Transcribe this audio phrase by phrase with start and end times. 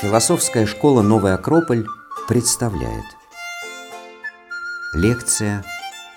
[0.00, 1.84] Философская школа «Новый Акрополь»
[2.26, 3.04] представляет
[4.94, 5.62] Лекция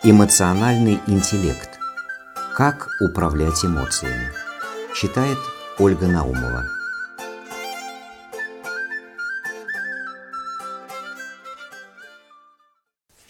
[0.04, 1.70] «Эмоциональный интеллект.
[2.56, 4.32] Как управлять эмоциями»
[4.96, 5.38] Читает
[5.80, 6.64] Ольга Наумова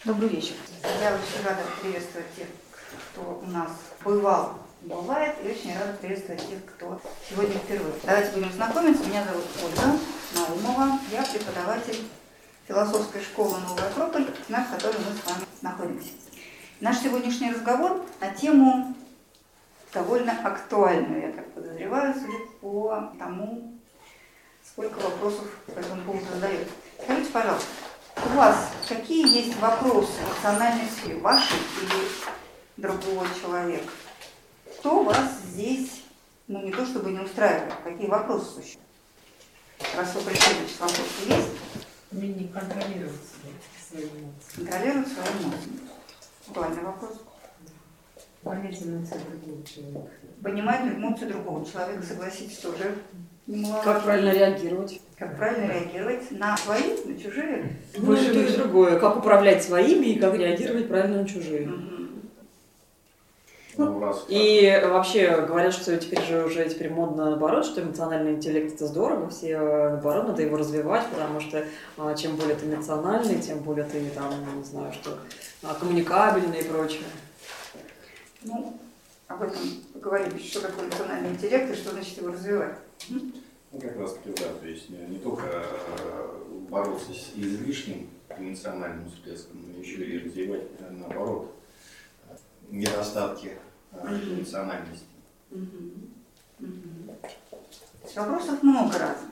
[0.04, 0.54] Добрый вечер.
[1.02, 2.46] Я очень рада приветствовать тех,
[3.10, 3.70] кто у нас
[4.04, 7.94] бывал бывает, и очень рада приветствовать тех, кто сегодня впервые.
[8.04, 9.04] Давайте будем знакомиться.
[9.04, 9.98] Меня зовут Ольга
[12.74, 16.10] философской школы «Новый Акрополь», на которой мы с вами находимся.
[16.80, 18.96] Наш сегодняшний разговор на тему
[19.92, 23.78] довольно актуальную, я так подозреваю, судя по тому,
[24.66, 26.68] сколько вопросов по этому поводу задают.
[27.00, 27.68] Скажите, пожалуйста,
[28.16, 32.08] у вас какие есть вопросы эмоциональной сфере, вашей или
[32.76, 33.92] другого человека?
[34.80, 36.02] Что вас здесь,
[36.48, 38.80] ну не то чтобы не устраивает, какие вопросы существуют?
[39.96, 41.93] Раз вы пришли, значит, вопросы есть?
[42.14, 43.14] Умение контролировать
[43.88, 44.56] свои эмоции.
[44.56, 45.70] Контролировать свои эмоции.
[46.46, 47.22] Актуальный вопрос.
[48.42, 50.10] Понять эмоции другого человека.
[50.42, 52.94] Понимать эмоции другого человека, согласитесь, тоже
[53.48, 53.82] немало.
[53.82, 55.00] Как правильно реагировать?
[55.18, 57.76] Как правильно реагировать на свои, на чужие?
[57.96, 58.98] Ну, и то, и другое.
[59.00, 61.66] Как управлять своими и как реагировать правильно на чужие.
[61.66, 61.93] Мгм.
[63.76, 68.74] Ну, раз И вообще говорят, что теперь же уже теперь модно наоборот, что эмоциональный интеллект
[68.74, 71.64] это здорово, все э, наоборот надо его развивать, потому что
[71.96, 75.18] а, чем более ты эмоциональный, тем более ты там, не знаю, что
[75.62, 77.04] а, коммуникабельный и прочее.
[78.42, 78.78] Ну,
[79.26, 79.60] об этом
[79.92, 82.76] поговорим, что такое эмоциональный интеллект и что значит его развивать.
[83.08, 86.28] Ну, как раз таки, да, то есть не, не только э,
[86.70, 88.08] бороться с излишним
[88.38, 91.53] эмоциональным всплеском, но еще и развивать, э, наоборот, э,
[92.70, 93.58] недостатки
[93.92, 93.96] э.
[94.02, 94.14] То
[98.02, 99.30] есть Вопросов много разных.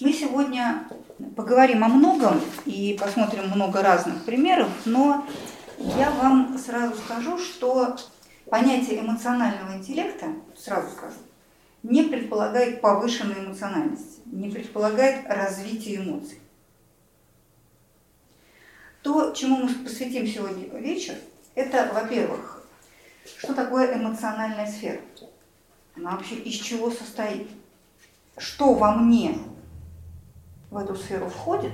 [0.00, 0.88] Мы сегодня
[1.36, 5.26] поговорим о многом и посмотрим много разных примеров, но
[5.78, 7.96] я вам сразу скажу, что
[8.48, 11.18] понятие эмоционального интеллекта, сразу скажу,
[11.82, 16.38] не предполагает повышенной эмоциональности, не предполагает развития эмоций.
[19.02, 21.14] То, чему мы посвятим сегодня вечер,
[21.54, 22.66] это, во-первых,
[23.38, 25.00] что такое эмоциональная сфера?
[25.96, 27.48] Она вообще из чего состоит?
[28.38, 29.36] Что во мне
[30.70, 31.72] в эту сферу входит?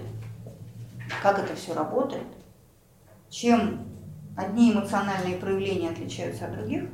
[1.23, 2.27] Как это все работает?
[3.31, 3.87] Чем
[4.37, 6.85] одни эмоциональные проявления отличаются от других?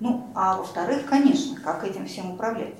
[0.00, 2.74] Ну, а во-вторых, конечно, как этим всем управлять?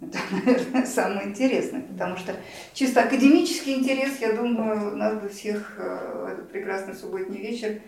[0.00, 2.34] Это, наверное, самое интересное, потому что
[2.72, 7.80] чисто академический интерес, я думаю, нас бы всех э, в этот прекрасный субботний вечер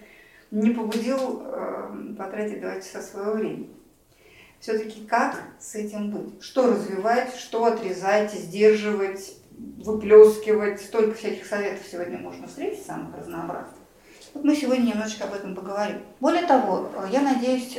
[0.51, 3.71] не побудил э, потратить два часа своего времени.
[4.59, 6.43] Все-таки как с этим быть?
[6.43, 10.83] Что развивать, что отрезать, сдерживать, выплескивать?
[10.83, 13.75] Столько всяких советов сегодня можно встретить, самых разнообразных.
[14.35, 16.03] Вот мы сегодня немножечко об этом поговорим.
[16.21, 17.79] Более того, э, я надеюсь,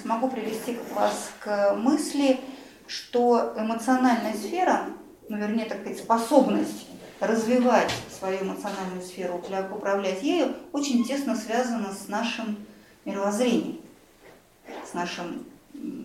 [0.00, 2.38] смогу привести вас к мысли,
[2.86, 4.86] что эмоциональная сфера,
[5.28, 6.86] ну, вернее, так сказать, способность
[7.22, 9.40] развивать свою эмоциональную сферу,
[9.70, 12.66] управлять ею, очень тесно связана с нашим
[13.04, 13.80] мировоззрением,
[14.88, 15.46] с нашим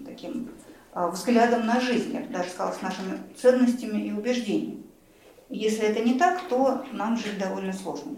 [0.05, 0.49] таким
[0.93, 4.83] а, взглядом на жизнь, я бы даже сказала, с нашими ценностями и убеждениями.
[5.49, 8.17] Если это не так, то нам жить довольно сложно.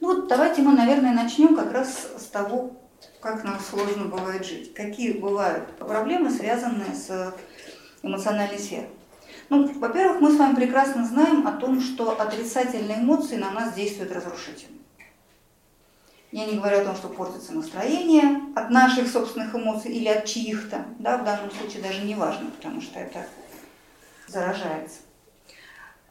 [0.00, 2.72] Ну вот давайте мы, наверное, начнем как раз с того,
[3.20, 4.74] как нам сложно бывает жить.
[4.74, 7.34] Какие бывают проблемы, связанные с
[8.02, 8.90] эмоциональной сферой.
[9.50, 14.12] Ну, во-первых, мы с вами прекрасно знаем о том, что отрицательные эмоции на нас действуют
[14.12, 14.78] разрушительно.
[16.32, 20.84] Я не говорю о том, что портится настроение от наших собственных эмоций или от чьих-то,
[20.98, 23.24] да, в данном случае даже не важно, потому что это
[24.26, 24.98] заражается.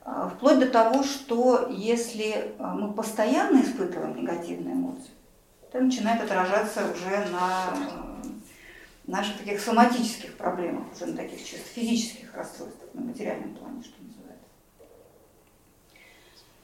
[0.06, 5.12] А, Вплоть до того, что если а, мы постоянно испытываем негативные эмоции,
[5.70, 8.28] это начинает отражаться уже на э,
[9.08, 14.46] наших таких соматических проблемах, уже на таких чисто физических расстройствах, на материальном плане, что называется.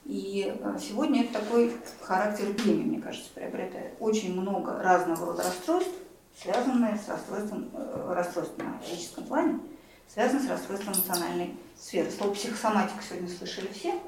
[0.06, 3.94] И э, сегодня это такой характер эпидемии, мне кажется, приобретает.
[4.00, 5.94] Очень много разного рода расстройств,
[6.42, 9.60] связанные с расстройством, э, расстройством на физическом плане,
[10.08, 12.10] связанные с расстройством эмоциональной сферы.
[12.10, 14.00] Слово психосоматика сегодня слышали все,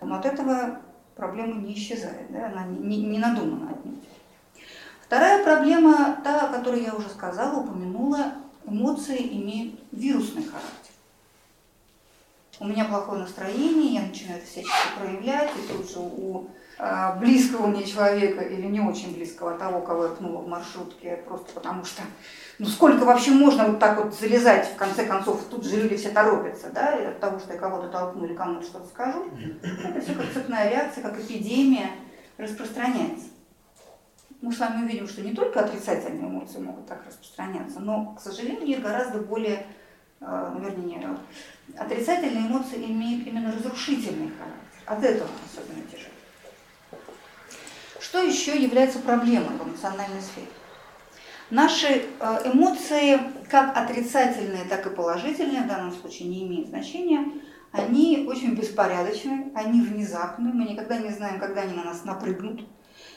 [0.00, 0.80] но от этого
[1.14, 2.46] проблема не исчезает, да?
[2.46, 4.02] она не, не, не надумана отнюдь.
[5.06, 8.32] Вторая проблема, та, о которой я уже сказала, упомянула,
[8.66, 10.92] эмоции имеют вирусный характер.
[12.58, 16.48] У меня плохое настроение, я начинаю это всячески проявлять, и тут же у
[16.78, 21.52] э, близкого мне человека или не очень близкого, того, кого я пнула в маршрутке, просто
[21.52, 22.02] потому что,
[22.58, 26.08] ну сколько вообще можно вот так вот залезать, в конце концов, тут же люди все
[26.08, 29.26] торопятся, да, и от того, что я кого-то толкну или кому-то что-то скажу,
[29.62, 31.90] это все как цепная реакция, как эпидемия
[32.38, 33.35] распространяется.
[34.42, 38.66] Мы с вами увидим, что не только отрицательные эмоции могут так распространяться, но, к сожалению,
[38.66, 39.66] их гораздо более,
[40.20, 41.16] э, ну, вернее,
[41.76, 44.82] отрицательные эмоции имеют именно разрушительный характер.
[44.84, 46.10] От этого особенно тяжело.
[47.98, 50.46] Что еще является проблемой в эмоциональной сфере?
[51.50, 51.86] Наши
[52.20, 53.18] э, эмоции,
[53.48, 57.24] как отрицательные, так и положительные, в данном случае не имеют значения,
[57.72, 62.66] они очень беспорядочны, они внезапны, мы никогда не знаем, когда они на нас напрыгнут,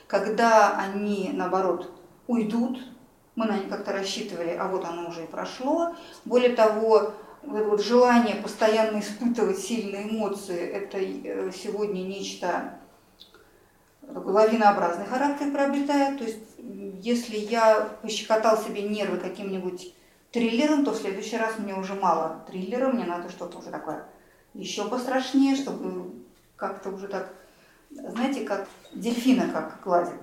[0.09, 1.89] когда они, наоборот,
[2.27, 2.79] уйдут,
[3.35, 5.95] мы на них как-то рассчитывали, а вот оно уже и прошло.
[6.25, 7.13] Более того,
[7.43, 12.79] вот желание постоянно испытывать сильные эмоции, это э, сегодня нечто
[14.01, 16.17] такой лавинообразный характер приобретает.
[16.17, 19.93] То есть, если я пощекотал себе нервы каким-нибудь
[20.31, 24.05] триллером, то в следующий раз мне уже мало триллера, мне надо что-то уже такое
[24.53, 26.11] еще пострашнее, чтобы
[26.55, 27.33] как-то уже так,
[27.91, 30.19] знаете, как дельфина как гладит.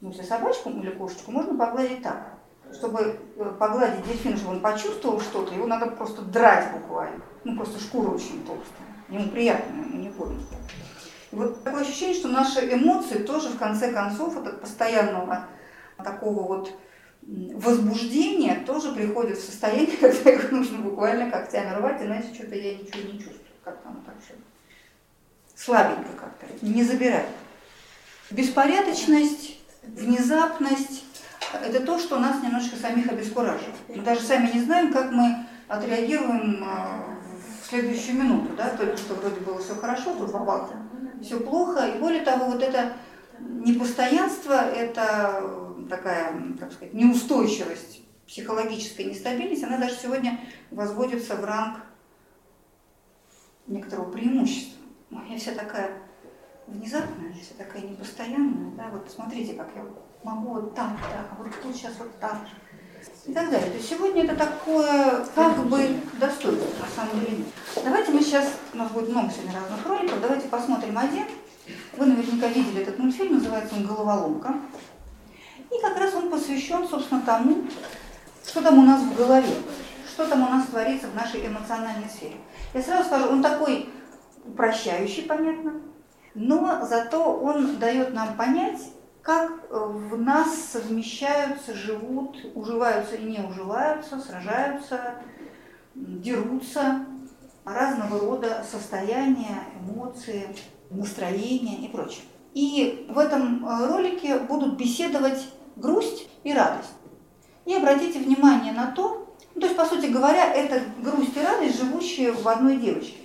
[0.00, 2.34] Ну, если собачку или кошечку можно погладить так.
[2.72, 7.22] Чтобы э, погладить дельфина, чтобы он почувствовал что-то, его надо просто драть буквально.
[7.44, 8.86] Ну, просто шкура очень толстая.
[9.08, 10.40] Ему приятно, ему не больно.
[11.30, 15.46] И вот такое ощущение, что наши эмоции тоже в конце концов от постоянного
[16.02, 16.72] такого вот
[17.22, 23.12] возбуждения тоже приходят в состояние, когда их нужно буквально когтями рвать, иначе что-то я ничего
[23.12, 23.40] не чувствую.
[23.62, 24.34] Как там так все
[25.64, 27.28] слабенько как-то, не забирает.
[28.30, 31.04] Беспорядочность, внезапность–
[31.52, 33.74] это то, что нас немножко самих обескураживает.
[33.88, 37.16] Мы даже сами не знаем, как мы отреагируем а,
[37.62, 38.54] в следующую минуту.
[38.56, 38.70] Да?
[38.70, 40.70] Только что вроде было все хорошо, тут бабах,
[41.22, 41.86] все плохо.
[41.86, 42.92] И более того, вот это
[43.38, 45.42] непостоянство, это
[45.88, 50.40] такая, как сказать, неустойчивость, психологическая нестабильность, она даже сегодня
[50.70, 51.78] возводится в ранг
[53.66, 54.73] некоторого преимущества.
[55.28, 55.90] Я вся такая
[56.66, 59.84] внезапная, вся такая непостоянная, да, вот смотрите, как я
[60.22, 62.38] могу вот так, так, а вот тут сейчас вот так
[63.26, 63.70] и так далее.
[63.70, 67.44] То есть сегодня это такое как бы достойно, на самом деле.
[67.82, 71.24] Давайте мы сейчас, у нас будет много сегодня разных роликов, давайте посмотрим один.
[71.96, 74.54] Вы наверняка видели этот мультфильм, называется он «Головоломка».
[75.70, 77.64] И как раз он посвящен, собственно, тому,
[78.46, 79.54] что там у нас в голове,
[80.06, 82.36] что там у нас творится в нашей эмоциональной сфере.
[82.74, 83.88] Я сразу скажу, он такой
[84.46, 85.80] упрощающий, понятно,
[86.34, 88.80] но зато он дает нам понять,
[89.22, 95.14] как в нас совмещаются, живут, уживаются и не уживаются, сражаются,
[95.94, 97.06] дерутся
[97.64, 100.46] разного рода состояния, эмоции,
[100.90, 102.24] настроения и прочее.
[102.52, 106.92] И в этом э, ролике будут беседовать грусть и радость.
[107.64, 111.78] И обратите внимание на то, ну, то есть, по сути говоря, это грусть и радость,
[111.78, 113.23] живущие в одной девочке.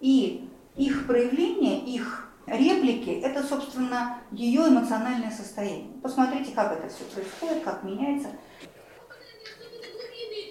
[0.00, 5.92] И их проявление, их реплики– это, собственно, ее эмоциональное состояние.
[6.02, 8.28] Посмотрите, как это все происходит, как меняется.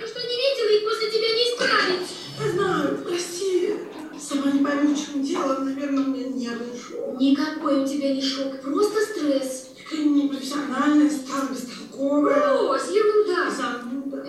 [0.05, 2.09] Что не видела и после тебя не исправить.
[2.39, 3.73] Я знаю, прости.
[4.19, 5.59] Сама не пойму, в чем дело.
[5.59, 7.19] Наверное, у меня нервный шок.
[7.19, 9.69] Никакой у тебя не шок, просто стресс.
[9.83, 12.57] Какая непрофессиональная, стала бестолковая.
[12.57, 13.49] Брось, ерунда.
[13.49, 14.23] Зануда.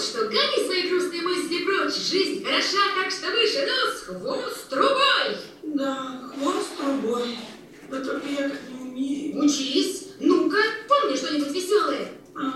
[0.00, 1.94] Вот что, гони свои грустные мысли прочь.
[1.94, 5.36] Жизнь хороша, так что выше нос, хвост трубой.
[5.62, 7.36] Да, хвост трубой.
[7.90, 9.44] Да только я так не умею.
[9.44, 10.06] Учись.
[10.18, 10.56] Ну-ка,
[10.88, 12.12] помни что-нибудь веселое.
[12.34, 12.48] А,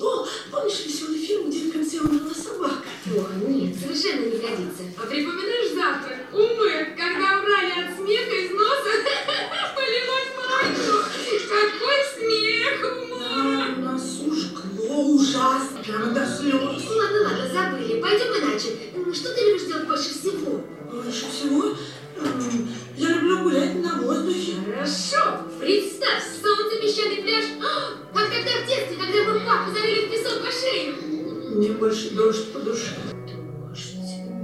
[0.00, 2.84] О, помнишь веселый фильм, где в конце умерла собака?
[3.14, 4.84] Ох, нет, совершенно не годится.
[4.96, 6.18] А припоминаешь завтрак?
[6.32, 8.92] Умы, когда врали от смеха из носа,
[9.76, 11.04] полилось молоко.
[11.50, 13.74] Какой смех, Да, ума!
[13.76, 16.54] у нас жгло ужасно, прямо до слез.
[16.88, 18.00] Ладно, ладно, забыли.
[18.00, 18.68] Пойдем иначе.
[18.94, 20.60] М, Что ты любишь делать больше всего?
[20.90, 21.74] Больше всего
[22.16, 24.54] м, я люблю гулять на воздухе.
[24.64, 25.42] Хорошо.
[25.60, 27.44] Представь, солнце, песчаный пляж.
[27.62, 30.96] А, Как тогда в детстве, когда мы папу залили в песок по шею.
[31.56, 32.94] Мне больше дождь по душе.
[33.06, 33.94] Дождь.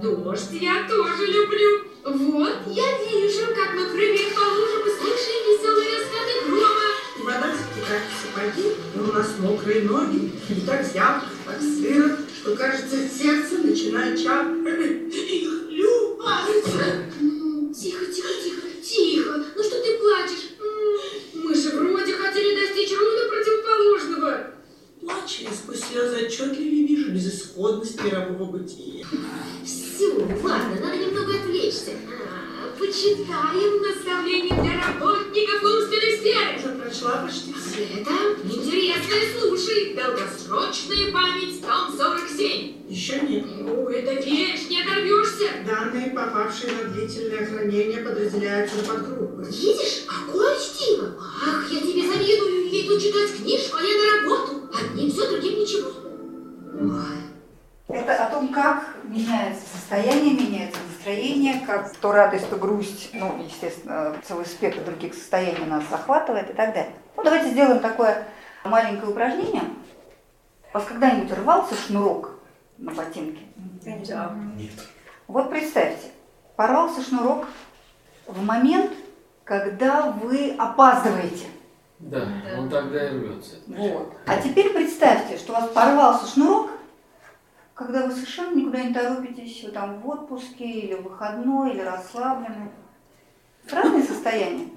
[0.03, 1.81] Дождь я тоже люблю.
[2.05, 6.89] Вот, я вижу, как мы прыгаем по лужам и слышим веселые раскаты грома.
[7.19, 10.31] И вода затекает в сапоги, и у нас мокрые ноги.
[10.51, 15.15] И так зябко, так сыро, что, кажется, сердце начинает чапать.
[15.15, 16.65] И хлюпать.
[17.19, 19.45] М, Тихо, тихо, тихо, тихо.
[19.57, 20.51] Ну что ты плачешь?
[21.33, 24.51] Мы же вроде хотели достичь ровно противоположного.
[25.01, 27.97] Плачу я сквозь слезы отчетливее вижу безысходность.
[27.97, 29.07] безысходность мирового бытия.
[29.65, 31.93] Все, ладно, надо немного отвлечься.
[32.79, 36.59] Почитаем наставления для работников умственной сферы.
[36.59, 37.85] Уже прочла почти все.
[38.01, 38.11] Это
[38.45, 39.95] интересно, слушай.
[39.95, 42.89] Долгосрочная память, том 47.
[42.89, 43.47] Еще нет.
[43.61, 45.51] Ну, это вещь, не оторвешься.
[45.67, 49.45] Данные, попавшие на длительное хранение, подразделяются на подгруппы.
[49.45, 51.17] Видишь, какое чтиво.
[51.47, 54.69] Ах, я тебе завидую, ей тут читать книжку, а я на работу.
[54.75, 55.91] Одним все, другим ничего.
[56.81, 57.24] Ой.
[57.87, 64.17] Это о том, как меняется состояние, меняется настроение, как то радость, то грусть, ну, естественно,
[64.27, 66.95] целый спектр других состояний нас захватывает и так далее.
[67.15, 68.27] Ну, давайте сделаем такое
[68.65, 69.65] маленькое упражнение.
[70.73, 72.39] У вас когда-нибудь рвался шнурок
[72.79, 73.43] на ботинке?
[74.09, 74.35] Да.
[75.29, 76.09] Вот представьте,
[76.57, 77.47] порвался шнурок
[78.27, 78.93] в момент,
[79.45, 81.47] когда вы опаздываете.
[81.99, 82.27] Да,
[82.59, 83.57] он тогда и рвется.
[83.67, 84.15] Вот.
[84.27, 86.71] А теперь представьте, что у вас порвался шнурок,
[87.75, 92.71] когда вы совершенно никуда не торопитесь, вы там в отпуске, или в выходной, или расслаблены.
[93.71, 94.69] Разные состояния.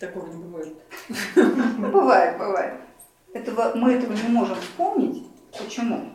[0.00, 0.74] Такого не бывает.
[1.78, 2.80] Бывает, бывает.
[3.34, 5.26] Этого, мы этого не можем вспомнить.
[5.56, 6.12] Почему?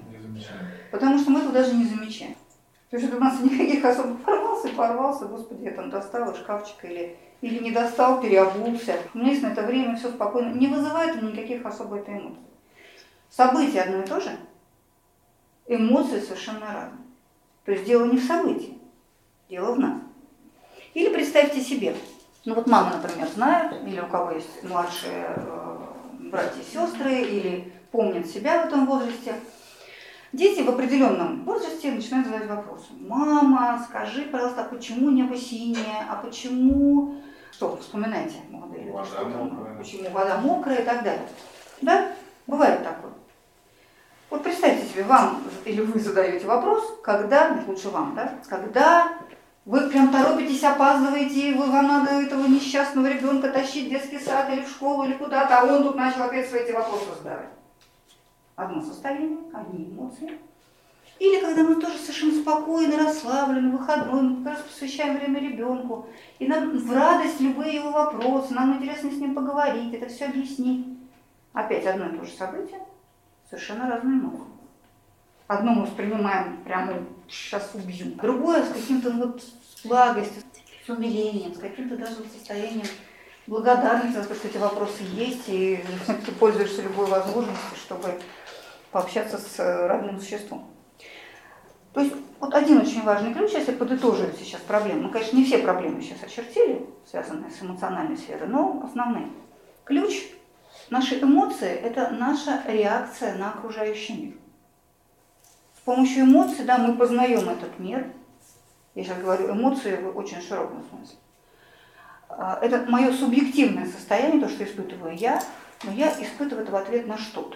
[0.91, 2.35] Потому что мы этого даже не замечаем.
[2.89, 7.17] То есть у нас никаких особо порвался, порвался, господи, я там достал из шкафчика или,
[7.41, 8.97] или не достал, переобулся.
[9.13, 10.53] У меня есть на это время, все спокойно.
[10.53, 12.39] Не вызывает никаких особо это эмоций.
[13.29, 14.31] События одно и то же,
[15.75, 17.05] эмоции совершенно разные.
[17.65, 18.77] То есть дело не в событии,
[19.49, 20.01] дело в нас.
[20.93, 21.95] Или представьте себе,
[22.43, 25.77] ну вот мама, например, знает, или у кого есть младшие э,
[26.31, 29.35] братья и сестры, или помнят себя в этом возрасте.
[30.33, 32.87] Дети в определенном возрасте начинают задавать вопросы.
[32.99, 37.21] Мама, скажи, пожалуйста, а почему небо синее, а почему...
[37.51, 39.77] Что, вспоминайте, молодые люди, Вода что мокрая.
[39.77, 41.27] почему вода мокрая и так далее.
[41.81, 42.13] Да?
[42.47, 43.11] Бывает такое.
[44.31, 49.11] Вот представьте себе, вам или вы задаете вопрос, когда, лучше вам, да, когда
[49.65, 54.61] вы прям торопитесь, опаздываете, вы, вам надо этого несчастного ребенка тащить в детский сад или
[54.61, 57.49] в школу или куда-то, а он тут начал опять свои эти вопросы задавать.
[58.55, 60.39] Одно состояние, одни эмоции.
[61.19, 66.07] Или когда мы тоже совершенно спокойно, расслаблены, выходной, мы как раз посвящаем время ребенку,
[66.39, 70.87] и нам в радость любые его вопросы, нам интересно с ним поговорить, это все объяснить.
[71.51, 72.79] Опять одно и то же событие,
[73.51, 74.45] совершенно разные эмоции.
[75.47, 80.41] Одно мы воспринимаем прямо сейчас убьем, другое с каким-то вот с благостью,
[80.85, 82.87] с умилением, с каким-то даже состоянием
[83.47, 85.83] благодарности за то, что эти вопросы есть, и
[86.25, 88.21] ты пользуешься любой возможностью, чтобы
[88.91, 90.71] пообщаться с э, родным существом.
[91.93, 95.01] То есть вот один очень важный ключ, если подытоживать сейчас проблемы.
[95.01, 99.27] Ну, конечно, не все проблемы сейчас очертили, связанные с эмоциональной сферой, но основные.
[99.83, 100.27] Ключ
[100.91, 104.33] Наши эмоции– это наша реакция на окружающий мир.
[105.77, 108.11] С помощью эмоций да, мы познаем этот мир.
[108.93, 111.15] Я сейчас говорю эмоции в очень широком смысле.
[112.27, 115.41] А, Это мое субъективное состояние, то, что испытываю я,
[115.83, 117.55] но я испытываю это в ответ на что-то.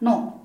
[0.00, 0.42] Но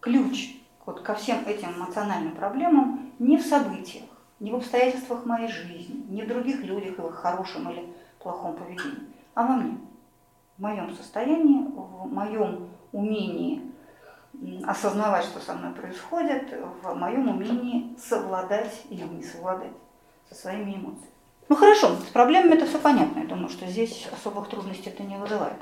[0.00, 4.06] ключ вот ко всем этим эмоциональным проблемам не в событиях,
[4.40, 9.13] не в обстоятельствах моей жизни, не в других людях, в их хорошем или плохом поведении,
[9.34, 9.78] а во мне,
[10.56, 13.62] в моем состоянии, в моем умении
[14.64, 19.72] осознавать, что со мной происходит, в моем умении совладать или не совладать
[20.28, 21.10] со своими эмоциями.
[21.48, 23.20] Ну хорошо, с проблемами это все понятно.
[23.20, 25.58] Я думаю, что здесь особых трудностей это не вызывает.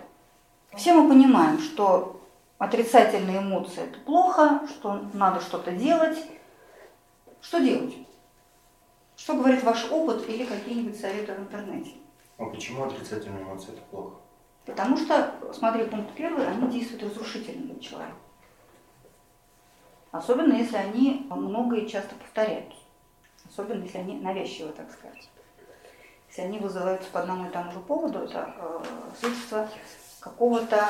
[0.75, 2.21] Все мы понимаем, что
[2.59, 6.19] отрицательные эмоции это плохо, что надо что-то делать.
[7.41, 7.95] Что делать?
[9.17, 11.91] Что говорит ваш опыт или какие-нибудь советы в интернете?
[12.43, 14.17] А почему отрицательные эмоции это плохо?
[14.67, 18.17] Потому что, смотри, пункт первый, они действуют разрушительно для человека.
[20.11, 22.79] Особенно, если они много и часто повторяются.
[23.49, 25.31] Особенно, если они навязчивы, так сказать.
[26.29, 28.83] Если они вызываются по одному и тому же поводу, это э,
[29.21, 29.69] свидетельство
[30.19, 30.89] какого-то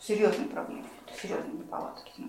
[0.00, 2.24] серьезной проблемы, серьезной неполадки.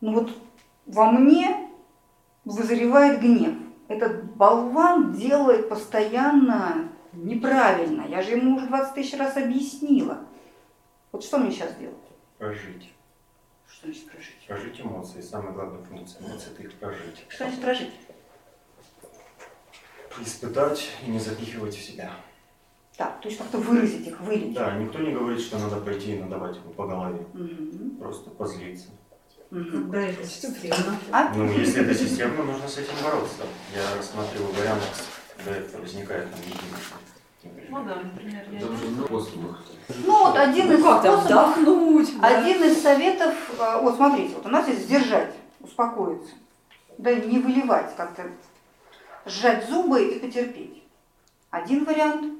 [0.00, 0.30] Ну вот
[0.86, 1.70] во мне
[2.44, 3.69] вызревает гнев.
[3.90, 8.06] Этот болван делает постоянно неправильно.
[8.08, 10.18] Я же ему уже 20 тысяч раз объяснила.
[11.10, 11.96] Вот что мне сейчас делать?
[12.38, 12.92] Прожить.
[13.66, 14.46] Что значит прожить?
[14.46, 15.20] Прожить эмоции.
[15.20, 17.26] Самая главная функция эмоций– это их прожить.
[17.28, 17.92] Что значит прожить?
[20.20, 22.12] Испытать и не запихивать в себя.
[22.96, 24.54] Так, то есть как-то выразить их, вылить.
[24.54, 27.26] Да, никто не говорит, что надо пойти и надавать ему по голове.
[27.32, 27.96] Мгм.
[27.98, 28.90] Просто позлиться.
[29.50, 29.90] Мгм.
[29.90, 30.96] Да, это системно.
[31.10, 31.32] А?
[31.34, 33.42] Ну, если это системно, нужно с этим бороться.
[33.74, 34.82] Я рассматриваю вариант,
[35.36, 36.96] когда это возникает единично.
[37.68, 38.60] Ну да, например, я...
[38.60, 42.20] Ну вот один из Ну как там, способов, вдохнуть?
[42.20, 42.38] да?
[42.38, 46.34] один из советов, э, вот смотрите, вот у нас есть сдержать, успокоиться,
[46.98, 48.26] да не выливать, как-то
[49.24, 50.82] сжать зубы и потерпеть.
[51.50, 52.32] Один вариант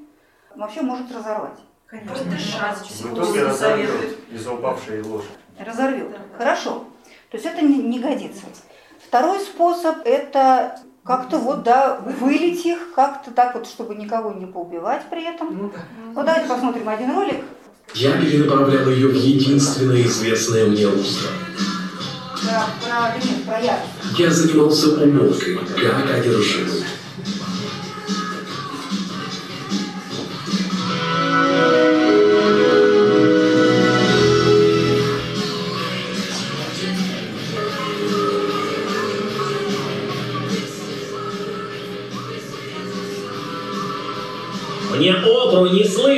[0.55, 1.59] вообще может разорвать.
[1.87, 2.79] Конечно, дышать.
[2.79, 5.29] В итоге разорвет из-за упавшей ложи.
[5.59, 6.17] Разорвет.
[6.37, 6.85] Хорошо.
[7.31, 8.43] То есть это не, не годится.
[9.07, 15.03] Второй способ это как-то вот, да, вылить их, как-то так вот, чтобы никого не поубивать
[15.11, 15.57] при этом.
[15.57, 15.73] Ну
[16.15, 16.23] да.
[16.23, 17.45] Давайте посмотрим один ролик.
[17.95, 21.31] Я перенаправлял ее в единственное известное мне русло.
[22.43, 24.19] Про про ярость.
[24.19, 26.85] Я занимался умолкой, как одержимый.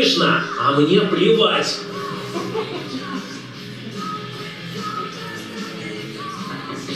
[0.02, 1.78] Слышно, а мне плевать.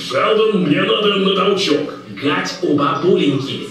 [0.09, 1.95] Шелдон, мне надо на толчок.
[2.23, 3.69] Гать у бабуленьки.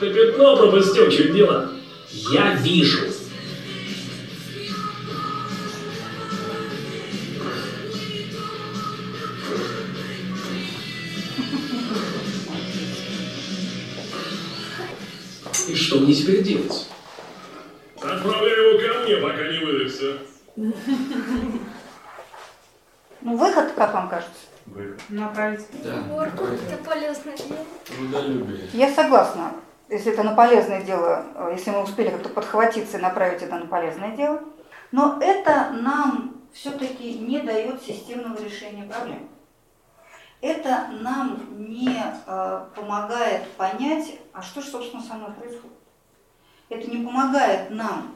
[0.00, 1.72] Ты пятно пропустил, чуть дело.
[2.30, 3.07] Я вижу.
[18.02, 20.18] Отправляю его ко мне, пока не выдохся.
[23.20, 24.46] Ну, выход, как вам кажется?
[24.66, 25.00] Выход.
[25.08, 25.66] Направить.
[25.82, 25.96] Да.
[25.96, 27.58] Уборку какое-то это полезное дело.
[27.84, 28.68] Трудолюбие.
[28.72, 29.52] Я согласна,
[29.88, 33.66] если это на полезное дело, э, если мы успели как-то подхватиться и направить это на
[33.66, 34.40] полезное дело.
[34.92, 39.28] Но это нам все-таки не дает системного решения проблем.
[40.40, 45.77] Это нам не э, помогает понять, а что же, собственно, со мной происходит.
[46.68, 48.14] Это не помогает нам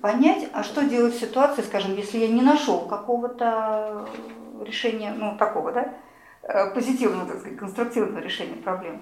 [0.00, 4.08] понять, а что делать в ситуации, скажем, если я не нашел какого-то
[4.64, 5.94] решения, ну, такого, да,
[6.42, 9.00] э, позитивного, так сказать, конструктивного решения проблемы.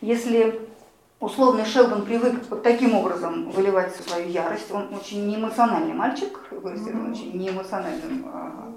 [0.00, 0.68] Если
[1.20, 7.36] условный Шелдон привык вот таким образом выливать свою ярость, он очень неэмоциональный мальчик, вырастен очень
[7.36, 8.72] неэмоциональным а,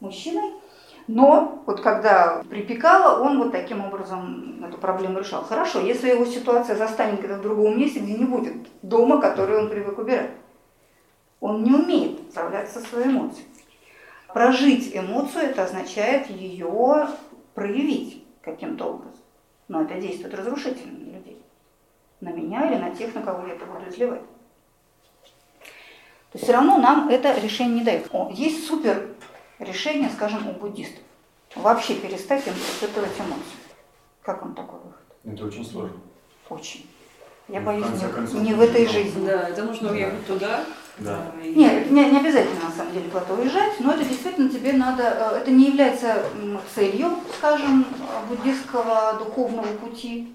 [0.00, 0.52] мужчиной,
[1.06, 5.44] но вот когда припекало, он вот таким образом эту проблему решал.
[5.44, 9.68] Хорошо, если его ситуация застанет где-то в другом месте, где не будет дома, который он
[9.68, 10.30] привык убирать.
[11.40, 13.46] Он не умеет справляться со своей эмоцией.
[14.32, 17.08] Прожить эмоцию, это означает ее
[17.54, 19.20] проявить каким-то образом.
[19.68, 21.42] Но это действует разрушительно на людей.
[22.20, 24.22] На меня или на тех, на кого я это буду изливать.
[26.34, 28.08] То есть все равно нам это решение не дает.
[28.10, 29.13] О, есть супер
[29.58, 31.00] решение, скажем, у буддистов.
[31.54, 33.58] Вообще перестать им испытывать эмоции.
[34.22, 35.00] Как он такой выход?
[35.24, 35.96] Это очень сложно.
[36.48, 36.88] Очень.
[37.48, 39.26] Я Ну, боюсь, конце не, концов, не в этой жизни.
[39.26, 40.64] Да, это нужно уехать туда.
[40.98, 41.32] Да.
[41.42, 45.02] и- Нет, не, не обязательно на самом деле куда-то уезжать, но это действительно тебе надо,
[45.02, 46.24] э, это не является
[46.74, 47.84] целью, скажем,
[48.28, 50.34] буддистского духовного пути,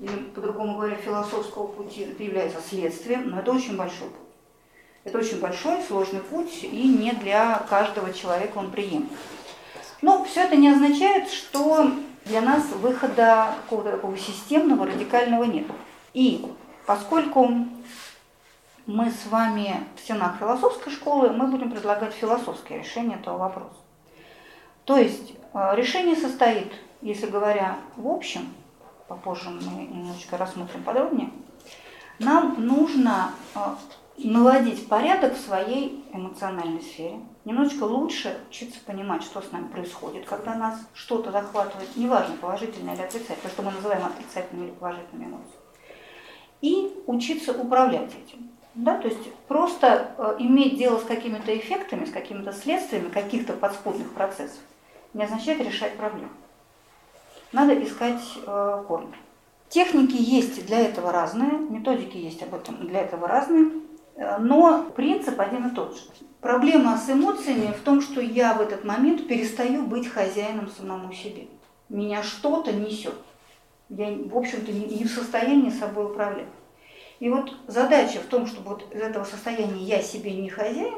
[0.00, 4.29] или по-другому говоря, философского пути, это является следствием, но это очень большой путь.
[5.04, 9.08] Это очень большой, сложный путь, и не для каждого человека он приемлем.
[10.02, 11.90] Но все это не означает, что
[12.26, 15.66] для нас выхода какого-то такого системного, радикального нет.
[16.12, 16.44] И
[16.86, 17.66] поскольку
[18.86, 23.76] мы с вами в стенах философской школы, мы будем предлагать философское решение этого вопроса.
[24.84, 28.52] То есть э, решение состоит, если говоря в общем,
[29.08, 31.30] попозже мы немножечко рассмотрим подробнее,
[32.18, 33.60] нам нужно э,
[34.24, 40.54] наводить порядок в своей эмоциональной сфере, немножечко лучше учиться понимать, что с нами происходит, когда
[40.54, 45.54] нас что-то захватывает, неважно, положительное или отрицательное, то, что мы называем отрицательными или положительными эмоциями,
[46.60, 48.50] и учиться управлять этим.
[48.74, 54.12] Да, то есть просто э, иметь дело с какими-то эффектами, с какими-то следствиями каких-то подспудных
[54.12, 54.60] процессов
[55.12, 56.30] не означает решать проблему.
[57.52, 59.14] Надо искать э, корни.
[59.68, 63.70] Техники есть для этого разные, методики есть об этом для этого разные,
[64.38, 66.02] но принцип один и тот же.
[66.40, 71.48] Проблема с эмоциями в том, что я в этот момент перестаю быть хозяином самому себе.
[71.88, 73.14] Меня что-то несет.
[73.88, 76.46] Я, в общем-то, не, в состоянии собой управлять.
[77.18, 80.94] И вот задача в том, чтобы вот из этого состояния я себе не хозяин,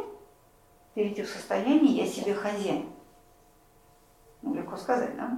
[0.94, 2.86] перейти в состояние я себе хозяин.
[4.42, 5.30] Ну, легко сказать, да?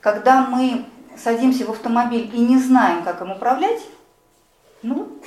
[0.00, 3.82] Когда мы садимся в автомобиль и не знаем, как им управлять,
[4.82, 5.20] ну,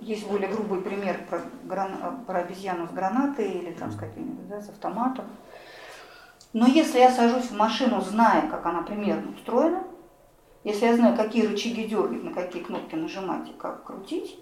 [0.00, 2.24] есть более грубый пример про, гран...
[2.26, 5.26] про обезьяну с гранатой или там с каким-нибудь, да, с автоматом.
[6.52, 9.84] Но если я сажусь в машину, зная, как она примерно устроена,
[10.64, 14.38] если я знаю, какие рычаги дергать, на какие кнопки нажимать и как крутить,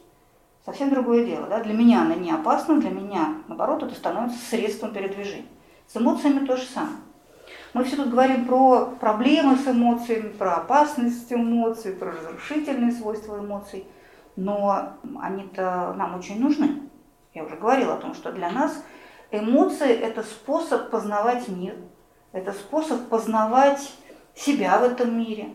[0.65, 1.47] совсем другое дело.
[1.47, 1.63] Да?
[1.63, 5.47] Для меня она не опасна, для меня, наоборот, это становится средством передвижения.
[5.87, 6.97] С эмоциями то же самое.
[7.75, 13.85] Мы все тут говорим про проблемы с эмоциями, про опасность эмоций, про разрушительные свойства эмоций,
[14.37, 16.83] но они-то нам очень нужны.
[17.35, 18.83] Я уже говорила о том, что для нас
[19.31, 21.77] эмоции– это способ познавать мир,
[22.33, 23.93] это способ познавать
[24.35, 25.55] себя в этом мире,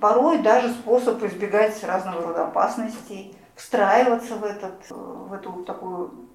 [0.00, 6.28] порой даже способ избегать разного рода опасностей, встраиваться в, этот, в эту такую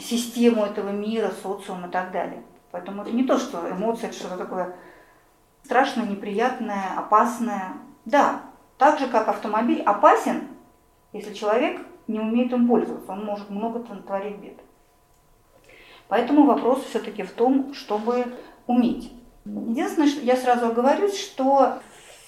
[0.00, 2.42] систему этого мира, социум и так далее.
[2.70, 4.76] Поэтому это не то, что эмоции, это что-то такое
[5.64, 7.74] страшное, неприятное, опасное.
[8.04, 8.42] Да,
[8.78, 10.48] так же, как автомобиль опасен,
[11.14, 14.58] если человек не умеет им пользоваться, он может много творить бед.
[16.08, 18.26] Поэтому вопрос все-таки в том, чтобы
[18.66, 19.12] уметь.
[19.44, 21.78] Единственное, что я сразу оговорюсь, что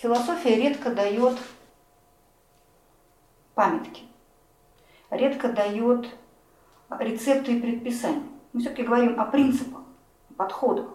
[0.01, 1.37] философия редко дает
[3.55, 4.05] памятки,
[5.11, 6.07] редко дает
[7.01, 8.23] рецепты и предписания.
[8.53, 9.83] Мы все-таки говорим о принципах
[10.37, 10.87] подходах.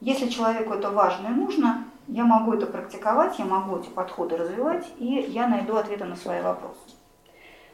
[0.00, 4.86] Если человеку это важно и нужно, я могу это практиковать, я могу эти подходы развивать,
[4.98, 6.80] и я найду ответы на свои вопросы.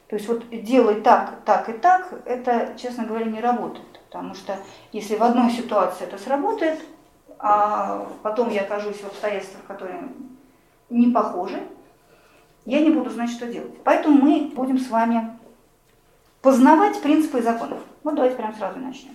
[0.08, 4.00] То есть вот делай так, так и так, это, честно говоря, не работает.
[4.06, 4.58] Потому что
[4.92, 6.80] если в одной ситуации это сработает,
[7.38, 10.08] а потом я окажусь в обстоятельствах, которые
[10.90, 11.62] не похожи,
[12.64, 13.82] я не буду знать, что делать.
[13.82, 15.36] Поэтому мы будем с вами
[16.42, 17.76] познавать принципы и законы.
[18.02, 19.14] Вот давайте прямо сразу начнем.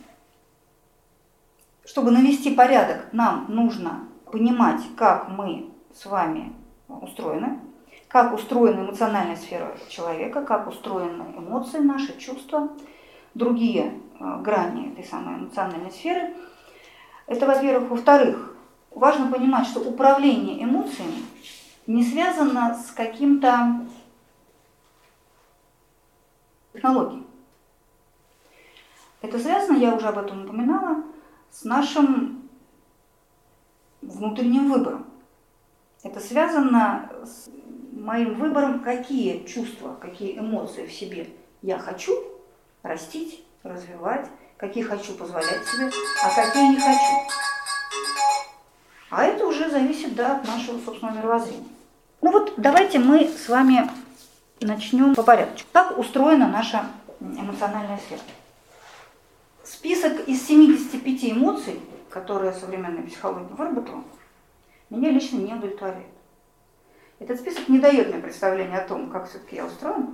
[1.86, 6.54] Чтобы навести порядок, нам нужно понимать, как мы с вами
[6.88, 7.60] устроены,
[8.08, 12.70] как устроена эмоциональная сфера человека, как устроены эмоции, наши чувства,
[13.34, 16.34] другие э, грани этой самой эмоциональной сферы.
[17.28, 17.90] Это, во-первых.
[17.92, 18.58] Во-вторых,
[18.92, 21.24] важно понимать, что управление эмоциями
[21.86, 23.86] не связано с каким-то
[26.74, 27.26] технологией.
[29.22, 31.04] Это связано, я уже об этом напоминала,
[31.52, 32.39] с нашим
[34.02, 35.06] внутренним выбором.
[36.04, 37.50] Это связано с
[37.92, 41.30] моим выбором, какие чувства, какие эмоции в себе
[41.62, 42.14] я хочу
[42.84, 45.92] растить, развивать, какие хочу позволять себе,
[46.24, 47.36] а какие не хочу.
[49.10, 51.68] А это уже зависит да, от нашего собственного мировоззрения.
[52.22, 53.90] Ну вот давайте мы с вами
[54.62, 55.60] начнем по порядку.
[55.72, 56.86] Как устроена наша
[57.20, 58.22] эмоциональная сфера?
[59.64, 61.80] Список из 75 эмоций,
[62.10, 64.04] которые современная психология выработала,
[64.90, 66.08] меня лично не удовлетворяет.
[67.20, 70.14] Этот список не дает мне представления о том, как все-таки я устроена,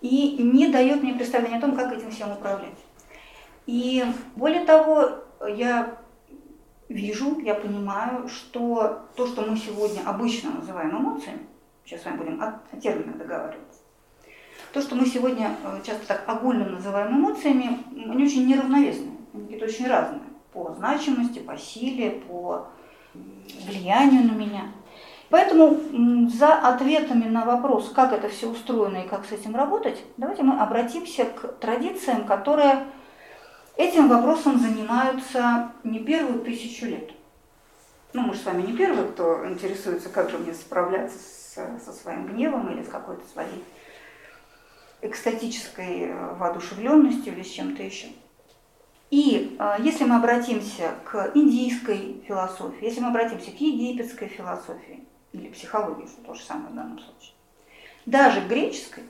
[0.00, 2.78] и не дает мне представления о том, как этим всем управлять.
[3.66, 4.04] И
[4.36, 5.98] более того, я
[6.88, 11.46] вижу, я понимаю, что то, что мы сегодня обычно называем эмоциями,
[11.84, 13.80] сейчас с вами будем о, о терминах договариваться,
[14.72, 19.64] то, что мы сегодня э, часто так огульно называем эмоциями, они очень неравновесные, они какие-то
[19.64, 20.20] очень разные
[20.56, 22.68] по значимости, по силе, по
[23.66, 24.72] влиянию на меня.
[25.28, 25.78] Поэтому
[26.30, 30.58] за ответами на вопрос, как это все устроено и как с этим работать, давайте мы
[30.58, 32.86] обратимся к традициям, которые
[33.76, 37.10] этим вопросом занимаются не первую тысячу лет.
[38.14, 41.92] Ну, мы же с вами не первые, кто интересуется, как же мне справляться с, со
[41.92, 43.62] своим гневом или с какой-то своей
[45.02, 48.06] экстатической э, воодушевленностью или с чем-то еще.
[49.10, 55.48] И э, если мы обратимся к индийской философии, если мы обратимся к египетской философии или
[55.48, 57.34] психологии, что то же самое в данном случае,
[58.04, 59.04] даже к греческой,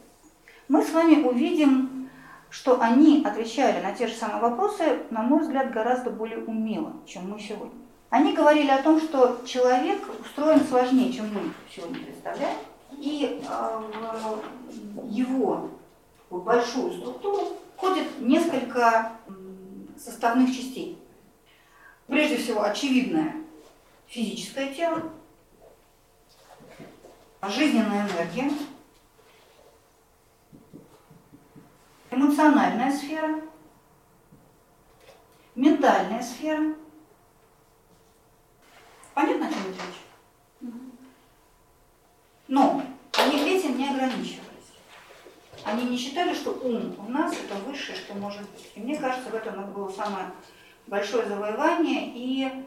[0.69, 2.11] мы с вами увидим,
[2.51, 7.31] что они отвечали на те же самые вопросы, на мой взгляд, гораздо более умело, чем
[7.31, 7.79] мы сегодня.
[8.11, 12.57] Они говорили о том, что человек устроен сложнее, чем мы сегодня представляем,
[12.93, 13.83] и э,
[14.95, 15.71] в его
[16.31, 19.13] большую структуру входит несколько
[19.99, 20.99] составных частей.
[22.07, 23.35] Прежде всего, очевидное
[24.07, 25.13] физическое тело,
[27.43, 28.51] жизненная энергия,
[32.11, 33.41] эмоциональная сфера,
[35.55, 36.75] ментальная сфера.
[39.15, 40.71] Понятно, о чем речь?
[42.49, 42.83] Но
[43.13, 44.46] они этим не ограничиваются.
[45.67, 48.71] Они не считали, что ум у нас это высшее, что может быть.
[48.77, 50.31] И мне кажется, в этом это было самое
[50.87, 52.65] большое завоевание и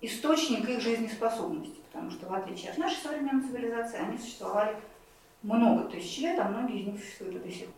[0.00, 1.78] источник их жизнеспособности.
[1.92, 4.76] Потому что в отличие от нашей современной цивилизации, они существовали
[5.42, 7.74] много тысяч лет, а многие из них существуют до сих пор.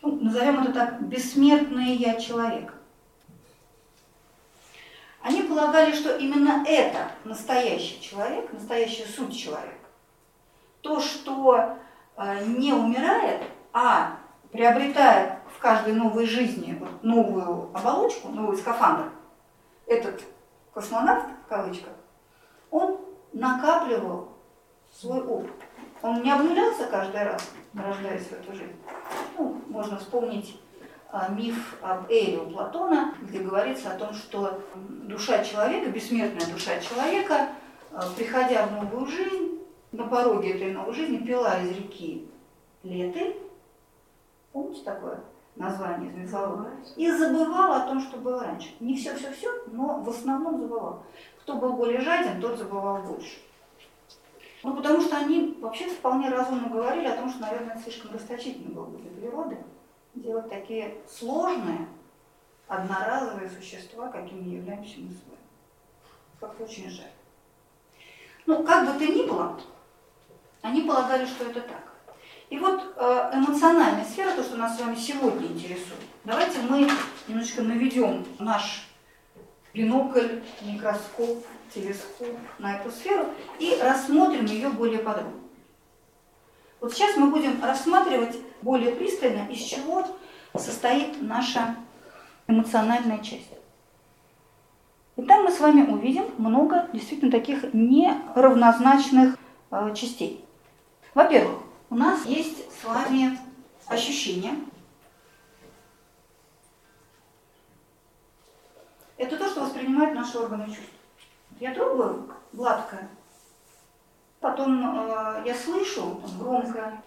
[0.00, 2.72] Ну, назовем это так, бессмертное я человека.
[5.20, 9.74] Они полагали, что именно это настоящий человек, настоящая суть человека.
[10.80, 11.76] То, что
[12.16, 14.16] э, не умирает, а
[14.50, 19.10] приобретает в каждой новой жизни новую оболочку, новый скафандр,
[19.86, 20.22] этот
[20.72, 21.92] космонавт, в кавычках,
[22.70, 23.00] он
[23.32, 24.28] накапливал
[24.92, 25.52] свой опыт.
[26.02, 28.76] Он не обнулялся каждый раз, рождаясь в эту жизнь.
[29.36, 30.60] Ну, можно вспомнить
[31.10, 36.78] а, миф об Эре у Платона, где говорится о том, что душа человека, бессмертная душа
[36.80, 37.48] человека,
[37.92, 39.58] а, приходя в новую жизнь,
[39.90, 42.28] на пороге этой новой жизни пила из реки
[42.82, 43.36] Леты,
[44.58, 45.20] помните такое
[45.56, 48.74] название мифологии, и забывала о том, что было раньше.
[48.80, 51.02] Не все-все-все, но в основном забывал.
[51.40, 53.38] Кто был более жаден, тот забывал больше.
[54.62, 58.86] Ну, потому что они вообще вполне разумно говорили о том, что, наверное, слишком расточительно было
[58.86, 59.58] бы для природы
[60.14, 61.88] делать такие сложные,
[62.66, 65.38] одноразовые существа, какими являемся мы с вами.
[66.40, 67.10] Как-то очень жаль.
[68.46, 69.58] Ну, как бы то ни было,
[70.62, 71.87] они полагали, что это так.
[72.50, 76.00] И вот э, эмоциональная сфера, то, что нас с вами сегодня интересует.
[76.24, 76.88] Давайте мы
[77.26, 78.86] немножечко наведем наш
[79.74, 83.26] бинокль, микроскоп, телескоп на эту сферу
[83.58, 85.40] и рассмотрим ее более подробно.
[86.80, 90.06] Вот сейчас мы будем рассматривать более пристально, из чего
[90.56, 91.76] состоит наша
[92.46, 93.50] эмоциональная часть.
[95.16, 99.36] И там мы с вами увидим много действительно таких неравнозначных
[99.70, 100.44] э, частей.
[101.12, 101.58] Во-первых,
[101.90, 103.38] у нас есть с вами
[103.86, 104.54] ощущение.
[109.16, 110.92] Это то, что воспринимают наши органы чувств.
[111.58, 113.08] Я трогаю гладкое,
[114.38, 117.02] потом э, я слышу громко,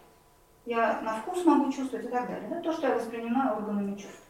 [0.66, 2.50] я на вкус могу чувствовать и так далее.
[2.50, 4.24] Это то, что я воспринимаю органами чувств.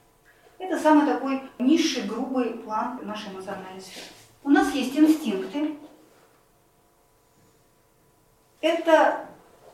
[0.60, 4.06] Это самый такой низший, грубый план нашей эмоциональной сферы.
[4.44, 5.78] У нас есть инстинкты.
[8.62, 9.31] Это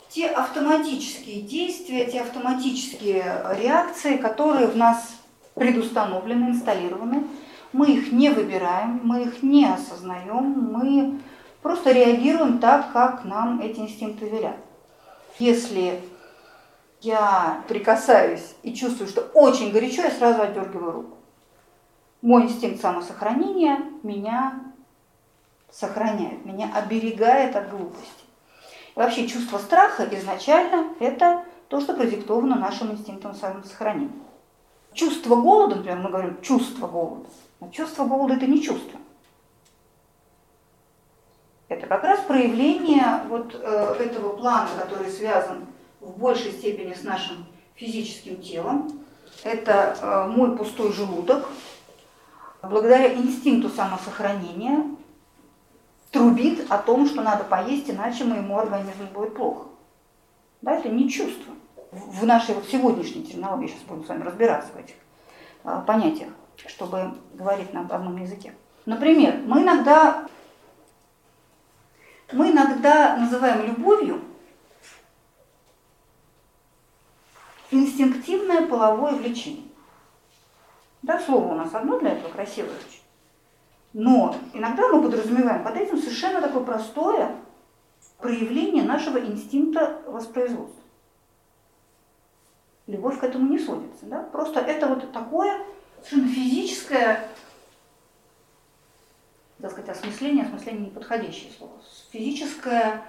[0.10, 3.24] те автоматические действия, те автоматические
[3.60, 5.16] реакции, которые в нас
[5.54, 7.28] предустановлены, инсталлированы,
[7.74, 11.20] мы их не выбираем, мы их не осознаем, мы
[11.62, 14.58] просто реагируем так, как нам эти инстинкты велят.
[15.40, 16.02] Если
[17.02, 21.18] я прикасаюсь и чувствую, что очень горячо, я сразу отдергиваю руку.
[22.22, 24.60] Мой инстинкт самосохранения меня
[25.72, 28.27] сохраняет, меня оберегает от глупости.
[28.98, 34.10] Вообще чувство страха изначально это то, что продиктовано нашим инстинктом самосохранения.
[34.92, 37.30] Чувство голода, например, мы говорим чувство голода,
[37.60, 39.00] но чувство голода это не чувство.
[41.68, 45.68] Это как раз проявление вот э, этого плана, который связан
[46.02, 49.06] в большей степени с нашим физическим телом.
[49.44, 51.48] Это э, мой пустой желудок.
[52.64, 54.97] Благодаря инстинкту самосохранения
[56.12, 59.68] трубит о том, что надо поесть, иначе моему организму будет плохо.
[60.62, 61.54] Да, это не чувство.
[61.92, 64.96] В нашей вот сегодняшней терминологии, сейчас будем с вами разбираться в этих
[65.64, 66.30] э, понятиях
[66.66, 68.54] чтобы говорить на одном языке.
[68.86, 70.28] Например, мы иногда,
[72.32, 74.22] мы иногда называем любовью
[77.70, 79.68] инстинктивное половое влечение.
[81.02, 82.97] Да, слово у нас одно для этого красивое очень.
[84.00, 87.36] Но иногда мы подразумеваем под этим совершенно такое простое
[88.20, 90.84] проявление нашего инстинкта воспроизводства.
[92.86, 94.06] Любовь к этому не сводится.
[94.06, 94.22] Да?
[94.22, 95.66] Просто это вот такое
[96.04, 97.28] совершенно физическое,
[99.60, 101.74] так сказать, осмысление, осмысление неподходящее слово,
[102.12, 103.04] физическое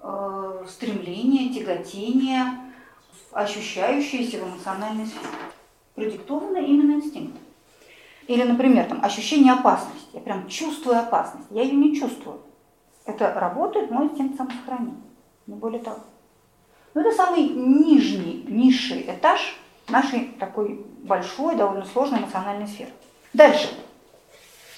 [0.00, 2.44] э, стремление, тяготение,
[3.32, 5.26] ощущающееся в эмоциональной сфере,
[5.96, 7.47] продиктованное именно инстинктом.
[8.28, 10.06] Или, например, там, ощущение опасности.
[10.12, 11.48] Я прям чувствую опасность.
[11.50, 12.40] Я ее не чувствую.
[13.06, 15.00] Это работает мой инстинкт самосохранения.
[15.46, 16.00] Не более того.
[16.92, 22.90] Но это самый нижний, низший этаж нашей такой большой, довольно сложной эмоциональной сферы.
[23.32, 23.70] Дальше.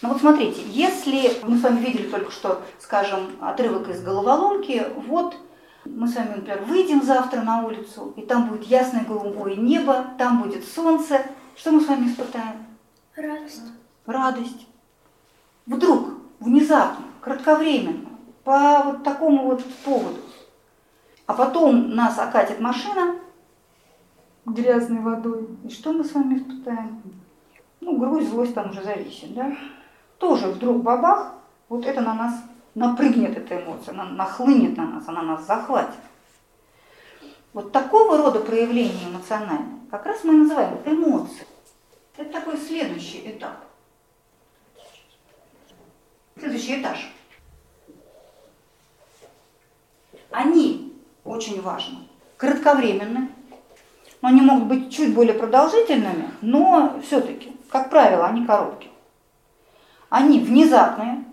[0.00, 5.36] Ну вот смотрите, если мы с вами видели только что, скажем, отрывок из головоломки, вот
[5.84, 10.42] мы с вами, например, выйдем завтра на улицу, и там будет ясное голубое небо, там
[10.42, 11.22] будет солнце.
[11.56, 12.69] Что мы с вами испытаем?
[13.16, 13.62] Радость.
[14.06, 14.66] Радость.
[15.66, 18.08] Вдруг, внезапно, кратковременно,
[18.44, 20.18] по вот такому вот поводу.
[21.26, 23.16] А потом нас окатит машина,
[24.46, 25.48] грязной водой.
[25.64, 27.02] И что мы с вами испытаем?
[27.80, 29.56] Ну, грусть, злость там уже зависит, да?
[30.18, 31.34] Тоже вдруг бабах,
[31.68, 32.34] вот это на нас
[32.74, 35.98] напрыгнет эта эмоция, она нахлынет на нас, она нас захватит.
[37.52, 41.46] Вот такого рода проявления эмоциональные как раз мы называем эмоции.
[42.20, 43.64] Это такой следующий этап.
[46.38, 47.10] Следующий этаж.
[50.30, 50.92] Они
[51.24, 52.00] очень важны.
[52.36, 53.30] Кратковременны,
[54.20, 58.92] но они могут быть чуть более продолжительными, но все-таки, как правило, они короткие.
[60.10, 61.24] Они внезапные,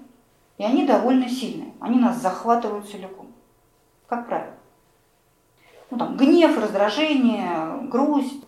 [0.58, 1.74] и они довольно сильные.
[1.82, 3.34] Они нас захватывают целиком,
[4.08, 4.56] как правило.
[5.90, 8.46] Ну, там, гнев, раздражение, грусть,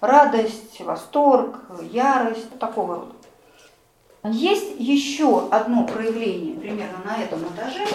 [0.00, 1.60] радость, восторг,
[1.90, 3.14] ярость, такого рода.
[4.24, 7.86] Есть еще одно проявление примерно на этом этаже,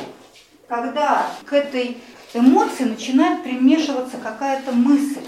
[0.68, 1.98] когда к этой
[2.34, 5.26] эмоции начинает примешиваться какая-то мысль,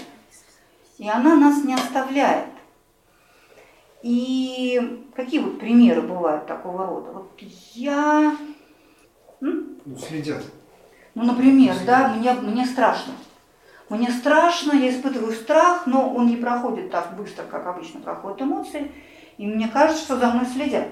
[0.98, 2.46] и она нас не оставляет.
[4.02, 7.12] И какие вот примеры бывают такого рода?
[7.12, 7.30] Вот
[7.74, 8.36] я...
[9.40, 10.42] Ну, следят.
[11.14, 13.12] Ну, например, да, мне, мне страшно.
[13.88, 18.92] Мне страшно, я испытываю страх, но он не проходит так быстро, как обычно проходят эмоции.
[19.38, 20.88] И мне кажется, что за мной следят.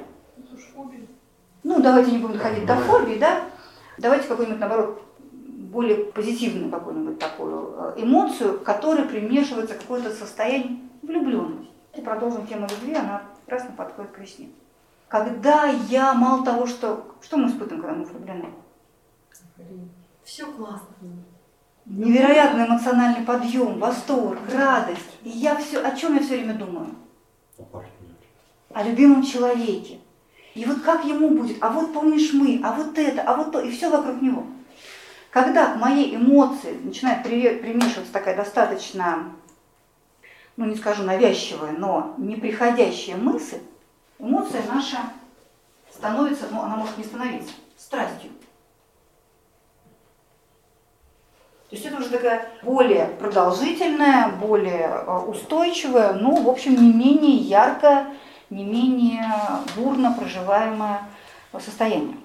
[1.62, 3.42] Ну, давайте не будем ходить до фобии, да?
[3.98, 5.02] Давайте какую-нибудь, наоборот,
[5.76, 11.70] более позитивную какую-нибудь такую э, эмоцию, которая примешивается к какое-то состояние влюбленности.
[11.94, 14.48] И продолжим тему любви, она прекрасно подходит к весне.
[15.08, 17.14] Когда я, мало того, что...
[17.20, 18.50] Что мы испытываем, когда мы влюблены?
[20.24, 20.86] Все классно.
[21.86, 25.18] Невероятный эмоциональный подъем, восторг, радость.
[25.22, 26.88] И я все, о чем я все время думаю?
[28.74, 30.00] О любимом человеке.
[30.54, 33.60] И вот как ему будет, а вот помнишь мы, а вот это, а вот то,
[33.60, 34.46] и все вокруг него.
[35.30, 39.32] Когда к моей эмоции начинает примешиваться такая достаточно,
[40.56, 43.58] ну не скажу навязчивая, но неприходящая мысль,
[44.18, 44.98] эмоция наша
[45.92, 48.30] становится, ну она может не становиться, страстью.
[51.68, 57.36] То есть это уже такая более продолжительная, более э, устойчивая, но, в общем, не менее
[57.36, 58.14] яркая,
[58.50, 59.24] не менее
[59.76, 61.00] бурно проживаемое
[61.58, 62.18] состояние.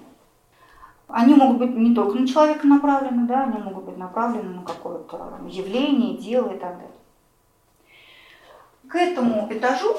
[1.08, 5.40] Они могут быть не только на человека направлены, да, они могут быть направлены на какое-то
[5.48, 6.96] явление, дело и так далее.
[8.88, 9.96] К этому этажу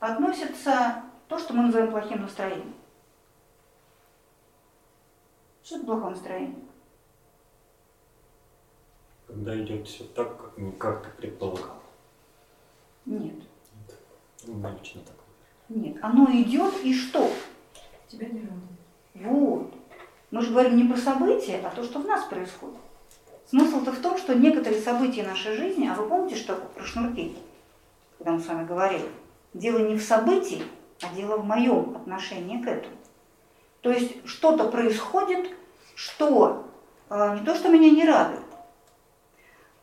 [0.00, 2.74] относится то, что мы называем плохим настроением.
[5.62, 6.67] Что это плохое настроение?
[9.28, 11.76] Когда идет все так, как, не как ты предполагал.
[13.04, 13.36] Нет.
[14.46, 15.14] У меня лично так.
[15.68, 17.30] Нет, оно идет и что?
[18.08, 18.62] Тебя не радует.
[19.14, 19.74] Вот.
[20.30, 22.78] Мы же говорим не про события, а то, что в нас происходит.
[23.46, 27.36] Смысл-то в том, что некоторые события нашей жизни, а вы помните, что про шнурки,
[28.18, 29.08] когда мы с вами говорили,
[29.54, 30.62] дело не в событии,
[31.02, 32.96] а дело в моем отношении к этому.
[33.80, 35.50] То есть что-то происходит,
[35.94, 36.66] что
[37.08, 38.42] э, не то, что меня не радует,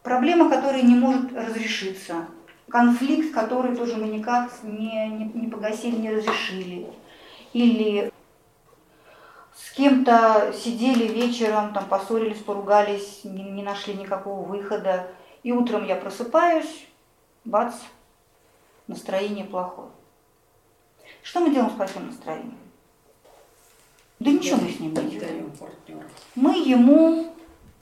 [0.06, 2.28] проблема, которая не может разрешиться,
[2.70, 6.88] конфликт, который тоже мы никак не, не, не погасили, не разрешили.
[7.54, 8.13] Или
[9.56, 15.08] с кем-то сидели вечером, там поссорились, поругались, не, не нашли никакого выхода.
[15.41, 16.86] И утром я просыпаюсь,
[17.44, 17.74] бац,
[18.88, 19.89] настроение плохое.
[21.24, 22.58] Что мы делаем с плохим настроением?
[24.20, 25.52] Да ничего мы с ним не делаем.
[26.36, 27.34] Мы ему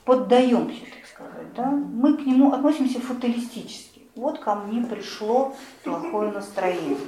[0.04, 1.54] поддаемся, сказать.
[1.54, 1.70] Да?
[1.70, 6.98] Мы к нему относимся фаталистически вот ко мне пришло плохое настроение.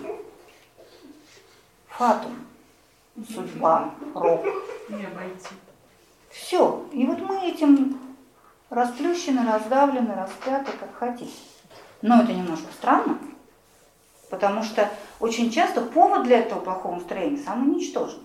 [1.88, 2.35] Фатум,
[3.33, 4.45] судьба, рок.
[4.88, 5.55] Не обойти.
[6.31, 6.85] Все.
[6.92, 7.99] И вот мы этим
[8.71, 11.33] расплющены, раздавлены, распяты, как хотите.
[12.03, 13.19] Но это немножко странно,
[14.29, 18.25] потому что очень часто повод для этого плохого настроения самый ничтожный.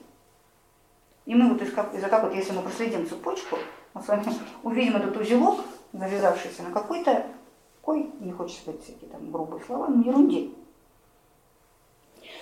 [1.25, 3.57] И мы вот из, из-за как вот, если мы проследим цепочку,
[3.93, 4.25] мы с вами
[4.63, 5.61] увидим этот узелок,
[5.93, 7.25] завязавшийся на какой-то
[7.83, 10.49] Ой, не хочется сказать всякие там грубые слова, но ерунде.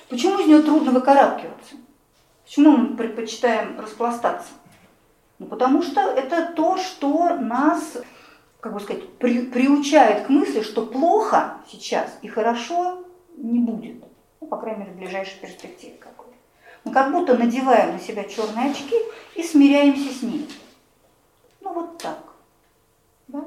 [0.10, 1.76] Почему из нее трудно выкарабкиваться?
[2.44, 4.52] Почему мы предпочитаем распластаться?
[5.38, 7.98] Ну, потому что это то, что нас,
[8.60, 13.06] как бы сказать, при, приучает к мысли, что плохо сейчас и хорошо
[13.38, 14.04] не будет.
[14.42, 16.34] Ну, по крайней мере, в ближайшей перспективе какой-то.
[16.84, 18.96] Мы как будто надеваем на себя черные очки
[19.36, 20.48] и смиряемся с ними.
[21.62, 22.29] Ну, вот так.
[23.30, 23.46] Да?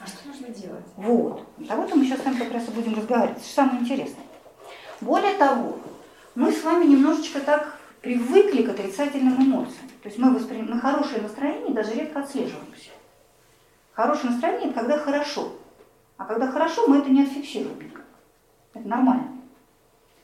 [0.00, 0.84] А что нужно делать?
[0.96, 1.46] Вот.
[1.68, 3.38] Об этом мы сейчас с вами как раз и будем разговаривать.
[3.38, 4.24] Это самое интересное.
[5.00, 5.78] Более того,
[6.34, 9.88] мы с вами немножечко так привыкли к отрицательным эмоциям.
[10.02, 10.62] То есть мы, воспри...
[10.62, 12.90] мы хорошее настроение даже редко отслеживаемся.
[13.92, 15.52] Хорошее настроение– это когда хорошо.
[16.16, 18.04] А когда хорошо, мы это не отфиксируем никак.
[18.74, 19.28] Это нормально.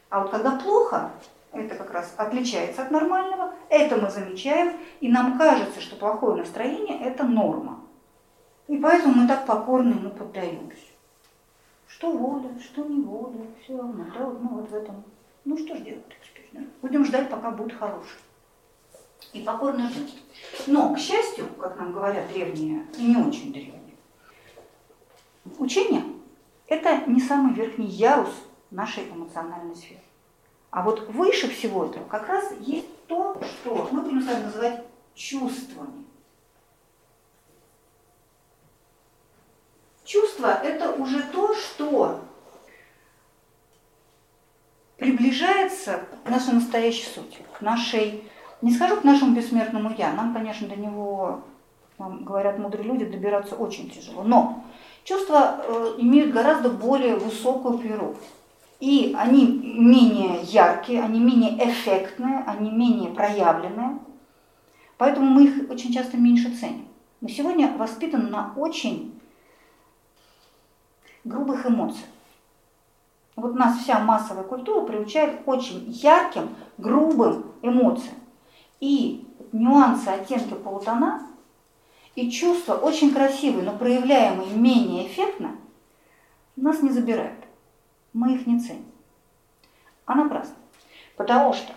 [0.09, 1.13] А вот когда плохо,
[1.53, 7.01] это как раз отличается от нормального, это мы замечаем, и нам кажется, что плохое настроение–
[7.05, 7.80] это норма.
[8.71, 10.77] И поэтому мы так покорны ему поддаемся.
[11.89, 15.03] Что воля, что не воля, все равно, да, ну вот в этом.
[15.45, 16.61] Ну что ж делать теперь, да?
[16.81, 18.21] Будем ждать, пока будет хороший.
[19.33, 20.23] И покорно жить.
[20.69, 23.97] Но, к счастью, как нам говорят древние и не очень древние,
[25.59, 26.05] учение–
[26.69, 28.33] это не самый верхний ярус
[28.71, 30.01] нашей эмоциональной сферы.
[30.71, 34.85] А вот выше всего этого как раз есть то, что мы будем с вами называть
[35.17, 36.05] чувствами.
[40.11, 42.19] Чувство– это уже то, что
[44.97, 48.25] приближается к нашей настоящей сути, к нашей,
[48.61, 51.43] не скажу к нашему бессмертному «я», нам, конечно, до него,
[51.99, 54.65] нам говорят мудрые люди, добираться очень тяжело, но
[55.05, 58.17] чувства э, имеют гораздо более высокую природу.
[58.81, 64.01] И они менее яркие, они менее эффектные, они менее проявленные,
[64.99, 66.89] поэтому мы их очень часто меньше ценим.
[67.21, 69.20] Мы сегодня воспитаны на очень
[71.25, 72.05] грубых эмоций.
[73.37, 78.15] Вот нас вся массовая культура приучает к очень ярким, грубым эмоциям.
[78.81, 81.27] И нюансы, оттенки полутона
[82.15, 85.57] и чувства очень красивые, но проявляемые менее эффектно,
[86.57, 87.45] нас не забирают.
[88.13, 88.87] Мы их не ценим.
[90.07, 90.57] А напрасно.
[91.17, 91.73] Потому что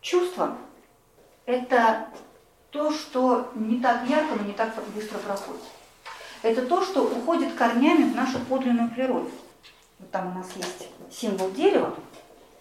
[0.00, 0.56] чувство–
[1.46, 2.08] это
[2.70, 5.62] то, что не так ярко, но не так быстро проходит.
[6.42, 9.30] Это то, что уходит корнями в нашу подлинную природу.
[9.98, 11.94] Вот там у нас есть символ дерева,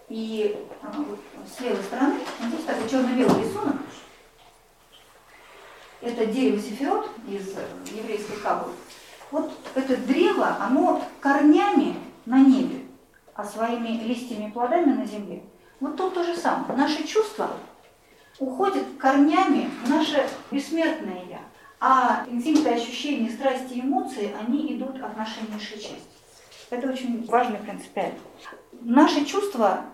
[0.10, 0.92] и а,
[1.48, 3.76] с левой стороны вот здесь такой черно-белый рисунок.
[6.02, 7.56] Это дерево сефирот из
[7.92, 8.72] еврейской кабы.
[9.32, 12.86] Вот это древо, оно корнями на небе,
[13.34, 15.44] а своими листьями и плодами на земле.
[15.80, 16.78] Вот тут то же самое.
[16.78, 17.52] Наши чувства
[18.40, 21.40] уходят корнями в наше бессмертное «я».
[21.80, 26.02] А инстинкты, ощущения, страсти эмоции, они идут от нашей низшей части.
[26.70, 28.20] Это очень важно и принципиально.
[28.82, 29.86] Наши чувства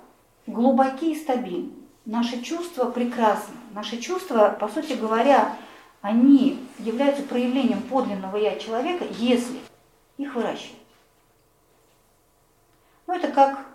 [0.47, 1.73] глубоки и стабильны.
[2.05, 3.55] Наши чувства прекрасны.
[3.71, 5.55] Наши чувства, по сути говоря,
[6.01, 9.59] они являются проявлением подлинного «я» человека, если
[10.17, 10.81] их выращивать.
[13.07, 13.65] Ну, это как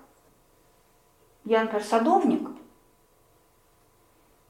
[1.45, 2.51] я, например, садовник,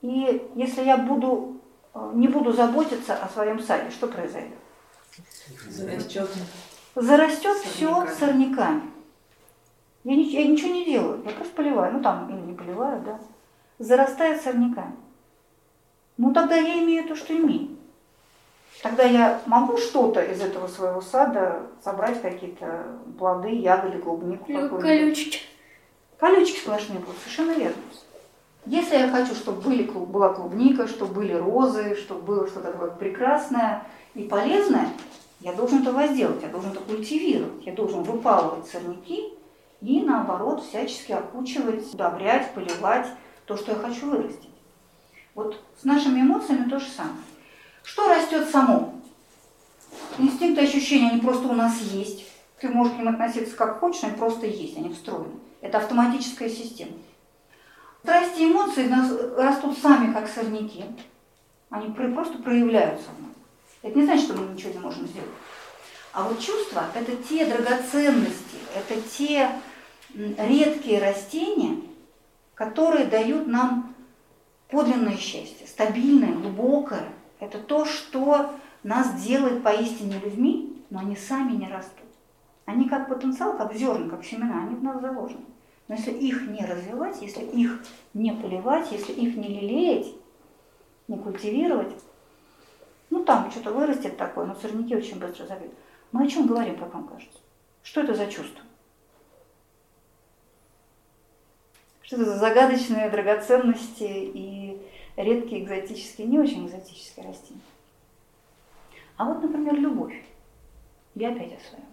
[0.02, 1.59] и если я буду
[1.94, 4.58] не буду заботиться о своем саде, что произойдет?
[5.68, 6.28] Зарастет.
[6.94, 8.82] Зарастет все сорняками.
[10.04, 11.92] Я, не, я ничего не делаю, я просто поливаю.
[11.92, 13.20] Ну там или не поливаю, да.
[13.78, 14.96] Зарастает сорняками.
[16.16, 17.76] Ну тогда я имею то, что имею.
[18.82, 22.86] Тогда я могу что-то из этого своего сада собрать, какие-то
[23.18, 24.46] плоды, ягоды, клубнику.
[24.78, 25.40] Колючки.
[26.18, 27.82] Колючки сплошные будут, совершенно верно.
[28.66, 33.86] Если я хочу, чтобы были, была клубника, чтобы были розы, чтобы было что-то такое прекрасное
[34.14, 34.88] и полезное,
[35.40, 39.32] я должен это возделать, я должен это культивировать, я должен выпалывать сорняки
[39.80, 43.06] и, наоборот, всячески окучивать, удобрять, поливать
[43.46, 44.50] то, что я хочу вырастить.
[45.34, 47.16] Вот с нашими эмоциями то же самое.
[47.82, 48.94] Что растет само?
[50.18, 52.26] Инстинкты ощущения, они просто у нас есть.
[52.60, 55.32] Ты можешь к ним относиться как хочешь, они просто есть, они встроены.
[55.62, 56.92] Это автоматическая система.
[58.02, 58.90] Страсти и эмоции
[59.36, 60.84] растут сами, как сорняки.
[61.68, 63.34] Они просто проявляются нас.
[63.82, 65.30] Это не значит, что мы ничего не можем сделать.
[66.12, 69.50] А вот чувства– это те драгоценности, это те
[70.14, 71.82] редкие растения,
[72.54, 73.94] которые дают нам
[74.68, 77.08] подлинное счастье, стабильное, глубокое.
[77.38, 81.94] Это то, что нас делает поистине людьми, но они сами не растут.
[82.64, 85.44] Они как потенциал, как зерна, как семена, они в нас заложены.
[85.90, 87.82] Но если их не развивать, если их
[88.14, 90.06] не поливать, если их не лелеять,
[91.08, 91.92] не культивировать,
[93.10, 95.74] ну там что-то вырастет такое, но сорняки очень быстро забьют.
[96.12, 97.40] Мы о чем говорим, как вам кажется?
[97.82, 98.62] Что это за чувство?
[102.02, 104.80] Что это за загадочные драгоценности и
[105.16, 107.62] редкие экзотические, не очень экзотические растения?
[109.16, 110.22] А вот, например, любовь.
[111.16, 111.89] Я опять о своем.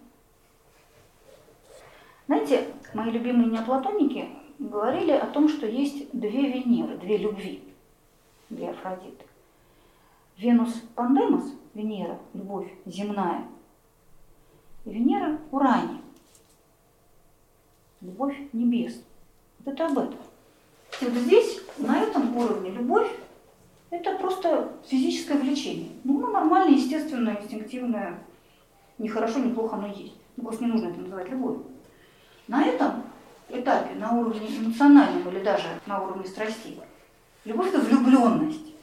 [2.28, 7.62] Знаете, мои любимые неоплатоники говорили о том, что есть две Венеры, две любви,
[8.50, 9.24] две Афродиты.
[10.36, 13.44] Венус Пандемос, Венера, любовь земная,
[14.84, 16.02] и Венера Урани,
[18.02, 19.02] любовь небес.
[19.60, 20.18] Вот это об этом.
[21.00, 23.10] И вот здесь, на этом уровне, любовь–
[23.90, 25.88] это просто физическое влечение.
[26.04, 28.18] Ну, оно нормальное, естественное, инстинктивное,
[28.98, 30.14] не хорошо, не плохо, оно есть.
[30.36, 31.64] Ну, просто не нужно это называть любовью.
[32.48, 33.04] На этом
[33.50, 36.80] этапе, на уровне эмоциональном или даже на уровне страстей,
[37.44, 38.74] любовь– это влюбленность.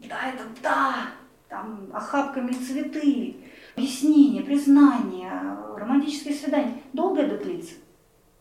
[0.00, 1.10] Да, это да,
[1.48, 3.36] там охапками цветы,
[3.76, 5.30] объяснение, признание,
[5.76, 6.82] романтическое свидание.
[6.94, 7.74] Долго это длится?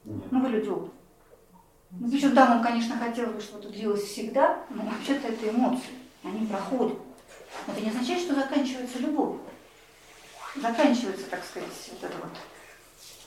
[0.06, 0.92] Ну, вы люди опытные.
[1.92, 5.90] Ну, причем дамам, конечно, хотелось бы, чтобы это длилось всегда, но вообще-то это эмоции,
[6.24, 6.98] они проходят.
[7.68, 9.38] Это не означает, что заканчивается любовь.
[10.56, 12.32] Заканчивается, так сказать, вот это вот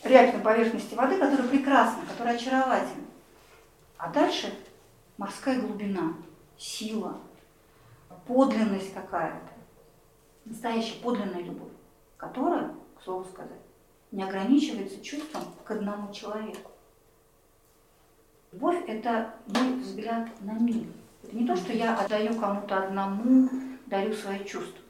[0.04, 3.04] рябь на поверхности воды, которая прекрасна, которая очаровательна.
[3.96, 4.52] А дальше
[5.16, 6.14] морская глубина,
[6.58, 7.18] сила,
[8.26, 9.52] подлинность какая-то,
[10.44, 11.72] настоящая подлинная любовь,
[12.16, 13.60] которая, к слову сказать,
[14.10, 16.70] не ограничивается чувством к одному человеку.
[18.52, 20.84] Любовь– это мой взгляд на мир.
[21.22, 23.48] Это не то, что я отдаю кому-то одному,
[23.86, 24.82] дарю свои чувства.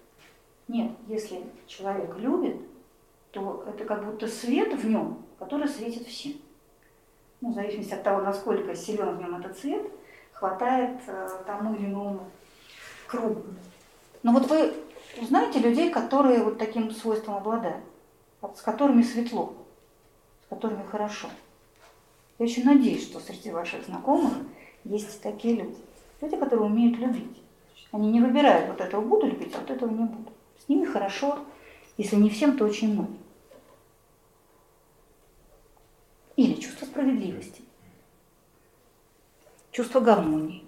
[0.66, 2.56] Нет, если человек любит,
[3.32, 6.34] то это как будто свет в нем, который светит всем.
[7.40, 9.82] Ну, в зависимости от того, насколько силен в нем этот свет,
[10.32, 12.28] хватает э, тому или иному
[13.08, 13.42] кругу.
[14.22, 14.72] Но вот вы
[15.20, 17.82] знаете людей, которые вот таким свойством обладают,
[18.54, 19.54] с которыми светло,
[20.44, 21.28] с которыми хорошо.
[22.38, 24.34] Я очень надеюсь, что среди ваших знакомых
[24.84, 25.76] есть такие люди.
[26.20, 27.42] Люди, которые умеют любить.
[27.90, 30.32] Они не выбирают вот этого буду любить, а вот этого не буду.
[30.64, 31.38] С ними хорошо,
[31.96, 33.21] если не всем, то очень многим.
[36.36, 37.62] Или чувство справедливости,
[39.70, 40.64] чувство гармонии,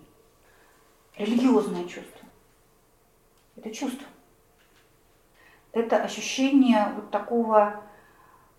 [1.17, 2.27] религиозное чувство.
[3.57, 4.07] Это чувство.
[5.73, 7.83] Это ощущение вот такого,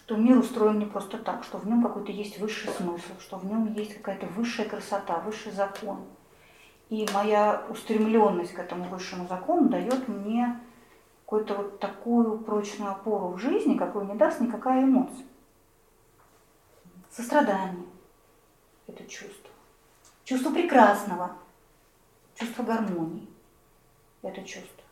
[0.04, 3.46] что мир устроен не просто так, что в нем какой-то есть высший смысл, что в
[3.46, 6.06] нем есть какая-то высшая красота, высший закон.
[6.90, 10.60] И моя устремленность к этому высшему закону дает мне
[11.26, 15.26] какую-то вот такую прочную опору в жизни, какую не даст никакая эмоция.
[17.16, 17.86] Сострадание–
[18.88, 19.50] это чувство.
[20.26, 21.38] Чувство прекрасного,
[22.36, 23.26] чувство гармонии–
[24.22, 24.84] это чувство.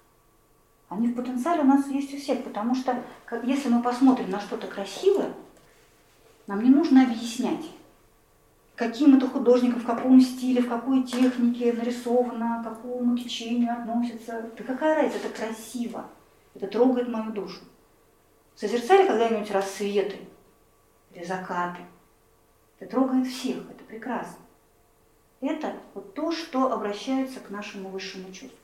[0.87, 3.03] Они в потенциале у нас есть у всех, потому что
[3.43, 5.33] если мы посмотрим на что-то красивое,
[6.47, 7.65] нам не нужно объяснять,
[8.75, 14.49] каким это художником, в каком стиле, в какой технике нарисовано, к какому течению относится.
[14.57, 16.05] Да какая разница, это красиво,
[16.55, 17.59] это трогает мою душу.
[18.55, 20.21] Созерцали когда-нибудь рассветы
[21.11, 21.81] или закаты?
[22.79, 24.43] Это трогает всех, это прекрасно.
[25.41, 28.57] Это вот то, что обращается к нашему высшему чувству.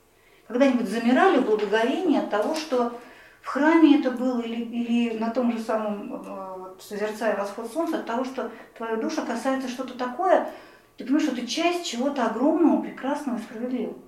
[0.48, 2.98] Когда-нибудь замирали в благоговении от того, что
[3.42, 7.98] в храме это было или, или на том же самом, э, вот, созерцая восход солнца,
[7.98, 10.50] от того, что твоя душа касается что-то такое,
[10.96, 13.98] ты понимаешь, что ты часть чего-то огромного, прекрасного и справедливого.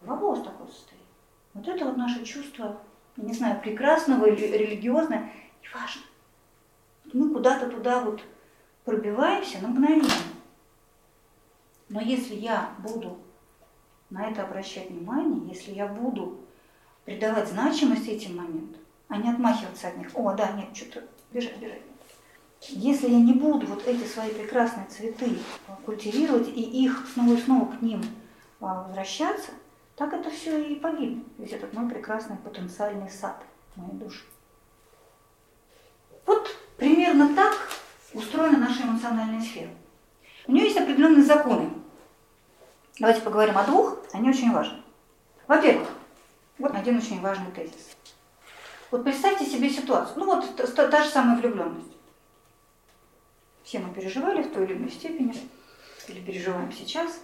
[0.00, 1.06] Бывало такое состояние.
[1.54, 2.80] Вот это вот наше чувство,
[3.16, 5.30] не знаю, прекрасного или религиозное,
[5.62, 6.02] неважно.
[7.12, 8.22] Мы куда-то туда вот
[8.90, 10.10] пробиваемся на мгновение.
[11.88, 13.18] Но если я буду
[14.10, 16.40] на это обращать внимание, если я буду
[17.04, 20.08] придавать значимость этим моментам, а не отмахиваться от них.
[20.14, 21.82] О, да, нет, что-то бежать, бежать.
[22.62, 25.38] Если я не буду вот эти свои прекрасные цветы
[25.86, 28.02] культивировать и их снова и снова к ним
[28.60, 29.52] а, возвращаться,
[29.94, 31.24] так это все и погибнет.
[31.38, 33.40] Весь этот мой прекрасный потенциальный сад
[33.76, 34.24] моей души.
[36.26, 37.56] Вот примерно так
[38.12, 39.70] устроена наша эмоциональная сфера.
[40.46, 41.70] У нее есть определенные законы.
[42.98, 44.82] Давайте поговорим о двух, они очень важны.
[45.46, 45.88] Во-первых,
[46.58, 47.96] вот один очень важный тезис.
[48.90, 50.18] Вот представьте себе ситуацию.
[50.18, 51.96] Ну вот та, та же самая влюбленность.
[53.62, 55.34] Все мы переживали в той или иной степени,
[56.08, 57.20] или переживаем сейчас.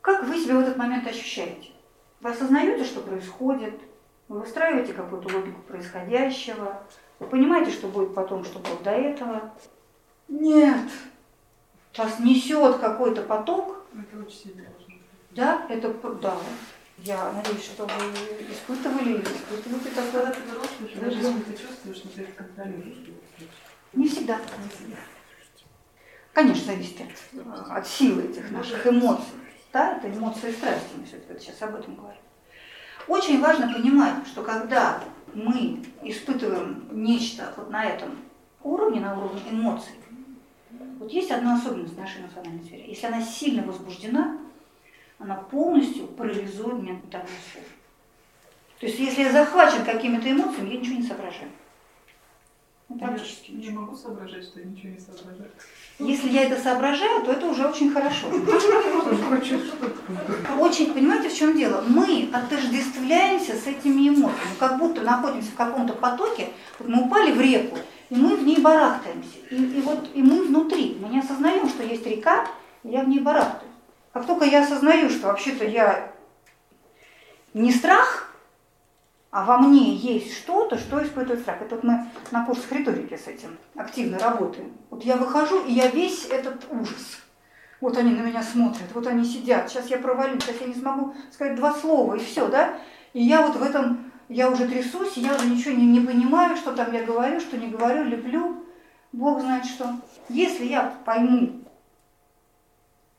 [0.00, 1.70] Как вы себя в этот момент ощущаете?
[2.20, 3.78] Вы осознаете, что происходит?
[4.28, 6.82] Вы выстраиваете какую-то логику происходящего?
[7.24, 9.50] Вы понимаете, что будет потом, что было до этого?
[10.28, 10.90] Нет.
[11.96, 13.86] Вас несет какой-то поток.
[13.94, 14.64] Это очень сильно.
[15.30, 15.88] Да, это
[16.20, 16.36] да.
[16.98, 18.12] Я надеюсь, что вы
[18.52, 20.26] испытывали испытываете такое.
[20.26, 22.98] Когда ты взрослый, даже если ты чувствуешь, но ты это контролируешь.
[23.94, 24.38] Не всегда.
[24.62, 24.96] Не всегда.
[26.34, 29.24] Конечно, зависит от, от силы этих наших эмоций.
[29.72, 32.20] Да, это эмоции и страсти, мы все-таки сейчас об этом говорим.
[33.08, 35.02] Очень важно понимать, что когда
[35.34, 38.10] мы испытываем нечто вот на этом
[38.62, 39.94] уровне, на уровне эмоций,
[40.98, 42.82] вот есть одна особенность нашей эмоциональной сферы.
[42.86, 44.38] Если она сильно возбуждена,
[45.18, 47.66] она полностью парализует ментальную сферу.
[48.80, 51.50] То есть если я захвачен какими-то эмоциями, я ничего не соображаю.
[52.94, 53.72] Ну, практически я ничего.
[53.72, 55.50] не могу соображать, что я ничего не соображаю.
[55.98, 58.28] Если я это соображаю, то это уже очень хорошо.
[60.60, 61.82] Очень, понимаете, в чем дело?
[61.86, 67.40] Мы отождествляемся с этими эмоциями, как будто находимся в каком-то потоке, вот мы упали в
[67.40, 67.78] реку,
[68.10, 69.38] и мы в ней барахтаемся.
[69.50, 72.46] И, и вот и мы внутри, мы не осознаем, что есть река,
[72.84, 73.72] и я в ней барахтаюсь.
[74.12, 76.12] Как только я осознаю, что вообще-то я
[77.54, 78.33] не страх,
[79.34, 81.60] а во мне есть что-то, что испытывает страх.
[81.60, 84.72] Это вот мы на курсах риторики с этим активно работаем.
[84.90, 87.18] Вот я выхожу, и я весь этот ужас.
[87.80, 91.16] Вот они на меня смотрят, вот они сидят, сейчас я провалюсь, сейчас я не смогу
[91.32, 92.78] сказать два слова, и все, да?
[93.12, 96.72] И я вот в этом, я уже трясусь, я уже ничего не, не понимаю, что
[96.72, 98.64] там я говорю, что не говорю, леплю.
[99.10, 99.96] Бог знает что.
[100.28, 101.64] Если я пойму,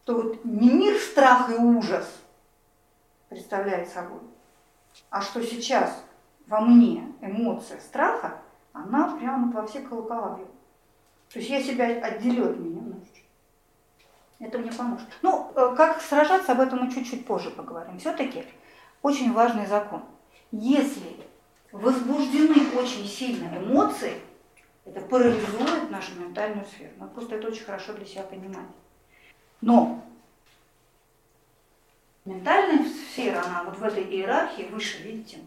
[0.06, 2.10] то вот не мир страх и ужас
[3.28, 4.22] представляет собой,
[5.10, 6.04] а что сейчас
[6.48, 8.40] во мне эмоция страха,
[8.74, 10.50] она прямо во все колокола бьет.
[11.32, 13.20] То есть я себя отделю от меня немножечко.
[14.40, 15.08] Это мне поможет.
[15.22, 17.98] Ну, э, как сражаться, об этом мы чуть-чуть позже поговорим.
[18.00, 18.46] Все-таки
[19.02, 20.04] очень важный закон.
[20.52, 21.18] Если
[21.72, 24.14] возбуждены очень сильно эмоции,
[24.84, 26.92] это парализует нашу ментальную сферу.
[26.98, 28.68] Надо просто это очень хорошо для себя понимать.
[29.62, 30.04] Но
[32.26, 35.40] ментальная сфера, она вот в этой иерархии выше, видите?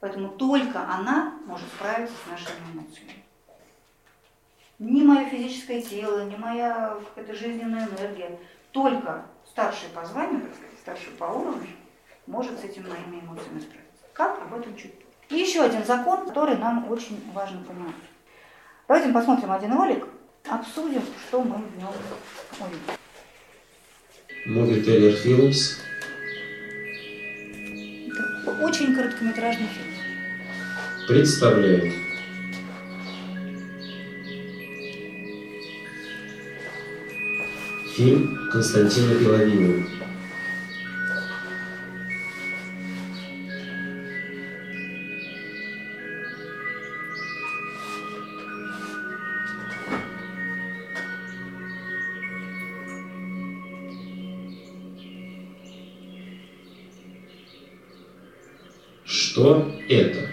[0.00, 3.24] Поэтому только она может справиться с нашими эмоциями.
[4.78, 8.38] Ни мое физическое тело, ни моя какая-то жизненная энергия,
[8.70, 11.68] только старший по званию, так сказать, старший по уровню,
[12.26, 14.04] может с этими моими эмоциями справиться.
[14.12, 14.40] Как?
[14.40, 15.08] Об этом чуть позже.
[15.30, 17.94] И еще один закон, который нам очень важно понимать.
[18.86, 20.06] Давайте посмотрим один ролик,
[20.48, 21.90] обсудим, что мы в нем
[22.60, 22.97] увидим.
[24.46, 25.78] Movie Taylor Films.
[28.42, 31.06] Это очень короткометражный фильм.
[31.06, 31.92] Представляю.
[37.96, 39.97] Фильм Константина Пиловинова.
[59.48, 60.27] Что это?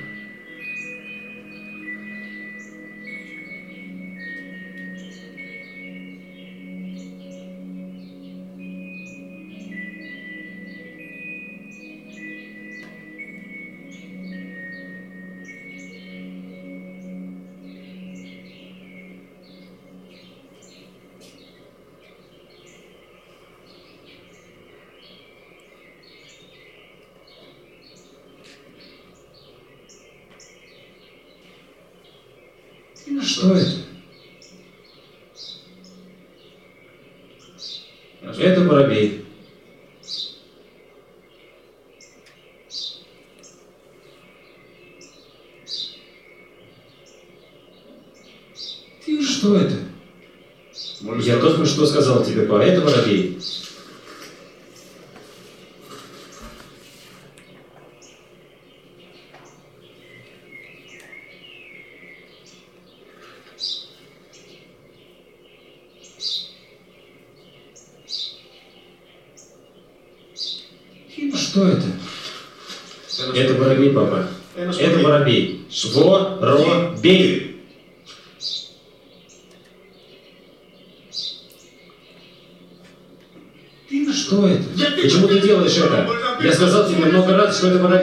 [87.70, 87.95] Много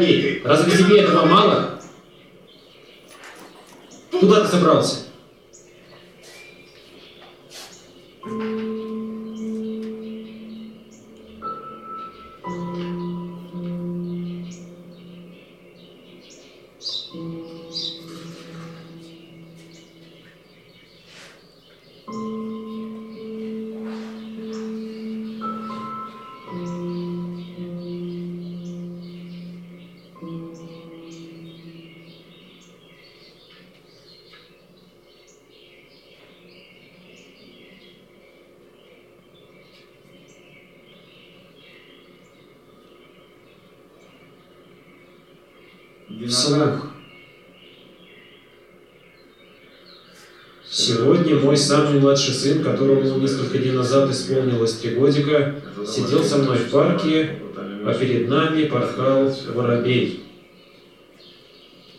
[51.52, 55.54] мой самый младший сын, которому несколько дней назад исполнилось три годика,
[55.86, 57.40] сидел со мной в парке,
[57.84, 60.24] а перед нами порхал воробей.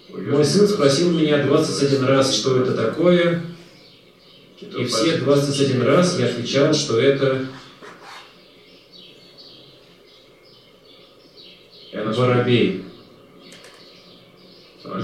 [0.10, 3.44] Мой сын спросил меня 21 раз, что это такое,
[4.60, 7.46] и все 21 раз я отвечал, что это
[11.94, 12.86] воробей.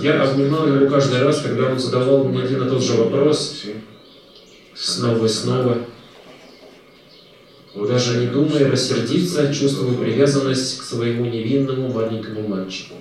[0.02, 3.64] Я обнимал его каждый раз, когда он задавал мне один и тот же вопрос,
[4.80, 5.78] снова и снова.
[7.76, 12.96] Даже не думая рассердиться, чувствую привязанность к своему невинному маленькому мальчику.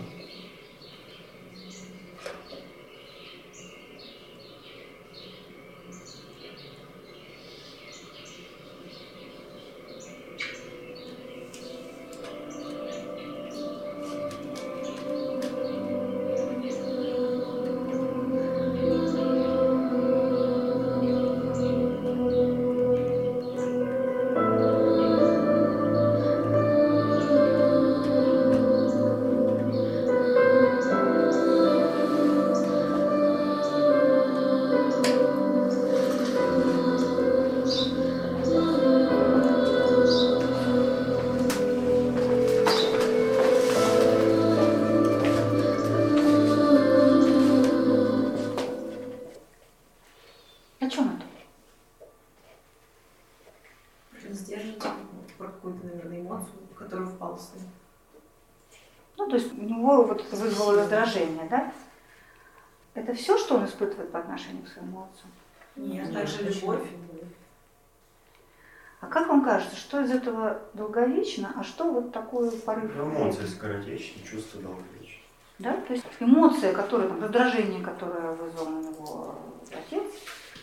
[71.19, 72.97] Долговечно, а что вот такое порыв?
[72.97, 75.23] Эмоции скоротечны, чувства долговечны.
[75.59, 75.73] Да?
[75.73, 79.39] То есть эмоция, которая, там, раздражение, которое вызвал на него
[79.73, 80.05] отец,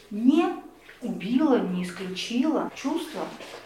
[0.09, 0.45] не
[1.01, 3.25] убило, не исключило чувство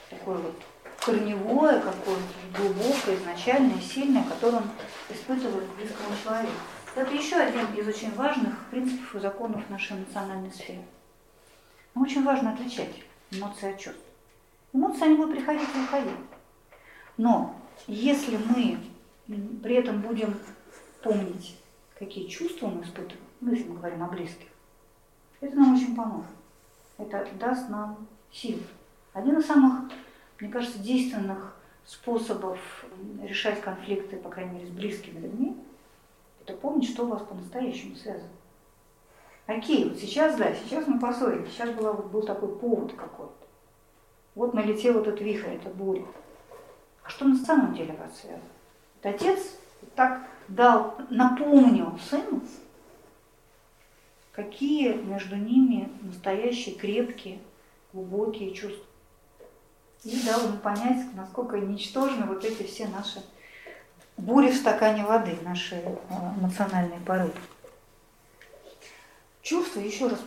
[0.10, 0.56] такое вот
[1.00, 2.22] корневое, какое-то
[2.58, 4.70] глубокое, изначальное, сильное, которое он
[5.10, 6.54] испытывает к близкому человеку.
[6.96, 10.84] Это еще один из очень важных принципов и законов нашей эмоциональной сферы.
[11.94, 14.02] Нам очень важно отличать эмоции от чувств.
[14.74, 16.29] Эмоции, они будут приходить и уходить.
[17.20, 17.54] Но
[17.86, 18.80] если мы
[19.62, 20.36] при этом будем
[21.04, 21.60] помнить,
[21.98, 24.48] какие чувства мы испытываем, ну, если мы говорим о близких,
[25.42, 26.32] это нам очень поможет.
[26.98, 28.62] Это даст нам силу.
[29.12, 29.92] Один из самых,
[30.40, 32.86] мне кажется, действенных способов
[33.22, 35.58] решать конфликты, по крайней мере, с близкими людьми,
[36.40, 38.30] это помнить, что у вас по-настоящему связано.
[39.46, 43.46] Окей, вот сейчас, да, сейчас мы поссорились, сейчас была, вот, был такой повод какой-то.
[44.36, 46.06] Вот налетел этот вихрь, эта буря.
[47.10, 48.44] Что на самом деле вас связано?
[48.96, 49.40] Вот отец
[49.96, 52.42] так дал, напомнил сыну,
[54.32, 57.40] какие между ними настоящие, крепкие,
[57.92, 58.86] глубокие чувства.
[60.04, 63.22] И дал ему понять, насколько ничтожны вот эти все наши
[64.16, 65.96] бури в стакане воды, наши э,
[66.40, 67.34] эмоциональные порывы.
[69.42, 70.20] Чувства, еще раз,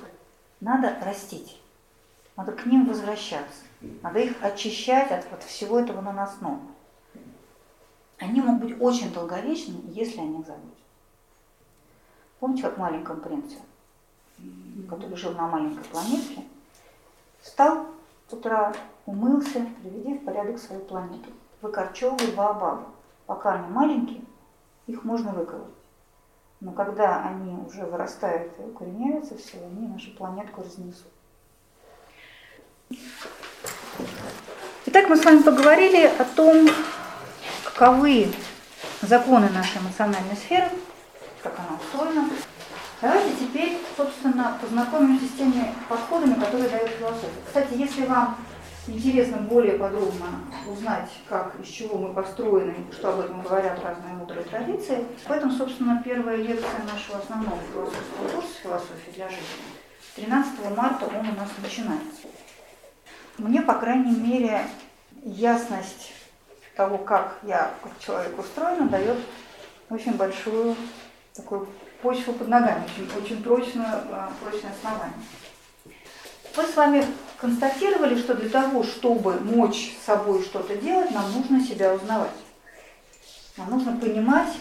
[0.61, 1.61] надо растить,
[2.37, 3.63] надо к ним возвращаться,
[4.03, 6.61] надо их очищать от вот всего этого наносного.
[8.23, 10.79] Они могут быть очень долговечными, если о них забыть.
[12.39, 13.57] Помните, как в маленьком принце,
[14.89, 16.45] который жил на маленькой планетке,
[17.41, 17.87] встал
[18.29, 18.73] с утра,
[19.07, 21.31] умылся, приведи в порядок свою планету,
[21.63, 22.85] выкорчевывай баобабы.
[23.27, 24.23] Пока они маленькие,
[24.87, 25.67] их можно выковырять.
[26.61, 31.11] Но когда они уже вырастают и укореняются все, они нашу планетку разнесут.
[34.87, 36.69] Итак, мы с вами поговорили о том,
[37.75, 38.29] каковы
[39.01, 40.69] законы нашей эмоциональной сферы,
[41.43, 42.29] как она устроена.
[43.01, 47.43] Давайте теперь, собственно, познакомимся с теми подходами, которые дает философия.
[47.47, 48.37] Кстати, если вам
[48.87, 50.27] интересно более подробно
[50.69, 56.01] узнать, как, из чего мы построены, что об этом говорят разные мудрые традиции, поэтому, собственно,
[56.05, 59.43] первая лекция нашего основного философского курса «Философия для жизни»
[60.15, 62.29] 13 марта он у нас начинается.
[63.39, 64.67] Мне, по крайней мере,
[65.25, 66.13] ясность
[66.77, 69.19] того, как я как человек устроена, дает
[69.91, 70.77] очень большую
[71.35, 71.69] такую
[72.03, 74.03] почву под ногами, очень, очень прочное,
[74.43, 75.17] прочное основание.
[76.57, 77.07] Мы с вами
[77.39, 82.31] констатировали, что для того, чтобы мочь с собой что-то делать, нам нужно себя узнавать.
[83.57, 84.53] Нам нужно понимать,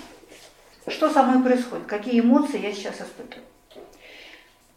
[0.88, 3.46] что со мной происходит, какие эмоции я сейчас испытываю.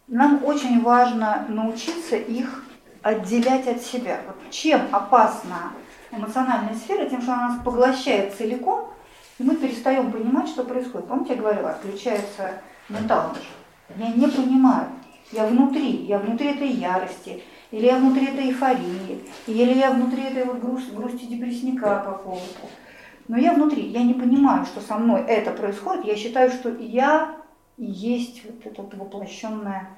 [0.07, 2.64] Нам очень важно научиться их
[3.03, 4.20] отделять от себя.
[4.26, 5.72] Вот чем опасна
[6.17, 8.91] эмоциональная сфера, тем, что она нас поглощает целиком,
[9.39, 11.09] и мы перестаем понимать, что происходит.
[11.09, 13.43] Помните, я говорила, отключается ментал наш.
[13.97, 14.89] Я не понимаю.
[15.33, 20.45] Я внутри, я внутри этой ярости, или я внутри этой эйфории, или я внутри этой
[20.45, 22.69] вот грусти, грусти депрессника какого-то.
[23.27, 26.05] Но я внутри, я не понимаю, что со мной это происходит.
[26.05, 27.37] Я считаю, что я
[27.77, 29.89] и есть вот эта вот воплощенная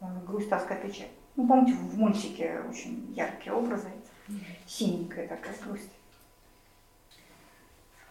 [0.00, 1.08] э, грусть, тоска, печаль.
[1.36, 3.88] Ну, помните, в мультике очень яркие образы,
[4.66, 5.90] синенькая такая грусть.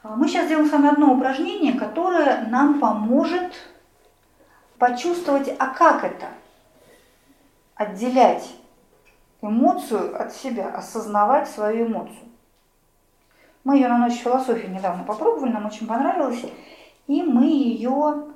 [0.03, 3.53] А мы сейчас сделаем с вами одно упражнение, которое нам поможет
[4.77, 6.29] почувствовать, а как это?
[7.75, 8.55] Отделять
[9.41, 12.29] эмоцию от себя, осознавать свою эмоцию.
[13.63, 16.45] Мы ее на ночь философии недавно попробовали, нам очень понравилось,
[17.05, 18.27] и мы ее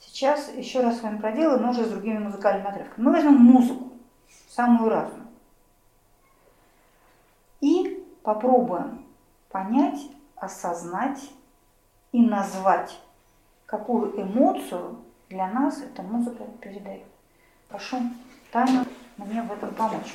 [0.00, 3.04] сейчас еще раз с вами проделаем, но уже с другими музыкальными отрывками.
[3.04, 3.92] Мы возьмем музыку
[4.50, 5.25] самую разную.
[7.66, 9.04] И попробуем
[9.48, 9.98] понять,
[10.36, 11.18] осознать
[12.12, 12.96] и назвать,
[13.66, 14.98] какую эмоцию
[15.28, 17.08] для нас эта музыка передает.
[17.68, 18.02] Прошу
[18.52, 18.84] Таня
[19.16, 20.14] мне в этом помочь.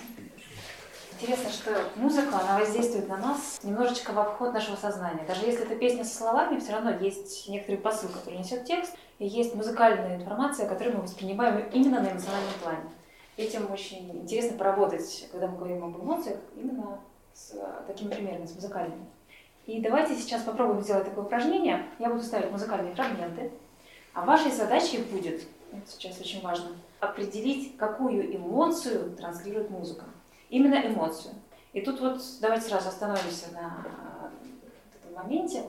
[1.12, 5.26] Интересно, что музыка, она воздействует на нас немножечко в обход нашего сознания.
[5.28, 9.28] Даже если это песня со словами, все равно есть некоторый посыл, который несет текст, и
[9.28, 12.89] есть музыкальная информация, которую мы воспринимаем именно на эмоциональном плане.
[13.36, 17.02] Этим очень интересно поработать, когда мы говорим об эмоциях, именно
[17.34, 17.55] с
[17.88, 19.05] такими примерами, с музыкальными.
[19.65, 21.86] И давайте сейчас попробуем сделать такое упражнение.
[21.99, 23.51] Я буду ставить музыкальные фрагменты,
[24.13, 30.05] а вашей задачей будет это сейчас очень важно, определить, какую эмоцию транслирует музыка.
[30.49, 31.36] Именно эмоцию.
[31.73, 33.86] И тут вот давайте сразу остановимся на
[34.93, 35.63] этом моменте.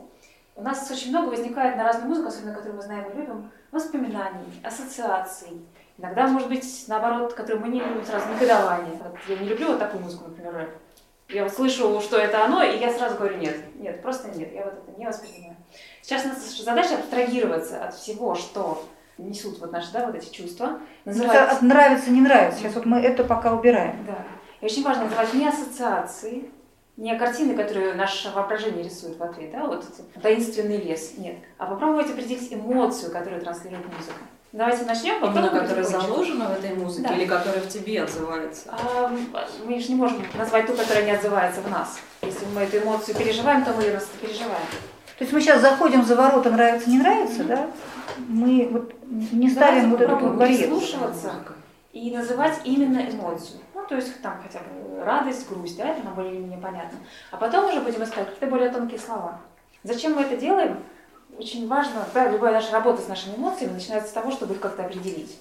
[0.56, 4.60] У нас очень много возникает на разную музыку, особенно которую мы знаем и любим, воспоминаний,
[4.64, 5.64] ассоциаций.
[5.98, 9.00] Иногда, может быть, наоборот, которую мы не любим, сразу негодование.
[9.02, 10.70] Вот я не люблю вот такую музыку, например, рэп.
[11.28, 13.56] Я слышу, что это оно, и я сразу говорю нет.
[13.76, 15.56] Нет, просто нет, я вот это не воспринимаю.
[16.02, 18.84] Сейчас у нас задача абстрагироваться от всего, что
[19.18, 20.80] несут вот наши, да, вот эти чувства.
[21.04, 21.52] Называть...
[21.52, 22.60] Это нравится, не нравится.
[22.60, 24.04] Сейчас вот мы это пока убираем.
[24.06, 24.18] Да.
[24.60, 26.50] И очень важно называть не ассоциации,
[26.96, 29.84] не картины, которые наше воображение рисует в ответ, да, вот
[30.20, 34.20] таинственный лес, нет, а попробовать определить эмоцию, которую транслирует музыка.
[34.52, 35.24] Давайте начнем.
[35.24, 37.14] Именно которая заложена в этой музыке да.
[37.14, 38.68] или которая в тебе отзывается?
[38.70, 39.10] А,
[39.64, 41.98] мы же не можем назвать ту, которая не отзывается в нас.
[42.20, 44.66] Если мы эту эмоцию переживаем, то мы ее переживаем.
[45.16, 47.46] То есть мы сейчас заходим за ворота нравится, не нравится, mm-hmm.
[47.46, 47.66] да?
[48.28, 50.68] Мы вот не ставим вот эту барьер.
[50.68, 51.32] слушаться
[51.92, 53.60] и называть именно эмоцию.
[53.74, 56.98] Ну, то есть там хотя бы радость, грусть, да, это нам более-менее понятно.
[57.30, 59.40] А потом уже будем искать какие-то более тонкие слова.
[59.82, 60.78] Зачем мы это делаем?
[61.38, 64.84] Очень важно, да, любая наша работа с нашими эмоциями начинается с того, чтобы их как-то
[64.84, 65.38] определить.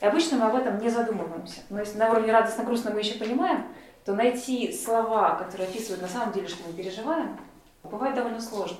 [0.00, 1.60] И обычно мы об этом не задумываемся.
[1.70, 3.66] Но если на уровне радостно-грустно мы еще понимаем,
[4.04, 7.38] то найти слова, которые описывают на самом деле, что мы переживаем,
[7.82, 8.78] бывает довольно сложно.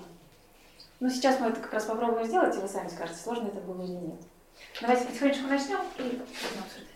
[1.00, 3.82] Но сейчас мы это как раз попробуем сделать, и вы сами скажете, сложно это было
[3.82, 4.20] или нет.
[4.80, 6.22] Давайте потихонечку начнем и
[6.60, 6.94] обсуждать.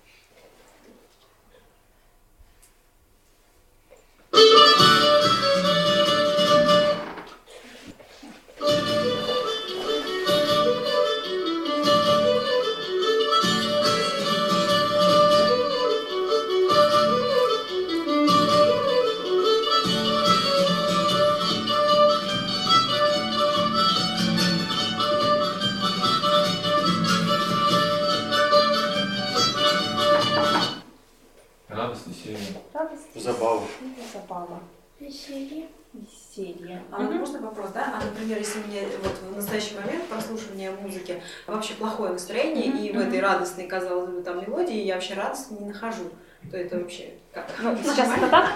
[33.18, 34.60] Забава.
[35.00, 35.68] Веселье.
[35.92, 36.82] Веселье.
[36.90, 37.94] А вот можно вопрос, да?
[37.96, 42.92] А, например, если у меня вот в настоящий момент прослушивания музыки вообще плохое настроение, и
[42.92, 46.10] в этой радостной, казалось бы, там мелодии я вообще радость не нахожу,
[46.50, 47.50] то это вообще как?
[47.60, 48.50] Ну, сейчас это так?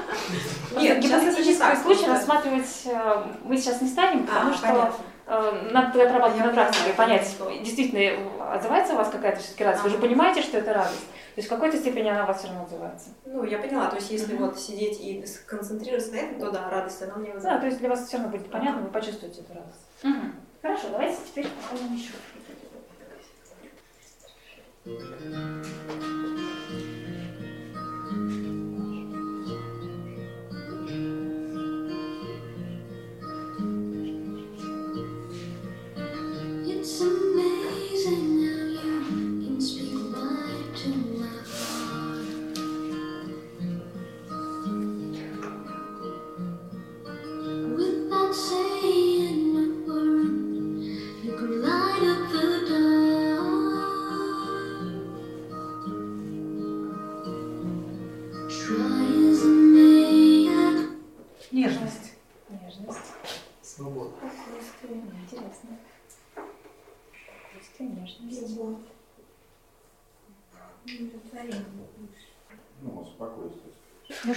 [0.77, 4.93] Нет, гипотетический случай рассматривать э, мы сейчас не станем, потому а, что э,
[5.27, 9.85] надо отрабатывать на практике, понять, действительно отзывается у вас какая-то все-таки радость.
[9.85, 11.07] Вы же понимаете, что это радость.
[11.35, 13.09] То есть в какой-то степени она у вас все равно отзывается.
[13.25, 13.89] Ну, я поняла.
[13.89, 17.59] То есть если вот сидеть и сконцентрироваться на этом, то да, радость она мне вызывает.
[17.59, 20.33] Да, то есть для вас все равно будет понятно, вы почувствуете эту радость.
[20.61, 22.12] Хорошо, давайте теперь попробуем еще.
[24.85, 26.12] It's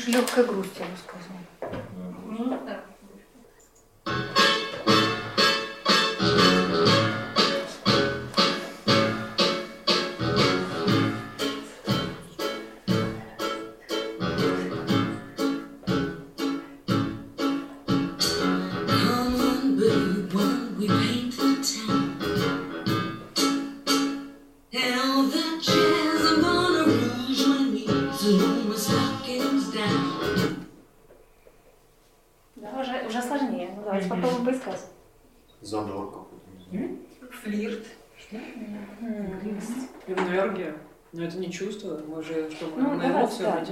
[0.08, 1.45] легкая грусть, я бы сказала.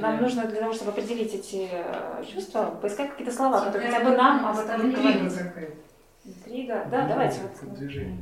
[0.02, 4.16] Нам нужно для того, чтобы определить эти э, чувства, поискать какие-то слова, которые хотя бы
[4.18, 5.34] нам об этом говорят.
[6.26, 6.88] Интрига.
[6.90, 7.40] Да, давайте.
[7.42, 7.74] вот.
[7.76, 8.18] Движение.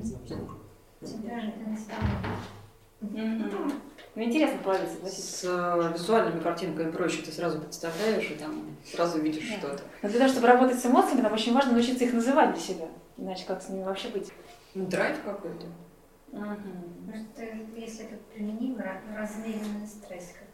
[3.01, 5.23] Ну, интересно половить, согласитесь.
[5.39, 9.57] С э, визуальными картинками проще, ты сразу представляешь и там сразу видишь Да.
[9.57, 9.83] что-то.
[10.03, 12.87] Но для того, чтобы работать с эмоциями, нам очень важно научиться их называть для себя.
[13.17, 14.31] Иначе как с ними вообще быть?
[14.75, 15.65] Ну, драйв какой-то.
[16.31, 17.05] Мгм.
[17.05, 17.27] Может,
[17.75, 20.50] если это применимо, ра- размеренный стресс какой-то.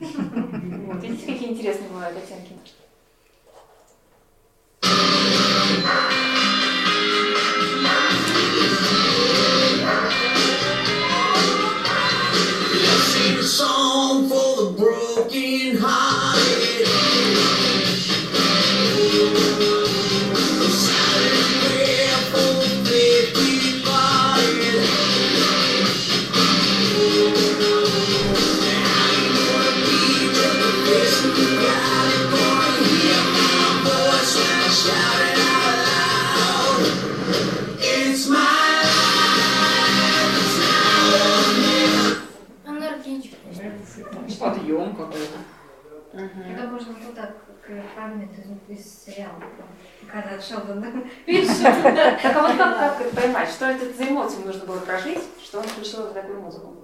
[0.00, 2.50] Вот, видите, какие интересные бывают оттенки.
[7.62, 9.03] Это
[48.04, 49.42] к фрагменту из, из сериала,
[50.10, 51.62] когда Шелдон пишет.
[51.62, 55.64] Так а вот как, как поймать, что это за эмоции нужно было прожить, что он
[55.64, 56.76] включил в такую музыку?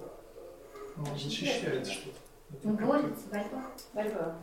[0.97, 2.17] Он защищает что-то.
[2.63, 3.63] Ну, борется, борьба.
[3.93, 4.35] Борьба.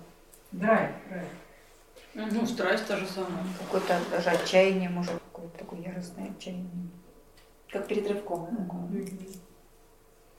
[0.52, 1.28] Драйв, драйв.
[2.14, 3.44] Ну, страсть та же самая.
[3.58, 6.88] Какое-то даже отчаяние, может, какое-то такое яростное отчаяние.
[7.70, 8.48] Как перед рывком.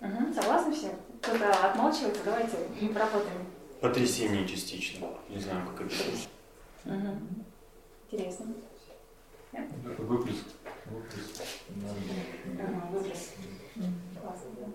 [0.02, 0.90] Угу, согласны все?
[1.22, 2.58] Кто-то отмалчивается, давайте
[2.94, 3.59] поработаем.
[3.82, 5.08] Потрясение частично.
[5.30, 6.28] Не знаю, как объяснить.
[6.86, 7.18] Угу.
[8.12, 8.54] Интересно.
[9.54, 10.46] Это выплеск.
[10.86, 11.42] Выплеск.
[12.60, 13.36] Ага, выплеск.
[14.22, 14.66] Классно, да.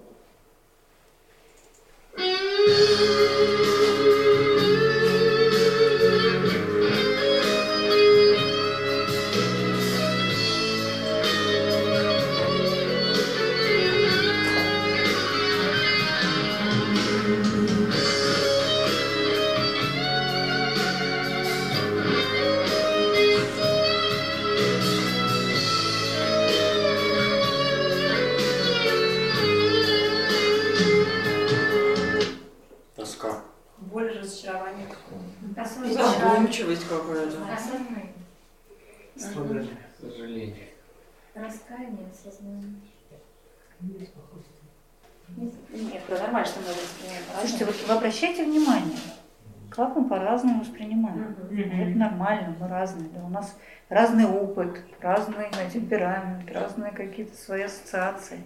[52.14, 53.08] Нормально, мы разные.
[53.10, 53.56] Да, у нас
[53.88, 58.38] разный опыт, разный э, темперамент, разные какие-то свои ассоциации.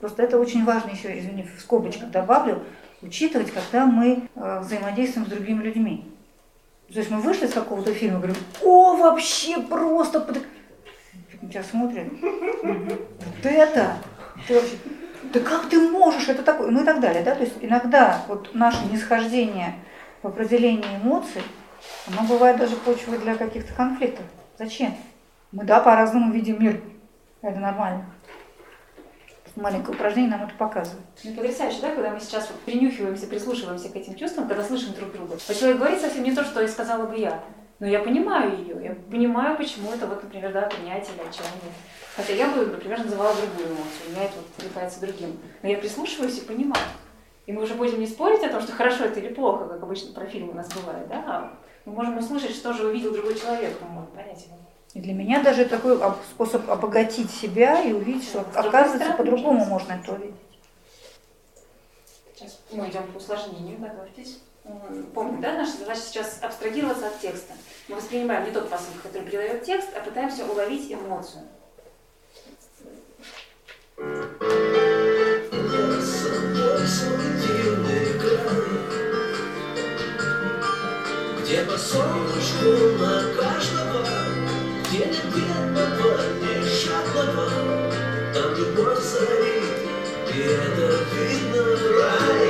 [0.00, 2.64] Просто это очень важно еще, извини, в скобочках добавлю,
[3.02, 6.10] учитывать, когда мы э, взаимодействуем с другими людьми.
[6.88, 10.20] То есть мы вышли из какого-то фильма, говорим, о, вообще просто...
[10.20, 10.42] под-».
[11.40, 12.06] На тебя смотрят.
[12.62, 13.96] Вот это!
[14.46, 14.76] Ты вообще...
[15.32, 16.28] Да как ты можешь?
[16.28, 16.70] Это такое...
[16.70, 17.22] Ну и так далее.
[17.22, 17.34] Да?
[17.34, 19.74] То есть иногда вот наше нисхождение
[20.22, 21.42] в определении эмоций,
[22.06, 24.24] оно бывает даже почвой для каких-то конфликтов.
[24.58, 24.94] Зачем?
[25.52, 26.80] Мы, да, по-разному видим мир.
[27.42, 28.06] Это нормально.
[29.56, 31.04] Маленькое упражнение нам это показывает.
[31.22, 35.38] Ну, потрясающе, да, когда мы сейчас принюхиваемся, прислушиваемся к этим чувствам, когда слышим друг друга.
[35.46, 37.40] Вот человек говорит совсем не то, что и сказала бы я.
[37.78, 41.72] Но я понимаю ее, я понимаю, почему это вот, например, да, принятие или отчаяние.
[42.16, 45.38] Хотя я бы, например, называла другую эмоцию, у меня это вот другим.
[45.62, 46.84] Но я прислушиваюсь и понимаю.
[47.46, 50.14] И мы уже будем не спорить о том, что хорошо это или плохо, как обычно
[50.14, 53.76] про фильмы у нас бывает, да, а мы можем услышать, что же увидел другой человек,
[53.82, 54.56] мы можем понять его.
[54.94, 59.92] И для меня даже такой об- способ обогатить себя и увидеть, что оказывается по-другому можно
[59.94, 60.34] это увидеть.
[62.34, 64.38] Сейчас мы идем к усложнению, готовьтесь.
[65.12, 67.52] Помните, да, наша задача сейчас абстрагироваться от текста.
[67.88, 71.42] Мы воспринимаем не тот посыл, который передает текст, а пытаемся уловить эмоцию.
[81.54, 81.78] Где по
[82.98, 84.04] на каждого,
[84.88, 87.46] где нет бедного, не жадного,
[88.34, 89.62] там любовь царит,
[90.34, 91.62] и это видно
[91.96, 92.43] рай,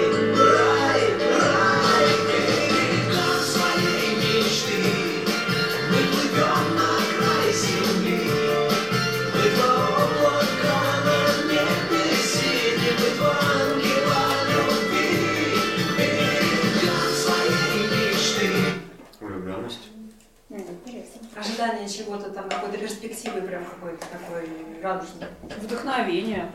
[21.65, 24.49] Ожидание чего-то там, какой-то перспективы прям какой-то такой
[24.83, 25.27] радужный.
[25.63, 26.51] Вдохновение.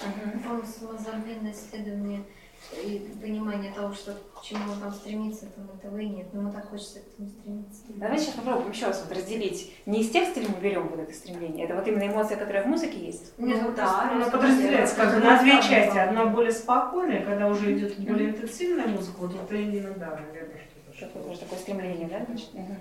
[0.00, 2.24] По-моему, самозабвенное исследование
[2.82, 6.32] и понимание того, что к чему он там стремится, там этого и нет.
[6.32, 7.82] Но ему так хочется к этому стремиться.
[7.88, 9.74] Давайте сейчас попробуем еще раз вот разделить.
[9.84, 11.66] Не из текста ли мы берем вот это стремление?
[11.66, 13.38] Это вот именно эмоция, которая в музыке есть?
[13.38, 15.98] Нет, Ну ну, да, она просто подразделяется как бы на две части.
[15.98, 20.62] Одна более спокойная, когда уже идет более интенсивная музыка, вот это именно, да, наверное,
[20.96, 21.36] что-то.
[21.38, 22.24] Такое стремление, да?
[22.24, 22.54] значит?
[22.54, 22.78] Мгм.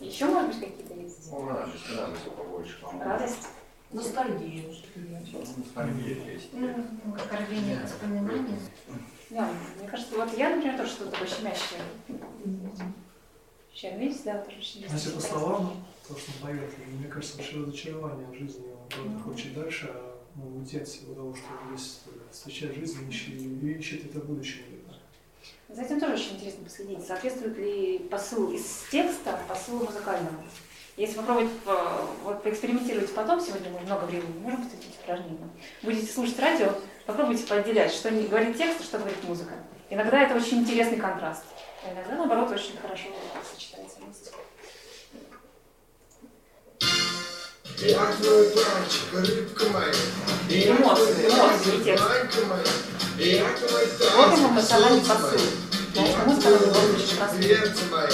[0.00, 1.30] Еще, может быть, какие-то есть?
[1.30, 2.78] Ну, радость, радость побольше.
[3.00, 3.48] Радость?
[3.90, 4.64] Ностальгия.
[5.56, 6.50] Ностальгия есть.
[6.52, 8.58] Ну, как рождение воспоминаний.
[9.30, 11.80] Да, мне кажется, вот я, например, тоже что-то такое щемящее.
[13.72, 17.64] Сейчас, видите, да, тоже очень Значит, по словам, то, что он поет, мне кажется, большое
[17.64, 18.66] разочарование в жизни.
[18.66, 23.72] Он просто хочет дальше, а ну, уйти от всего того, что есть, встречать жизнь, и
[23.72, 24.64] ищет это будущее.
[25.68, 27.06] За этим тоже очень интересно последить.
[27.06, 30.42] Соответствует ли посыл из текста посылу музыкальному?
[30.96, 35.50] Если попробовать э, вот, поэкспериментировать потом, сегодня мы много времени можем посвятить упражнениям,
[35.82, 36.72] будете слушать радио,
[37.06, 39.52] попробуйте поотделять, что говорит текст, что говорит музыка.
[39.90, 41.44] Иногда это очень интересный контраст,
[41.84, 43.08] а иногда, наоборот, очень хорошо
[43.54, 44.32] сочетается вместе.
[47.80, 49.92] Я твой пальчик, рыбка моя.
[50.48, 52.97] Эмоции, эмоции, текст.
[53.18, 55.38] Вот эмоциональный солнце посыл.
[55.38, 55.40] мое.
[55.92, 57.42] Знаешь, музыка она бывает очень простая.
[57.42, 58.10] Сердце мое,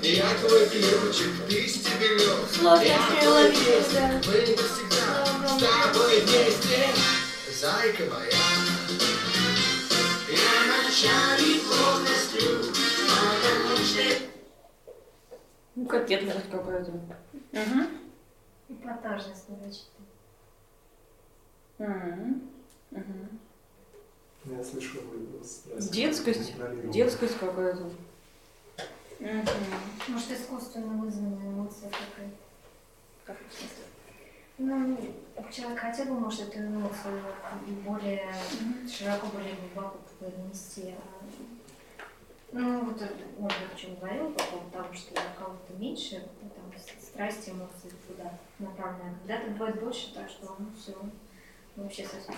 [0.00, 2.38] я твой ключик, ты стебелек.
[2.62, 2.70] Мы
[4.54, 6.78] навсегда с тобой вместе.
[7.60, 8.30] Зайка моя.
[10.30, 14.04] Я ночами плохо сплю, потому что
[15.74, 16.92] Ну, кокетливость какая-то.
[17.52, 17.80] Угу.
[18.68, 20.04] Эпатажность надо читать.
[24.46, 25.90] Я слышу вы страсть.
[25.90, 26.52] Детскость.
[26.90, 27.90] Детскость какая-то.
[30.08, 32.36] Может, искусственно вызванная эмоция какая-то.
[33.24, 33.84] Как в смысле?
[34.58, 34.98] Ну,
[35.50, 37.22] человек хотел бы, может, эту эмоцию
[37.84, 38.32] более
[38.88, 40.94] широко, более глубоко донести.
[40.96, 41.24] а,
[42.52, 46.50] Ну, вот это Ольга о чем говорила по поводу того, что у кого-то меньше, ну,
[46.50, 46.72] там,
[47.02, 49.16] страсти, эмоции куда направлены.
[49.26, 50.94] Когда-то бывает больше, так что, ну, все,
[51.76, 52.34] вообще совсем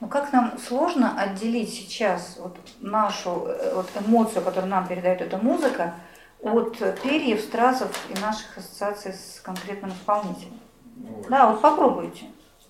[0.00, 5.38] Ну как нам сложно отделить сейчас вот нашу э, вот эмоцию, которую нам передает эта
[5.38, 5.94] музыка,
[6.40, 10.60] от перьев, стразов и наших ассоциаций с конкретным исполнителем?
[10.96, 11.28] Вот.
[11.28, 12.26] Да, вот попробуйте.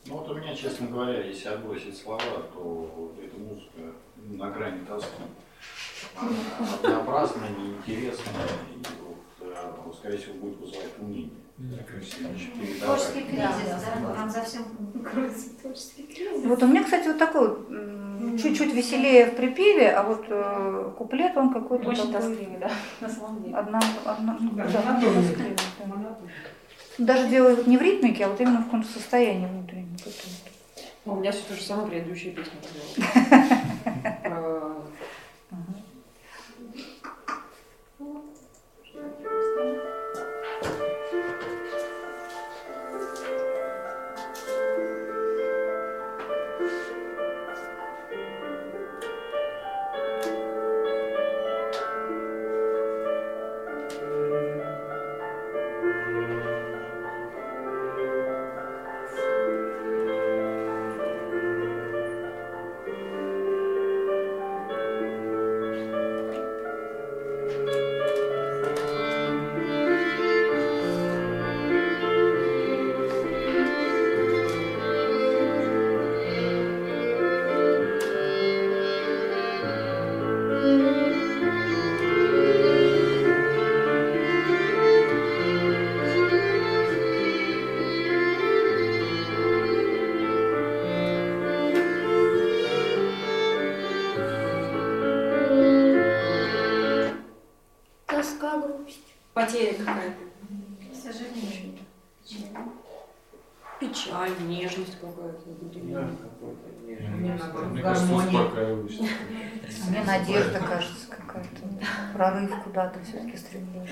[0.06, 2.20] Ну вот у меня, честно говоря, если отбросить слова,
[2.54, 5.22] то вот эта музыка на грани тоски.
[6.74, 11.30] Однообразная, неинтересная и вот, э, скорее всего, будет вызывать уныние.
[11.56, 13.70] Творческий кризис,
[14.02, 14.64] да, там за всем
[15.02, 16.44] кроется творческий кризис.
[16.44, 17.56] Вот у меня, кстати, вот такой
[18.38, 23.08] чуть-чуть веселее в припеве, а вот э, куплет он какой-то Очень такой- тоскливый, да, на
[23.08, 23.56] самом деле.
[23.56, 26.18] Одна, одна, ну, Да, да, тоскливый, да.
[26.98, 29.96] Даже дело вот не в ритмике, а вот именно в каком-то состоянии внутреннем.
[31.06, 32.52] Ну, у меня все то же самое предыдущая песня
[33.04, 34.74] была.
[113.06, 113.90] все-таки стремление.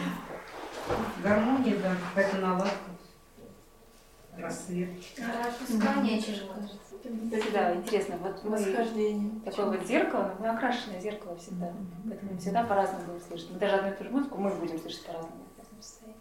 [1.22, 2.74] Гармония, да, какая-то наладка.
[4.36, 4.90] Рассвет.
[5.44, 6.78] Распускание, чего кажется.
[7.04, 9.40] Кстати, да, интересно, вот мы Восхождение.
[9.44, 11.70] такое вот зеркало, но мы окрашенное зеркало всегда.
[12.08, 13.50] Поэтому мы всегда по-разному будем слышать.
[13.50, 16.14] Мы даже одну и ту же музыку мы будем слышать по-разному в разном состоянии.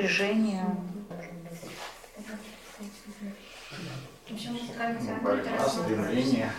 [0.00, 0.64] Напряжение.
[5.68, 6.52] Стремление.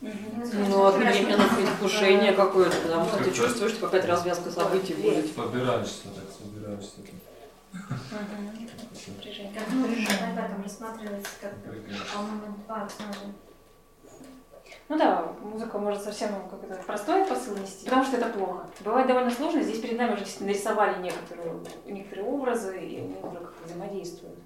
[0.00, 5.34] Ну, одновременно предвкушение какое-то, потому что ты чувствуешь, что какая-то развязка событий будет.
[5.34, 7.00] Собираешься так, собираешься.
[7.72, 9.86] Как ну,
[10.34, 13.32] там рассматривается как, по-моему, два тоже.
[14.88, 18.66] Ну да, музыка может совсем как это, простой посыл нести, потому что это плохо.
[18.84, 21.54] Бывает довольно сложно, здесь перед нами уже действительно нарисовали некоторые,
[21.86, 24.38] некоторые образы, и они уже как-то взаимодействуют.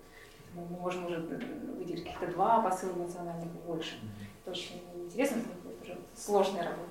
[0.55, 3.97] Мы можем уже выделить каких-то два посыла эмоциональных больше.
[4.43, 6.91] Это очень интересно, это уже сложная работа.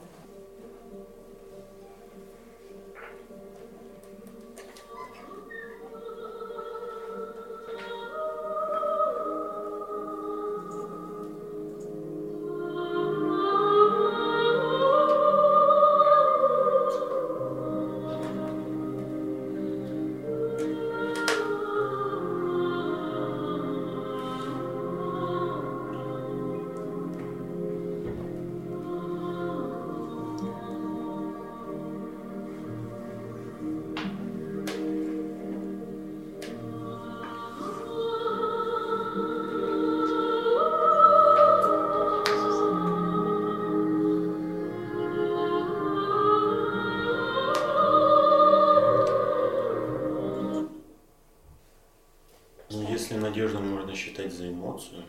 [54.80, 55.03] Эмоцию,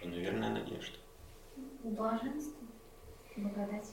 [0.00, 0.98] то, наверное, надежда.
[1.82, 2.66] Блаженство,
[3.36, 3.92] благодать.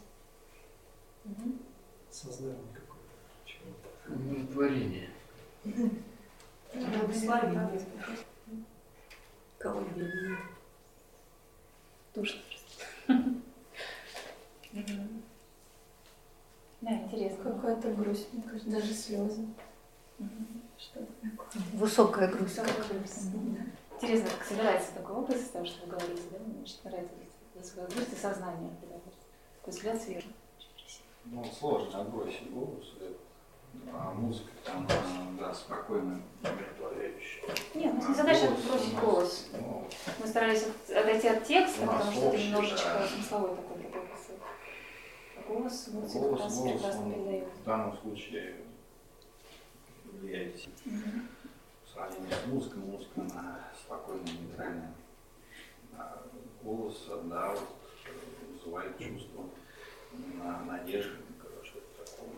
[2.12, 4.14] Создание какое-то чего-то.
[4.14, 5.10] Умиротворение.
[6.74, 7.82] Благословение.
[9.58, 10.38] Колыбельная.
[12.14, 12.86] Душно просто.
[14.72, 15.24] Мгм.
[16.82, 17.44] Да, интересно.
[17.44, 19.48] Какая-то грусть, мне кажется, даже слезы.
[20.78, 21.64] Что такое?
[21.74, 22.58] Высокая грусть.
[22.60, 23.30] Высокая грусть.
[24.02, 26.38] Интересно, как собирается такой образ из того, что вы говорите, да?
[26.40, 27.14] Мне очень нравится
[27.56, 28.72] высокая грусть и сознание.
[29.58, 30.30] Такой взгляд сверху.
[31.26, 32.94] Ну, сложно отбросить голос.
[33.92, 34.88] А музыка там,
[35.38, 37.44] да, спокойно, умиротворяющая.
[37.74, 39.48] Нет, у нас не задача голос бросить у нас, голос.
[39.54, 39.88] ну,
[40.22, 43.08] Мы старались от- отойти от текста, потому что это немножечко да.
[43.08, 44.36] смысловой такой другой посыл.
[45.48, 47.48] Голос музыка голос, голос, прекрасно он передает.
[47.54, 48.56] в данном случае
[50.06, 51.28] влияет сильно.
[51.96, 54.94] Сравнении с музыкой, музыка она спокойная, нейтральная.
[55.98, 56.24] А
[56.62, 57.70] голос, да, вот,
[58.06, 59.46] э, вызывает чувство
[60.44, 62.32] на надежды, короче, такого.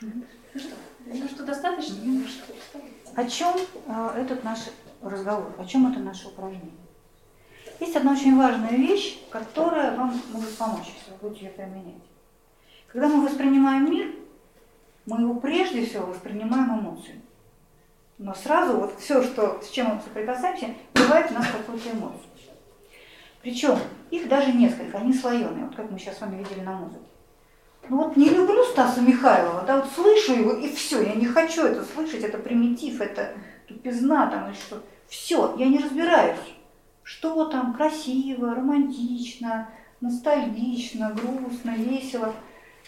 [0.00, 1.96] Ну что, думаю, что достаточно?
[1.96, 3.22] Думаю, что достаточно.
[3.22, 3.54] О чем
[3.86, 4.60] э, этот наш
[5.02, 5.54] разговор?
[5.58, 6.72] О чем это наше упражнение?
[7.80, 12.02] Есть одна очень важная вещь, которая вам может помочь, если вы будете ее применять.
[12.86, 14.14] Когда мы воспринимаем мир,
[15.04, 17.23] мы его прежде всего воспринимаем эмоциями.
[18.24, 22.22] Но сразу вот все, что, с чем мы соприкасаемся, вызывает в нас какую-то эмоцию.
[23.42, 23.78] Причем
[24.10, 27.04] их даже несколько, они слоеные, вот как мы сейчас с вами видели на музыке.
[27.90, 31.66] Ну вот не люблю Стаса Михайлова, да, вот слышу его и все, я не хочу
[31.66, 33.34] это слышать, это примитив, это
[33.68, 34.82] тупизна там или что.
[35.06, 36.40] Все, я не разбираюсь,
[37.02, 39.68] что там красиво, романтично,
[40.00, 42.32] ностальгично, грустно, весело.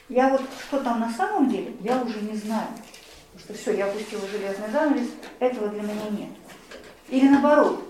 [0.08, 2.68] Я вот что там на самом деле, я уже не знаю.
[3.38, 5.08] Что все, я опустила железный занавес,
[5.40, 6.30] этого для меня нет.
[7.08, 7.82] Или наоборот,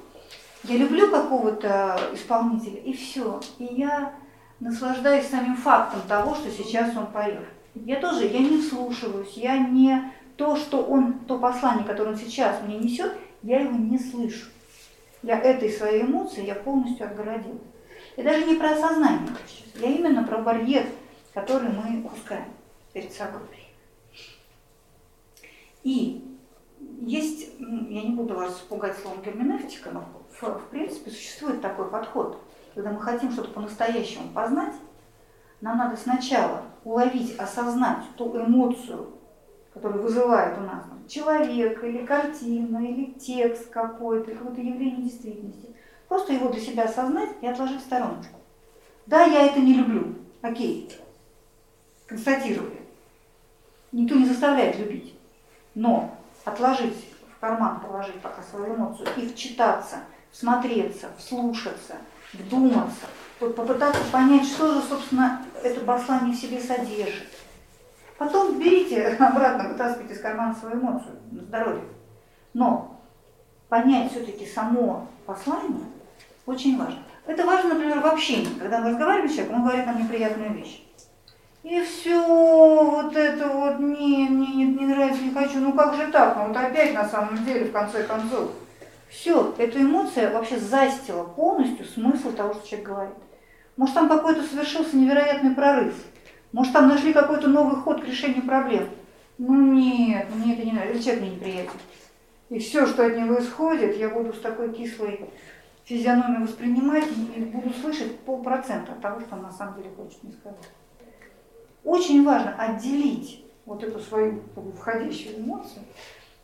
[0.64, 3.40] я люблю какого-то исполнителя, и все.
[3.58, 4.14] И я
[4.60, 7.44] наслаждаюсь самим фактом того, что сейчас он поет.
[7.74, 12.60] Я тоже, я не вслушиваюсь, я не то, что он, то послание, которое он сейчас
[12.62, 13.12] мне несет,
[13.42, 14.46] я его не слышу.
[15.22, 17.58] Я этой своей эмоции я полностью отгородила.
[18.16, 19.28] И даже не про осознание
[19.80, 20.86] я именно про барьер,
[21.34, 22.46] который мы пускаем
[22.92, 23.65] перед собой.
[25.86, 26.20] И
[27.00, 32.42] есть, я не буду вас пугать словом герменевтика, но в, в принципе существует такой подход.
[32.74, 34.74] Когда мы хотим что-то по-настоящему познать,
[35.60, 39.10] нам надо сначала уловить, осознать ту эмоцию,
[39.72, 45.68] которая вызывает у нас человек, или картина, или текст какой-то, или какое-то явление действительности.
[46.08, 48.40] Просто его для себя осознать и отложить в стороночку.
[49.06, 50.16] Да, я это не люблю.
[50.42, 50.90] Окей.
[52.08, 52.72] Констатирую.
[53.92, 55.15] Никто не заставляет любить.
[55.76, 56.10] Но
[56.46, 56.96] отложить
[57.36, 59.96] в карман, положить пока свою эмоцию и вчитаться,
[60.32, 61.96] всмотреться, вслушаться,
[62.32, 63.06] вдуматься,
[63.38, 67.28] вот попытаться понять, что же, собственно, это послание в себе содержит.
[68.16, 71.84] Потом берите обратно, вытаскивайте из кармана свою эмоцию на здоровье.
[72.54, 72.98] Но
[73.68, 75.84] понять все-таки само послание
[76.46, 77.02] очень важно.
[77.26, 78.58] Это важно, например, в общении.
[78.58, 80.85] Когда мы разговариваем с человеком, он говорит нам неприятную вещь.
[81.66, 85.58] И все, вот это вот, не, мне не, не нравится, не хочу.
[85.58, 86.36] Ну как же так?
[86.36, 88.52] Ну вот опять на самом деле, в конце концов.
[89.08, 93.14] Все, эта эмоция вообще застила полностью смысл того, что человек говорит.
[93.76, 95.96] Может, там какой-то совершился невероятный прорыв.
[96.52, 98.88] Может, там нашли какой-то новый ход к решению проблем.
[99.38, 101.80] Ну нет, мне это не нравится, человек мне неприятен.
[102.48, 105.28] И все, что от него исходит, я буду с такой кислой
[105.82, 110.32] физиономией воспринимать и буду слышать полпроцента от того, что он на самом деле хочет мне
[110.32, 110.62] сказать.
[111.86, 114.42] Очень важно отделить вот эту свою
[114.76, 115.84] входящую эмоцию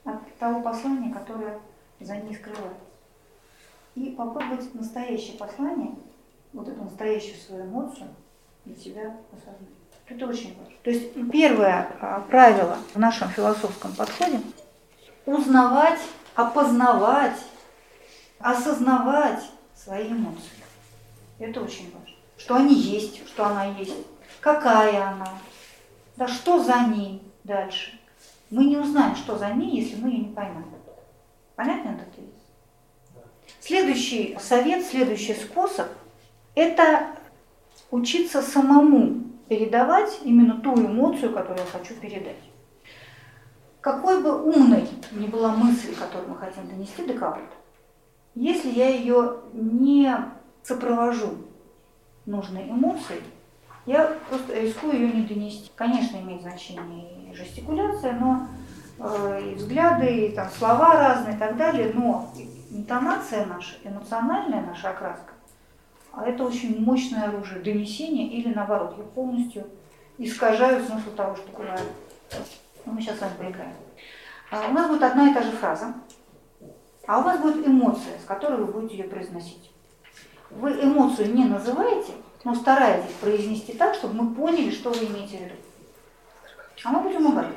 [0.05, 1.59] от того послания, которое
[1.99, 2.79] за ней скрывается.
[3.97, 5.97] И попробовать настоящее послание,
[6.53, 8.07] вот эту настоящую свою эмоцию
[8.65, 9.75] для себя осознать.
[10.07, 10.75] Это очень важно.
[10.85, 14.41] То есть первое а, правило в нашем философском подходе–
[15.27, 15.99] узнавать,
[16.37, 17.39] опознавать,
[18.39, 19.43] осознавать
[19.75, 20.63] свои эмоции.
[21.41, 22.15] Это очень важно.
[22.39, 23.97] Что они есть, что она есть,
[24.43, 25.29] какая она,
[26.17, 27.99] да что за ней дальше.
[28.51, 30.67] Мы не узнаем, что за ней, если мы ее не поймем.
[31.57, 32.29] Понятно этот тезис?
[33.61, 35.87] Следующий совет, следующий способ–
[36.55, 37.07] это
[37.91, 42.37] учиться самому передавать именно ту эмоцию, которую я хочу передать.
[43.81, 47.55] Какой бы умной ни была мысль, которую мы хотим донести до кого-то,
[48.35, 50.15] если я ее не
[50.63, 51.39] сопровожу
[52.27, 53.23] нужной эмоцией,
[53.87, 55.71] я просто рискую ее не донести.
[55.75, 58.47] Конечно, имеет значение и жестикуляция, но
[58.99, 62.31] э, и взгляды, и там слова разные и так далее, но
[62.71, 65.33] интонация наша, эмоциональная наша окраска,
[66.13, 69.67] а это очень мощное оружие донесения или наоборот, я полностью
[70.19, 71.85] искажаю смысл того, что говорю.
[72.85, 73.75] Мы сейчас с вами поиграем.
[74.51, 75.95] А у нас будет одна и та же фраза,
[77.07, 79.73] а у вас будет эмоция, с которой вы будете ее произносить.
[80.51, 82.13] Вы эмоцию не называете,
[82.45, 85.55] но стараетесь произнести так, чтобы мы поняли, что вы имеете в виду.
[86.85, 87.57] А мы будем угадывать.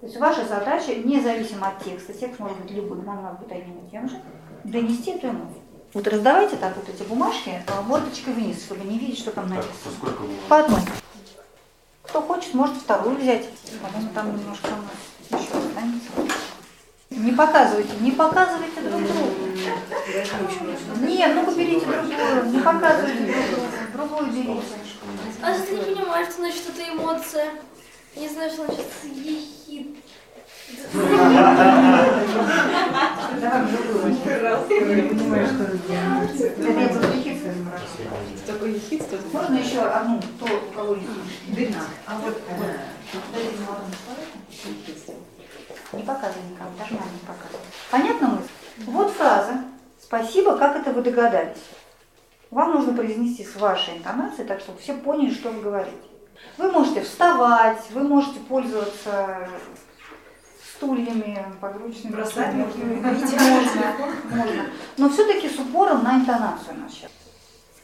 [0.00, 3.84] То есть ваша задача, независимо от текста, текст может быть любым, нам надо быть одним
[3.84, 4.20] и тем же,
[4.64, 5.62] донести эту эмоцию.
[5.94, 9.92] Вот раздавайте так вот эти бумажки а, мордочкой вниз, чтобы не видеть, что там написано.
[9.96, 10.36] Сколько бумаг?
[10.48, 10.80] По одной.
[12.02, 13.48] Кто хочет, может вторую взять.
[13.82, 14.68] По-моему, там немножко
[15.30, 15.95] еще останется.
[17.16, 19.34] Не показывайте, не показывайте друг другу.
[21.00, 24.62] Нет, ну-ка берите другую, не показывайте друг другу, другую берите.
[25.42, 27.50] А если не понимаю, что значит это эмоция?
[28.16, 29.96] Не знаю, что значит ехид.
[36.86, 39.18] Просто ехидство ехидство.
[39.32, 41.08] Можно еще одну, кто у кого есть?
[41.48, 41.84] Длина.
[42.06, 42.70] А вот, вот.
[45.92, 47.66] Не показывай никому, даже маме не показывай.
[47.90, 48.50] Понятно мысль?
[48.86, 49.64] Вот фраза.
[50.00, 51.62] Спасибо, как это вы догадались.
[52.50, 55.96] Вам нужно произнести с вашей интонацией, так чтобы все поняли, что вы говорите.
[56.58, 59.48] Вы можете вставать, вы можете пользоваться
[60.76, 62.12] стульями, подручными.
[62.14, 62.84] Бросать можно.
[62.84, 63.80] Можно,
[64.30, 64.66] можно.
[64.96, 67.10] Но все-таки с упором на интонацию у нас сейчас.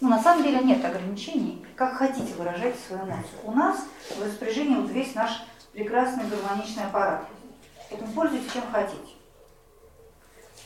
[0.01, 3.39] Ну, на самом деле нет ограничений, как хотите выражать свою эмоцию.
[3.45, 3.85] У нас
[4.17, 7.25] в распоряжении вот весь наш прекрасный гармоничный аппарат.
[7.93, 9.13] Поэтому пользуйтесь чем хотите.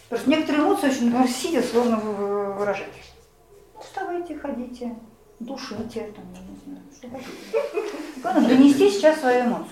[0.08, 2.92] Потому что некоторые эмоции очень, например, сидя, вы- выражать.
[3.80, 4.94] Вставайте, ходите,
[5.40, 8.20] душите, там, я не знаю, что хотите.
[8.22, 9.68] Главное, донести сейчас свою эмоцию.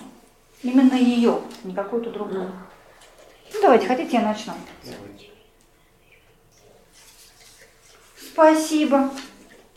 [0.63, 2.51] Именно ее, не какую-то другую.
[3.53, 4.53] Ну, давайте, хотите, я начну.
[8.17, 9.11] Спасибо.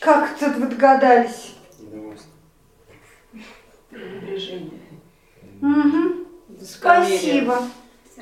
[0.00, 1.54] Как тут вы догадались?
[3.90, 4.80] Пренебрежение.
[5.62, 6.27] Угу.
[6.62, 7.62] Спасибо.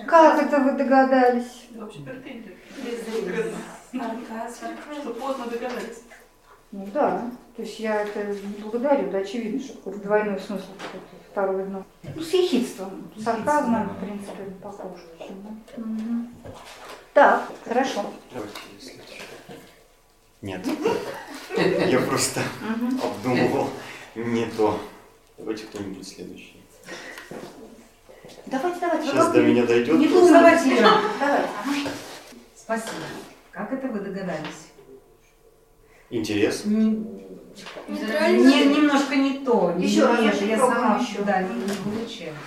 [0.06, 1.68] Как это вы догадались?
[1.74, 2.56] Вообще претензия.
[5.00, 6.02] Что поздно догадались.
[6.72, 7.30] Ну да.
[7.56, 11.86] То есть я это благодарю, да, очевидно, что какой-то двойной смысл какой-то второй дно.
[12.14, 15.80] Ну, с ехидством, с сарказмом, в принципе, похоже очень, да?
[15.80, 16.34] Мгм.
[17.14, 18.04] Так, хорошо.
[18.32, 19.22] Давайте следующий.
[20.42, 20.66] Нет.
[21.90, 22.42] Я просто
[23.02, 23.70] обдумывал
[24.14, 24.78] не то.
[25.38, 26.60] Давайте кто-нибудь следующий.
[28.46, 29.10] Давайте, давайте.
[29.10, 29.98] Сейчас до меня дойдет.
[29.98, 30.32] Не думайте.
[30.32, 30.84] Давайте.
[31.20, 31.48] ага.
[32.56, 32.92] Спасибо.
[33.50, 34.68] Как это вы догадались?
[36.10, 36.64] Интерес.
[36.64, 39.72] Не, не- немножко не то.
[39.72, 41.22] Не- Еще раз, нет, я сама еще.
[41.22, 42.40] Да, не, не получается.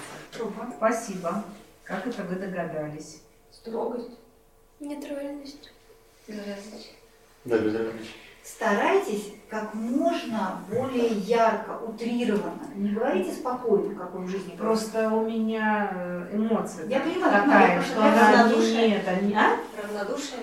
[0.77, 1.43] Спасибо.
[1.83, 3.21] Как это вы догадались?
[3.51, 4.11] Строгость.
[4.79, 5.71] Нейтральность.
[7.45, 8.07] Да, Петрович.
[8.55, 12.61] Старайтесь как можно более ярко, утрированно.
[12.75, 14.55] Не говорите спокойно, как вы в жизни.
[14.57, 18.87] Просто у меня э, эмоция Я понимаю, я такая, просто что она не, равнодушия.
[18.87, 19.57] не это, не, а?
[19.81, 20.39] Равнодушие.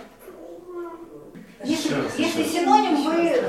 [1.64, 3.42] Если, раз, если синоним, вы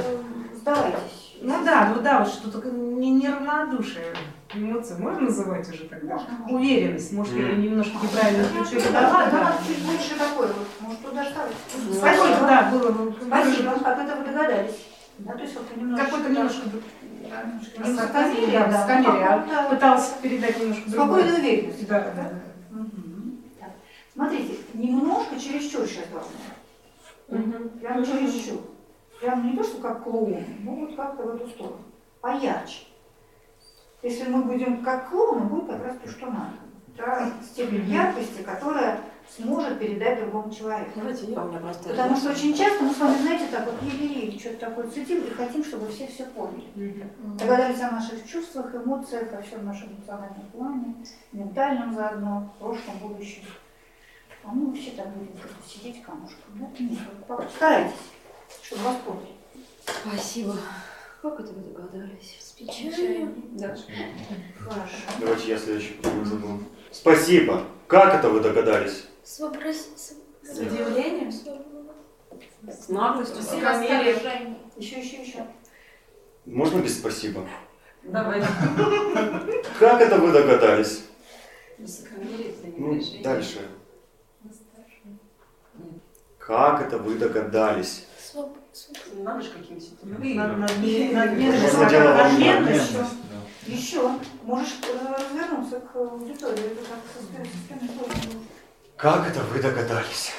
[0.55, 1.37] сдавайтесь.
[1.41, 4.05] Ну да, ну да, вот что-то не, неравнодушие.
[4.53, 6.19] Эмоции можно называть уже тогда?
[6.49, 7.11] Уверенность.
[7.13, 8.81] Может, я ее немножко неправильно включу.
[8.91, 10.67] Да, Да, чуть больше такой вот.
[10.79, 11.97] Может, туда ставить.
[11.97, 13.15] Спасибо, да, было бы.
[13.25, 14.87] Спасибо, как это вы догадались.
[15.19, 16.05] Да, то есть вот немножко...
[16.05, 16.61] Какой-то немножко
[17.29, 21.07] Да, немножко Не высокомерие, да, да, а пытался передать немножко другое.
[21.07, 21.87] Спокойную уверенность.
[21.87, 22.31] Да, да, да.
[24.13, 27.69] Смотрите, немножко чересчур сейчас должно.
[27.79, 28.61] Прям чересчур.
[29.19, 31.81] Прям не то, что как клоун, но вот как-то в эту сторону.
[32.21, 32.86] Поярче.
[34.03, 36.53] Если мы будем как клоуны, будет как раз то, что надо.
[36.97, 39.01] Да, степень яркости, которая
[39.35, 40.91] сможет передать другому человеку.
[40.95, 41.89] Давайте я, у меня просто...
[41.89, 45.29] Потому что очень часто мы с вами, знаете, так вот еле-еле что-то такое цитим и
[45.29, 47.07] хотим, чтобы все все поняли.
[47.37, 50.95] Догадались о наших чувствах, эмоциях, о всем нашем эмоциональном плане,
[51.31, 53.43] ментальном заодно, прошлом, будущем.
[54.43, 56.53] А мы вообще так будем как-то сидеть камушком.
[56.55, 56.67] Да?
[56.79, 57.49] Нет, вот так.
[57.51, 57.93] Старайтесь,
[58.63, 59.35] чтобы вас поняли.
[59.85, 60.55] Спасибо.
[61.21, 62.46] Как это вы догадались?
[62.57, 63.35] Печалью.
[63.51, 63.77] Да.
[64.59, 64.95] Хорошо.
[65.19, 66.65] Давайте я следующий потом задам.
[66.91, 67.63] Спасибо.
[67.87, 69.05] Как это вы догадались?
[69.23, 69.75] С вопрос...
[69.95, 70.13] С,
[70.43, 71.31] С удивлением?
[71.31, 74.57] С, наглостью, с высокомерием.
[74.75, 75.45] Еще, еще, еще.
[76.45, 77.47] Можно без спасибо?
[78.03, 78.41] Давай.
[79.79, 81.03] Как это вы догадались?
[81.77, 83.59] Ну, дальше.
[86.39, 88.06] Как это вы догадались?
[89.13, 90.05] Надо же какие-то
[92.05, 92.93] надменность.
[93.65, 94.09] Еще.
[94.43, 96.71] Можешь э, развернуться к аудитории.
[96.71, 97.19] Это как со.
[98.95, 100.31] Как это вы догадались?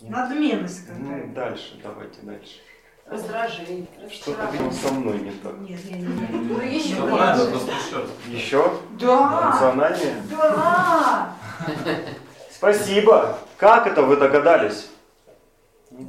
[0.00, 1.28] Надменность Ну, какая-то.
[1.34, 2.60] дальше, давайте дальше.
[3.06, 3.86] Раздражение.
[4.10, 5.58] Что-то видимо, со мной не так.
[5.60, 6.30] Нет, нет, нет.
[6.32, 6.94] Ну, еще.
[6.96, 8.08] Ну, возмущен.
[8.26, 8.72] Еще?
[8.98, 9.50] Да.
[9.52, 10.22] Эмоциональнее?
[10.30, 11.36] Да.
[12.50, 13.38] Спасибо.
[13.58, 14.88] Как это вы догадались?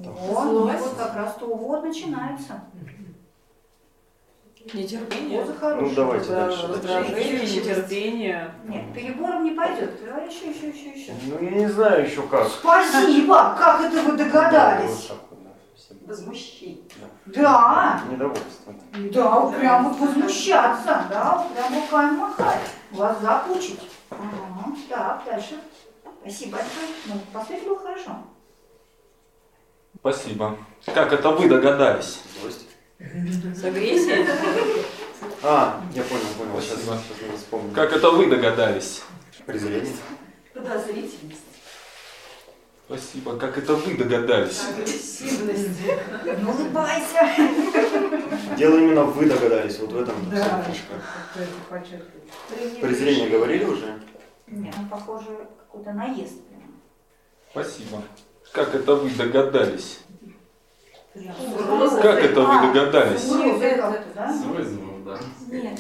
[0.02, 2.62] Вот, вот как раз то вот начинается.
[4.74, 5.46] Нетерпение.
[5.46, 6.68] Ну, давайте Да, дальше.
[6.68, 8.56] раздражение, нетерпение.
[8.64, 10.02] Нет, перебором не пойдет.
[10.02, 11.12] Говори еще, еще, еще, еще.
[11.26, 12.48] Ну, я не знаю еще как.
[12.48, 13.56] Спасибо!
[13.60, 15.10] Как это вы догадались?
[15.10, 16.08] Вот так вот, да.
[16.08, 16.78] Возмущение.
[17.26, 18.02] Да.
[18.10, 18.74] Недовольство.
[18.94, 22.62] Да, вот прям вот возмущаться, да, вот прям руками махать,
[22.92, 23.82] глаза пучить.
[24.12, 24.76] Ага.
[24.90, 25.60] Так, дальше.
[26.22, 26.88] Спасибо большое.
[27.08, 28.12] Ну, последний был хорошо.
[30.04, 30.58] Спасибо.
[30.94, 32.20] Как это вы догадались?
[32.42, 32.68] Злость.
[33.00, 34.28] С агрессией?
[35.42, 36.62] А, я понял, понял.
[36.62, 37.74] Сейчас, сейчас надо вспомнить.
[37.74, 39.02] Как это вы догадались?
[39.46, 39.94] Презрение.
[40.54, 41.40] Подозрительность.
[42.86, 43.38] Спасибо.
[43.38, 44.62] Как это вы догадались?
[44.78, 45.80] Агрессивность.
[46.42, 48.56] Ну, улыбайся.
[48.58, 50.64] Дело именно вы догадались, вот в этом Да.
[50.64, 52.02] фишка.
[52.82, 54.02] Презрение говорили уже?
[54.48, 56.42] Нет, ну, похоже, какой-то наезд.
[57.52, 58.04] Спасибо.
[58.54, 60.00] Как это вы догадались?
[61.16, 63.28] Как это А, вы догадались?
[63.28, 64.32] как-то, да?
[64.32, 65.18] С вызовом, да.
[65.50, 65.80] Нет.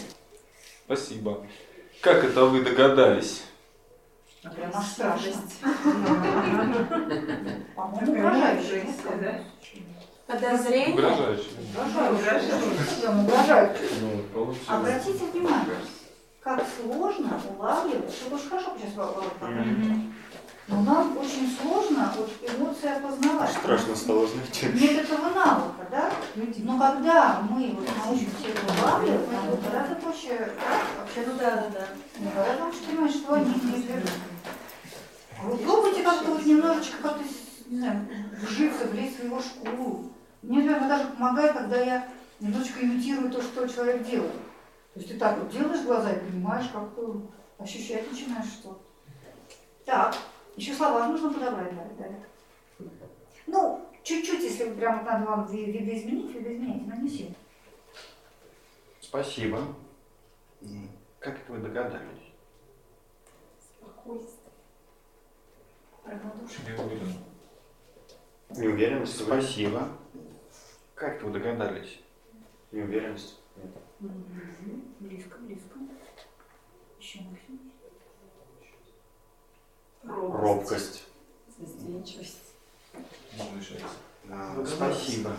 [0.85, 1.45] Спасибо.
[2.01, 3.43] Как это вы догадались?
[4.41, 5.33] Прям аж страшно.
[7.75, 9.39] По-моему, агрессия, да?
[10.25, 10.93] Подозрение?
[10.95, 11.49] Угрожающе.
[11.69, 12.51] Угрожающе.
[13.01, 13.83] Прям угрожающе.
[14.01, 14.67] Ну, получилось.
[14.67, 15.77] Обратите внимание,
[16.41, 19.33] как сложно улавливать, очень хорошо сейчас показывает.
[20.67, 23.51] Но нам очень сложно вот эмоции опознавать.
[23.51, 24.71] Страшно стало, знаете.
[24.73, 26.11] Нет этого навыка, да?
[26.35, 30.51] Но когда мы вот научимся это улавливать, нам будет гораздо проще
[30.97, 31.87] вообще, ну да, да, да.
[32.17, 34.07] Мы гораздо лучше понимать, что они имеют в виду.
[35.37, 37.23] А Вы пробуйте как-то вот немножечко как-то,
[37.67, 38.07] не знаю,
[38.41, 40.11] вжиться, влезть в его шкуру.
[40.41, 42.07] Мне, наверное, даже помогает, когда я
[42.39, 44.31] немножечко имитирую то, что человек делает.
[44.93, 47.21] То есть ты так вот делаешь глаза и понимаешь, как-то
[47.57, 48.81] ощущать начинаешь что.
[49.85, 50.15] Так,
[50.55, 52.23] еще слова нужно подобрать, Дарья, Дарья.
[53.47, 57.35] Ну, чуть-чуть, если прям надо вам ви- видоизменить, видоизмените, но не сильно.
[59.01, 59.59] Спасибо.
[61.19, 62.31] Как это вы догадались?
[63.59, 64.51] Спокойствие.
[66.05, 66.65] Равнодушие.
[66.67, 67.13] Не уверен.
[68.49, 69.19] Неуверенность.
[69.21, 69.87] Спасибо.
[70.95, 71.99] Как это вы догадались?
[72.71, 73.39] Неуверенность.
[73.99, 74.95] Мгм.
[74.99, 75.79] Близко, близко.
[76.99, 77.71] Еще Максим.
[80.03, 81.05] Робкость.
[81.57, 82.39] Застенчивость.
[84.29, 85.35] А, Спасибо.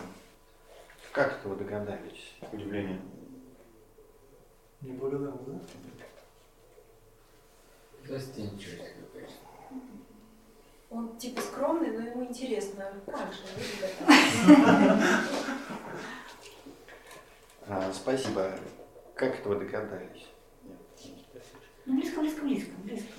[1.11, 2.33] Как это вы догадались?
[2.51, 2.99] Удивление.
[4.81, 5.59] Неблагодарно, да?
[8.07, 9.33] Застенчивость какая-то.
[10.91, 13.41] Он типа скромный, но ему интересно, как же
[14.05, 14.07] вы
[17.67, 18.51] А, Спасибо.
[19.15, 20.27] Как это вы догадались?
[21.85, 23.13] Ну, близко, близко, близко, близко.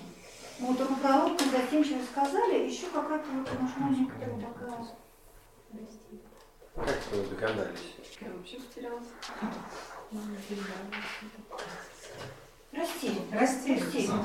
[0.58, 4.86] Ну, вот робкость, застенчиво сказали, еще какая-то вот, может, маленькая такая...
[6.74, 7.94] Как это вы догадались?
[8.20, 9.06] Я вообще потерялась.
[12.72, 13.16] Растерян.
[13.32, 14.20] Растерян.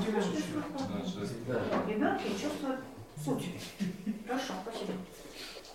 [1.88, 2.80] Ребенки чувствуют
[3.24, 3.50] суть.
[4.28, 4.94] Хорошо, спасибо.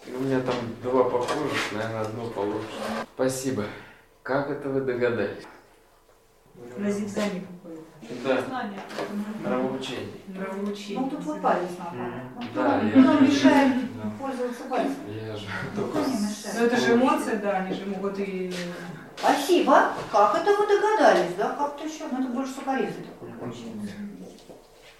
[0.06, 2.68] У меня там два похожих, наверное, одно получше.
[3.14, 3.64] Спасибо.
[4.22, 5.44] Как это вы догадались?
[6.76, 7.42] На зигзаге
[8.00, 8.50] какой-то.
[8.50, 8.70] Да.
[9.42, 10.08] Нравоучение.
[10.28, 11.00] Нравоучение.
[11.00, 12.12] Ну, тут вот палец надо.
[12.54, 14.10] Да, Ну, я нам же- мешает Да.
[14.20, 14.96] пользоваться пальцем.
[15.08, 15.98] Я же только...
[15.98, 16.56] не Но мешает.
[16.72, 18.52] это же эмоции, да, они же могут и...
[19.16, 19.92] Спасибо.
[20.12, 21.54] Как это вы догадались, да?
[21.54, 23.94] Как-то еще, ну это больше сукоризм такой получается.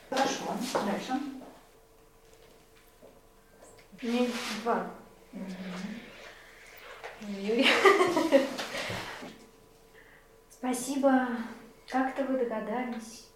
[0.08, 0.44] Хорошо,
[0.86, 1.20] дальше.
[4.02, 4.28] Мне
[4.62, 4.86] два.
[7.28, 7.66] Юрий.
[10.50, 11.28] Спасибо.
[11.88, 13.28] Как-то вы догадались.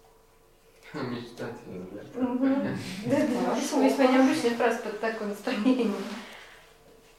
[0.93, 1.85] Мечтательно,
[3.05, 3.55] да?
[3.55, 5.93] Есть моя необычная фраза под такое настроение.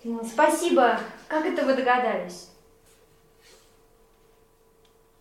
[0.05, 1.01] Ну, Спасибо.
[1.29, 2.51] Как это вы догадались?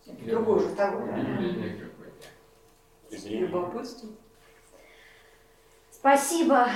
[0.06, 1.10] Другой уже, второй.
[1.10, 1.16] да.
[3.28, 4.08] Любопытство.
[5.90, 6.68] Спасибо.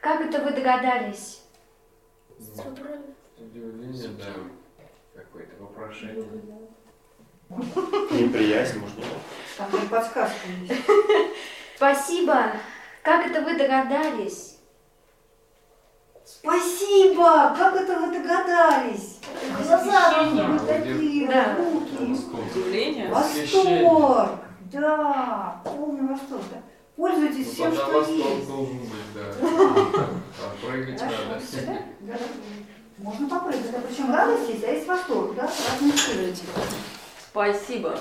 [0.00, 1.44] Как это вы догадались?
[3.38, 4.34] Удивление, да.
[5.14, 6.59] Какое-то вопрошение.
[7.50, 9.06] Неприязнь, может, нет?
[9.58, 10.80] Там даже подсказка есть.
[11.76, 12.52] Спасибо.
[13.02, 14.56] Как это вы догадались?
[16.24, 17.54] Спасибо!
[17.58, 19.18] Как это вы догадались?
[19.66, 20.58] Глаза Восхищение.
[20.66, 21.56] такие, Да.
[21.56, 22.16] руки.
[22.54, 23.08] Удивление.
[23.08, 24.40] Восторг!
[24.72, 26.42] Да, полный восторг.
[26.52, 26.62] да.
[26.96, 28.46] Пользуйтесь Ну, всем, что есть.
[28.48, 29.32] должен быть, да.
[30.38, 31.10] Хорошо,
[32.00, 32.20] надо.
[32.98, 33.72] Можно попрыгать.
[33.72, 35.42] Да, причем радость есть, а есть восторг, да?
[35.42, 36.34] Разные.
[37.30, 37.96] Спасибо.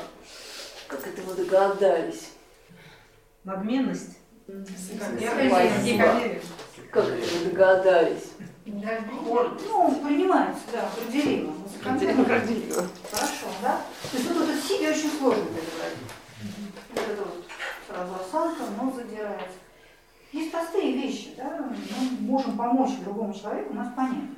[0.88, 2.32] Как это вы догадались?
[3.44, 4.18] Надменность.
[4.48, 6.20] Спасибо.
[6.92, 8.32] Как это вы догадались?
[8.66, 11.54] Ну, принимается, да, определимо.
[11.80, 12.26] Определимо.
[13.12, 13.82] Хорошо, да?
[14.12, 16.10] То есть вот этот себе очень сложно переводить.
[16.90, 17.46] Вот это вот
[17.88, 19.58] сразу осанка, нос задирается.
[20.32, 21.70] Есть простые вещи, да?
[21.70, 24.32] Мы можем помочь другому человеку нас понять.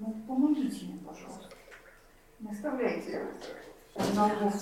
[0.00, 1.54] Ну, помогите мне, пожалуйста.
[2.40, 3.28] Не оставляйте
[3.98, 4.52] одного.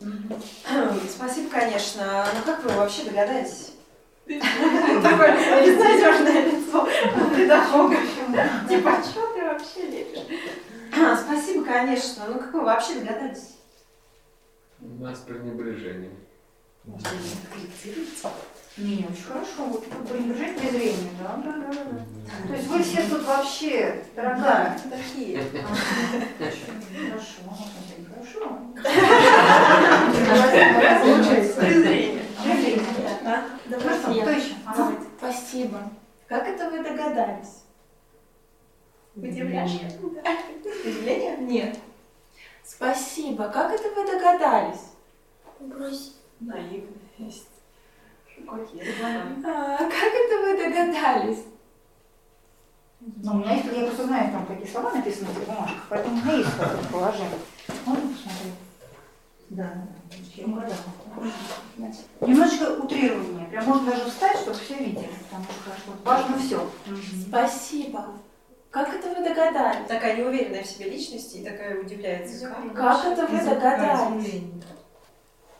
[1.08, 2.26] Спасибо, конечно.
[2.34, 3.72] Ну как вы вообще догадались?
[4.26, 6.88] Такое безнадежное лицо
[7.36, 7.96] педагога.
[8.68, 10.22] Типа, а что ты вообще лепишь?
[11.24, 12.24] Спасибо, конечно.
[12.28, 13.56] Ну как вы вообще догадались?
[14.80, 16.10] У нас пренебрежение.
[18.76, 19.64] Не, очень хорошо.
[19.68, 22.48] Вот тут пренебрежение презрение, да, да, да, да.
[22.48, 24.78] То есть вы все тут вообще, дорогая.
[24.90, 25.38] Такие.
[26.38, 27.56] Хорошо,
[28.16, 28.58] хорошо.
[31.56, 32.22] Презрение.
[34.22, 34.54] Кто еще?
[35.18, 35.90] Спасибо.
[36.26, 37.64] Как это вы догадались?
[39.14, 39.98] Удивляешься?
[40.84, 41.36] Удивление?
[41.38, 41.78] Нет.
[42.64, 43.48] Спасибо.
[43.48, 44.92] Как это вы догадались?
[45.60, 46.14] Брось.
[46.40, 47.48] Наивность.
[49.44, 51.44] А, как это вы догадались?
[53.00, 56.24] Ну, у меня есть, я просто знаю, там какие слова написаны в бумажках, поэтому у
[56.24, 57.38] меня есть такое положение.
[57.84, 58.54] Можно посмотреть?
[59.50, 60.74] Да, да, я угадала.
[62.20, 63.46] Немножечко утрирование.
[63.46, 66.68] Прям можно даже встать, чтобы все видели, потому что вот важно все.
[67.28, 68.06] Спасибо.
[68.70, 69.86] Как это вы догадались?
[69.86, 72.48] Такая неуверенная в себе личность и такая удивляется.
[72.48, 74.42] Как, Как это вы догадались?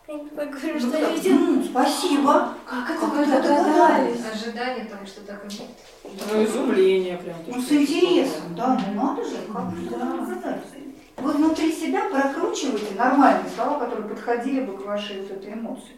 [0.09, 1.57] Мы говорим, Ну, что да, видим.
[1.57, 2.55] ну, Спасибо.
[2.65, 4.21] Как это вы это догадались?
[4.33, 5.51] Ожидание там что такое.
[6.05, 7.37] Ну, изумление прям.
[7.49, 10.63] Ну, с интересом, да, ну надо же, как же да, задать.
[11.17, 15.97] Вы внутри себя прокручиваете нормальные слова, которые подходили бы к вашей вот этой эмоции.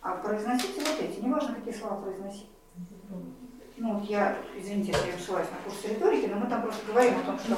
[0.00, 2.48] А произносите вот эти, неважно, какие слова произносить.
[3.76, 7.14] Ну, вот я, извините, если я ссылаюсь на курс риторики, но мы там просто говорим
[7.18, 7.56] о том, что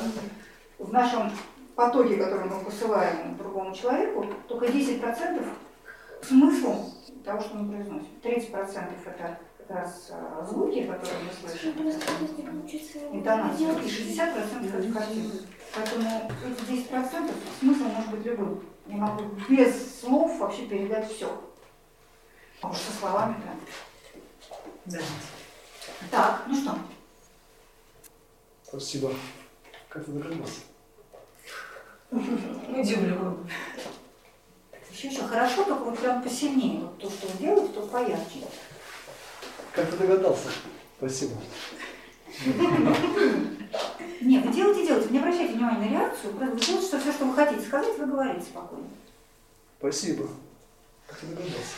[0.79, 1.31] в нашем
[1.77, 5.45] потоке, который мы посылаем другому человеку, только 10%
[6.29, 6.93] смыслом
[7.25, 8.09] того, что мы произносим.
[8.23, 11.73] 30% это как раз а, звуки, которые мы слышим,
[13.13, 15.37] интонация, и 60% это картинка.
[15.75, 18.65] Поэтому эти 10% смысл может быть любым.
[18.87, 21.29] Я могу без слов вообще передать все.
[22.61, 23.61] А уж со словами прям.
[24.87, 24.99] Да.
[26.11, 26.79] Так, ну что?
[28.63, 29.13] Спасибо.
[29.89, 30.61] Как ты догадался?
[32.11, 33.39] Удивлю.
[34.95, 36.81] Еще, еще хорошо, только вот прям посильнее.
[36.83, 38.45] Вот то, что вы делаете, то поярче.
[39.73, 40.49] Как ты догадался?
[40.99, 41.33] Спасибо.
[44.21, 45.09] Не, вы делаете, делаете.
[45.11, 46.33] Не обращайте внимания на реакцию.
[46.35, 48.87] Вы делаете, что все, что вы хотите сказать, вы говорите спокойно.
[49.81, 50.29] Спасибо.
[51.09, 51.75] Как ты догадался?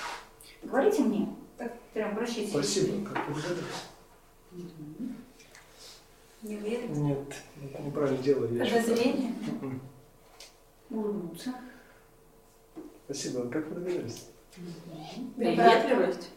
[0.62, 1.28] Говорите мне.
[1.56, 2.50] Так, прям обращайтесь.
[2.50, 3.08] Спасибо.
[3.08, 3.82] Как ты догадался?
[6.42, 6.92] Не уверен.
[7.02, 7.34] Нет,
[7.72, 9.32] это неправильно ещё- Подозрение?
[10.90, 11.54] Улыбнуться.
[13.06, 13.48] Спасибо.
[13.48, 14.26] Как вы догадались?
[15.36, 16.30] Приветливость.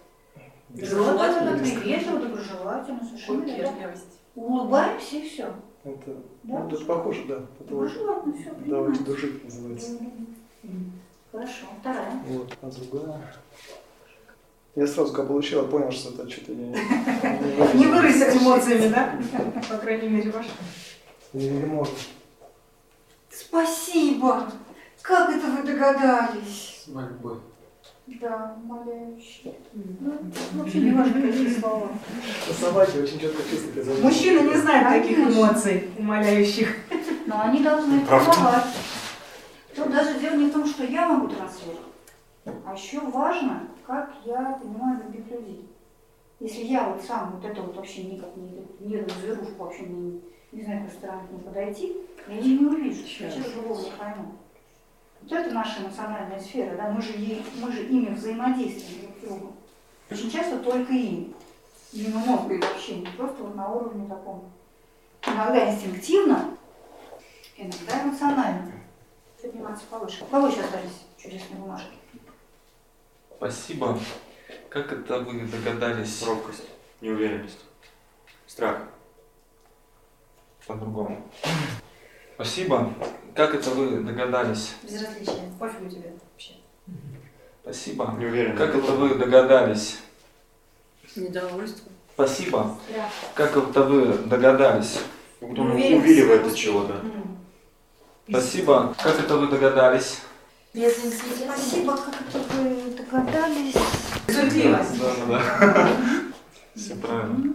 [0.75, 3.43] Желательно, приветливо, доброжелательно, совершенно.
[3.43, 4.19] Вежливость.
[4.35, 5.53] Улыбаемся и все.
[5.83, 6.11] Это,
[6.43, 6.59] Да?
[6.59, 7.35] ну, это похоже, да.
[7.35, 9.97] Это вот Доброжелательно, все, Давайте дружить называется.
[11.31, 12.21] Хорошо, вторая.
[12.27, 13.35] Вот, а другая.
[14.75, 16.69] Я сразу, когда получил, я понял, что это что-то не...
[16.69, 19.19] Не выразить эмоциями, да?
[19.67, 20.49] По крайней мере, ваши.
[21.33, 21.95] Не, не можно.
[23.31, 24.51] Спасибо!
[25.01, 26.83] Как это вы догадались?
[26.85, 27.37] С мольбой.
[28.07, 29.53] Да, умоляюще.
[29.73, 30.13] Ну,
[30.53, 31.89] вообще не важно, какие слова.
[32.59, 34.03] Собаки очень четко чувствуют.
[34.03, 36.75] Мужчины не знают таких эмоций, умоляющих.
[37.27, 38.31] Но они должны Правда.
[38.31, 38.65] понимать.
[39.75, 41.79] Тут даже дело не в том, что я могу транслировать,
[42.65, 45.69] а еще важно, как я понимаю других людей.
[46.39, 50.21] Если я вот сам вот это вот вообще никак не, не эту зверушку вообще не,
[50.51, 51.97] не знаю, как стороны к ней подойти,
[52.27, 54.31] я ее не увижу, я через другого не пойму.
[55.21, 59.21] Вот это наша эмоциональная сфера, да, мы же, ей, мы же ими взаимодействуем друг с
[59.21, 59.55] другом.
[60.09, 61.35] Очень часто только им.
[61.91, 64.51] Именно мозг и общение, просто вот на уровне таком.
[65.25, 66.57] Иногда инстинктивно,
[67.57, 68.71] иногда эмоционально.
[69.41, 70.23] Подниматься повыше.
[70.23, 71.97] У кого еще остались чудесные бумажки?
[73.37, 73.97] Спасибо.
[74.69, 76.21] Как это вы догадались?
[76.23, 76.65] Робкость,
[77.01, 77.59] неуверенность,
[78.45, 78.83] страх.
[80.67, 81.23] По-другому.
[82.39, 82.93] Спасибо.
[83.35, 84.71] Как это вы догадались?
[84.83, 85.51] Безразличие.
[85.59, 86.53] Пофигу тебе вообще.
[87.63, 88.15] Спасибо.
[88.17, 88.57] Неуверенность.
[88.57, 89.99] Как это вы догадались?
[91.17, 91.91] Недовольство.
[92.13, 92.77] Спасибо.
[93.33, 94.99] Как это вы догадались?
[95.41, 97.01] Он увиливает от чего-то.
[98.29, 98.95] Спасибо.
[99.03, 100.21] Как это вы догадались?
[100.71, 103.75] Спасибо, как это вы догадались.
[104.29, 104.97] Суетливость.
[104.97, 105.89] Да, да.
[106.73, 107.53] Все правильно.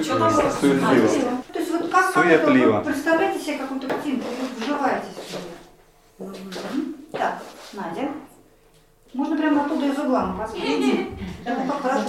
[0.00, 0.60] Суетливость.
[0.60, 1.20] Суетливость.
[1.52, 2.78] То есть вот как, как это, Суетливо.
[2.78, 5.06] вы представляете себе какую-то картинку, вы вживаетесь
[6.18, 6.94] в нее.
[7.12, 7.42] Так,
[7.74, 8.10] Надя.
[9.12, 11.18] Можно прямо оттуда из угла мы посмотрим.
[11.44, 12.08] Да, ну как хорошо.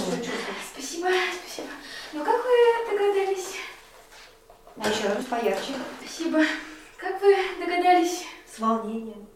[0.71, 1.07] Спасибо,
[1.41, 1.67] спасибо.
[2.13, 3.55] Ну как вы догадались?
[4.77, 5.73] А еще раз поярче.
[5.99, 6.39] Спасибо.
[6.97, 8.23] Как вы догадались?
[8.55, 9.27] С волнением.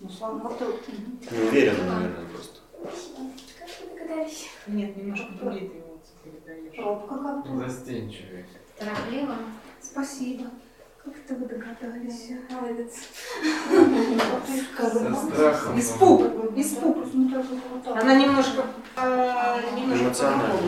[0.00, 2.58] Ну, слава богу, ты- Неуверенно, наверное, просто.
[2.82, 3.30] Спасибо.
[3.58, 4.48] Как вы догадались?
[4.66, 5.70] Нет, немножко другие
[6.48, 6.78] передаешь.
[6.78, 7.56] Робко как-то.
[7.56, 8.44] Застенчивый.
[8.78, 9.36] Торопливо.
[9.80, 10.44] Спасибо.
[11.04, 12.30] Как это вы догадались?
[12.50, 12.94] Молодец.
[14.76, 15.78] Со страхом.
[15.78, 16.22] Испуг.
[16.56, 16.96] Испуг.
[17.86, 18.66] Она Она немножко,
[18.96, 20.22] э, немножко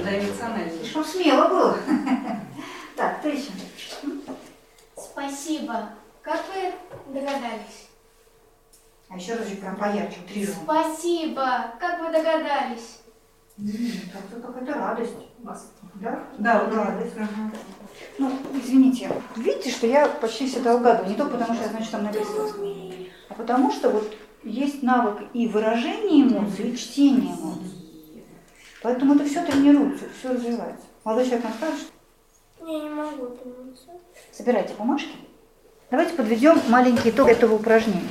[0.05, 0.85] да, эмоционально.
[0.85, 1.79] Что смело было.
[2.97, 3.51] Так, ты еще.
[4.97, 5.91] Спасибо.
[6.23, 6.73] Как вы
[7.13, 7.89] догадались?
[9.09, 10.59] А еще раз прям поярче, три раза.
[10.63, 11.75] Спасибо.
[11.81, 13.01] Как вы догадались?
[14.13, 15.17] Как-то какая-то радость.
[15.95, 16.21] Да?
[16.39, 16.61] Да.
[16.63, 17.53] Ага.
[18.19, 18.31] Ну,
[18.63, 21.11] извините, видите, что я почти всегда угадываю.
[21.11, 22.49] Не только потому, что я знаю, что там написано,
[23.29, 28.25] а потому что вот есть навык и выражения эмоций, и чтения эмоций.
[28.83, 30.87] Поэтому это все тренируется, все развивается.
[31.05, 33.81] Молодой человек нам скажет, что Я не могу помнить.
[34.33, 35.13] собирайте бумажки.
[35.91, 38.09] Давайте подведем маленький итог этого упражнения.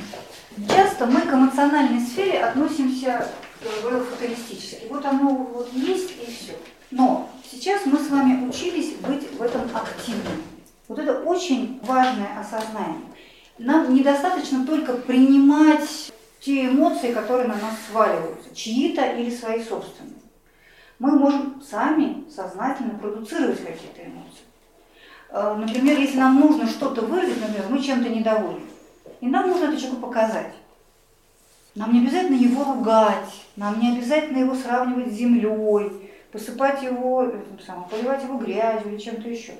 [0.68, 3.26] Часто мы к эмоциональной сфере относимся,
[3.64, 4.86] я говорю, фаталистически.
[4.90, 6.52] Вот оно вот есть и все.
[6.90, 10.42] Но сейчас мы с вами учились быть в этом активными.
[10.88, 13.04] Вот это очень важное осознание.
[13.58, 20.14] Нам недостаточно только принимать те эмоции, которые на нас сваливаются, чьи-то или свои собственные.
[20.98, 24.44] Мы можем сами сознательно продуцировать какие-то эмоции.
[25.30, 28.66] Э, Например, если нам нужно что-то выразить, например, мы чем-то недовольны,
[29.20, 30.54] и нам нужно это человеку показать.
[31.74, 37.42] Нам не обязательно его ругать, нам не обязательно его сравнивать с землей, посыпать его, э,
[37.64, 39.54] самое, поливать его грязью или чем-то еще.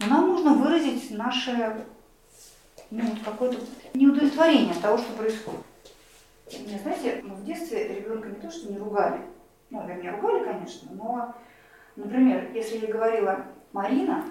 [0.00, 1.84] Но нам нужно выразить наше
[2.90, 3.58] ну, вот какое-то
[3.94, 5.60] неудовлетворение от того, что происходит.
[6.52, 9.20] Не, знаете, мы в детстве ребенка не то, что не ругали,
[9.70, 11.34] ну, вернее, ругали, конечно, но,
[11.96, 14.24] например, если я говорила «Марина»,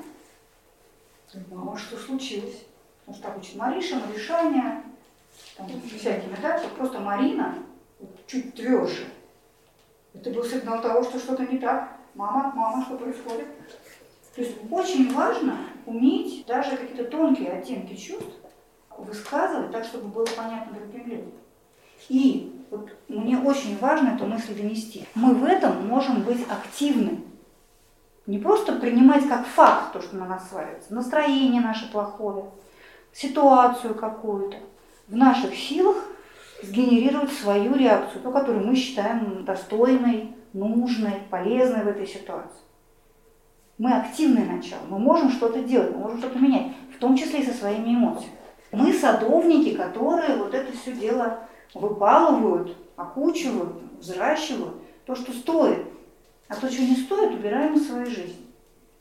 [1.49, 2.65] мама, что случилось?
[2.99, 4.84] Потому что так учит Мариша, Маришаня,
[5.57, 7.55] там, всякими, да, то просто Марина
[8.27, 9.07] чуть тверже.
[10.13, 11.97] Это был сигнал того, что что-то не так.
[12.15, 13.47] Мама, мама, что происходит?
[14.35, 18.33] То есть очень важно уметь даже какие-то тонкие оттенки чувств
[18.97, 21.31] высказывать так, чтобы было понятно другим людям.
[22.09, 25.05] И вот мне очень важно эту мысль донести.
[25.15, 27.23] Мы в этом можем быть активны.
[28.27, 32.45] Не просто принимать как факт то, что на нас сваливается, настроение наше плохое,
[33.11, 34.57] ситуацию какую-то.
[35.07, 35.97] В наших силах
[36.61, 42.61] сгенерировать свою реакцию, ту, которую мы считаем достойной, нужной, полезной в этой ситуации.
[43.77, 47.45] Мы активное начало, мы можем что-то делать, мы можем что-то менять, в том числе и
[47.45, 48.35] со своими эмоциями.
[48.71, 51.39] Мы садовники, которые вот это все дело
[51.73, 54.75] выпалывают, окучивают, взращивают,
[55.05, 55.85] то, что стоит.
[56.47, 58.45] А то, что не стоит, убираем из своей жизни.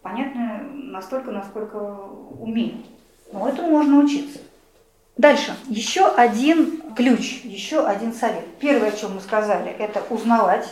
[0.02, 1.76] Понятно настолько, насколько
[2.38, 2.84] умеем.
[3.32, 4.38] Но этому можно учиться.
[5.20, 5.54] Дальше.
[5.66, 8.46] Еще один ключ, еще один совет.
[8.58, 10.66] Первое, о чем мы сказали, это узнавать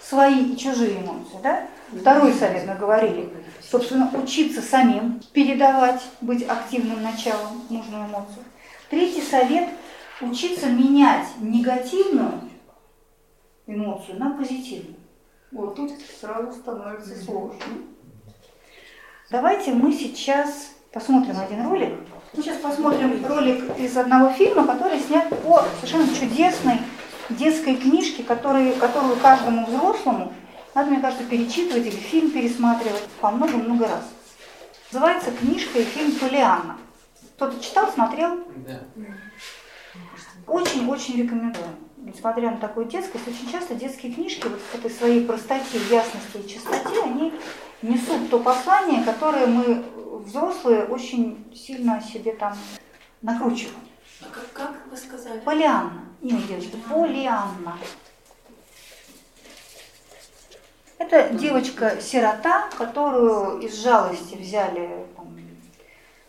[0.00, 1.36] свои и чужие эмоции.
[1.42, 1.66] Да?
[2.00, 3.28] Второй совет мы говорили,
[3.60, 8.42] собственно, учиться самим передавать, быть активным началом, нужную эмоцию.
[8.88, 9.68] Третий совет–
[10.22, 12.48] учиться менять негативную
[13.66, 14.96] эмоцию на позитивную.
[15.50, 17.58] Вот тут сразу становится сложно.
[19.30, 21.92] Давайте мы сейчас посмотрим один ролик.
[22.34, 26.78] Мы сейчас посмотрим ролик из одного фильма, который снят по совершенно чудесной
[27.28, 30.32] детской книжке, который, которую каждому взрослому
[30.74, 34.08] надо, мне кажется, перечитывать или фильм пересматривать по много-много раз.
[34.90, 36.78] Называется книжка и фильм «Полианна».
[37.36, 38.38] Кто-то читал, смотрел?
[38.56, 38.80] Да.
[40.46, 41.66] Очень-очень рекомендую.
[42.04, 46.48] Несмотря на такую детскость, очень часто детские книжки вот в этой своей простоте, ясности и
[46.48, 47.32] чистоте, они
[47.80, 49.84] несут то послание, которое мы,
[50.26, 52.58] взрослые, очень сильно себе там
[53.20, 53.76] накручиваем.
[54.20, 55.38] А как, как вы сказали?
[55.40, 56.06] Полианна.
[56.22, 56.76] Имя девочки.
[56.90, 57.78] Полианна.
[60.98, 65.38] Это девочка-сирота, которую из жалости взяли там,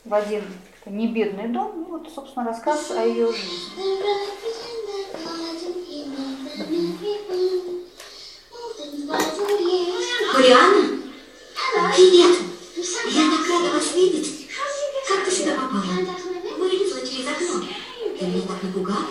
[0.06, 0.44] в один
[0.84, 1.84] такой небедный дом.
[1.84, 3.72] И вот, собственно, рассказ о ее жизни.
[10.34, 11.00] Марианна,
[11.96, 12.38] Привет!
[13.12, 14.50] Я так рада вас видеть.
[15.08, 15.84] Как ты сюда попала?
[16.58, 17.66] Вылезла через окно.
[18.20, 19.06] Ты меня так напугала.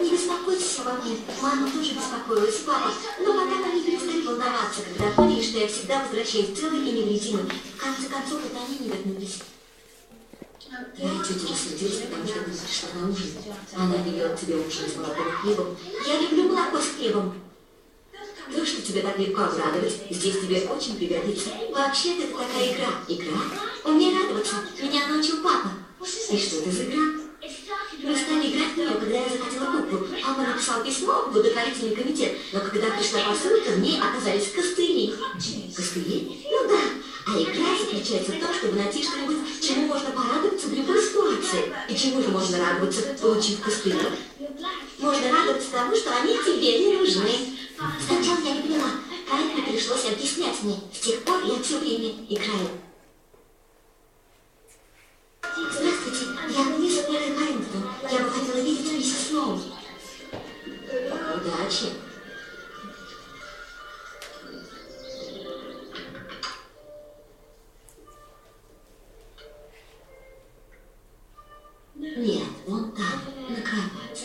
[0.00, 1.16] Не беспокойтесь обо мне.
[1.42, 2.92] Мама тоже беспокоилась, папа.
[3.20, 7.44] Но потом они перестали волноваться, когда поняли, что я всегда возвращаюсь целой и невредимой.
[7.44, 9.38] В конце концов, это они не вернулись.
[10.96, 13.26] Тетя рассердилась, потому что ты пришла на ужин.
[13.74, 15.76] Она велела тебе ужин с молоком и хлебом.
[16.06, 17.34] Я люблю молоко с хлебом.
[18.54, 21.50] То, что тебя так легко обрадовать, здесь тебе очень пригодится.
[21.70, 22.88] Вообще-то это такая игра.
[23.08, 23.40] Игра?
[23.84, 24.56] Умей радоваться.
[24.80, 25.70] Меня научил папа.
[26.30, 27.28] И что это за игра?
[28.02, 30.06] Мы стали играть в нее, когда я захотела куклу.
[30.22, 35.14] Папа написал письмо в благотворительный комитет, но когда пришла посылка, в ней оказались костыли.
[35.74, 36.46] Костыли?
[36.50, 36.80] Ну да.
[37.30, 41.74] А игра заключается в том, чтобы найти что-нибудь, чему можно порадоваться в любой ситуации.
[41.86, 44.00] И чему же можно радоваться, получив костыли?
[44.98, 47.30] Можно радоваться тому, что они тебе не нужны.
[48.06, 48.90] Сначала я не поняла,
[49.30, 50.80] поэтому пришлось объяснять мне.
[50.90, 52.70] С тех пор я все время играю.
[55.42, 56.24] Здравствуйте,
[56.56, 57.90] я Луиза Перри Харрингтон.
[58.10, 59.60] Я бы хотела видеть миссис Сноу.
[61.36, 61.92] Удачи.
[72.16, 74.24] Нет, вон там, на кровати.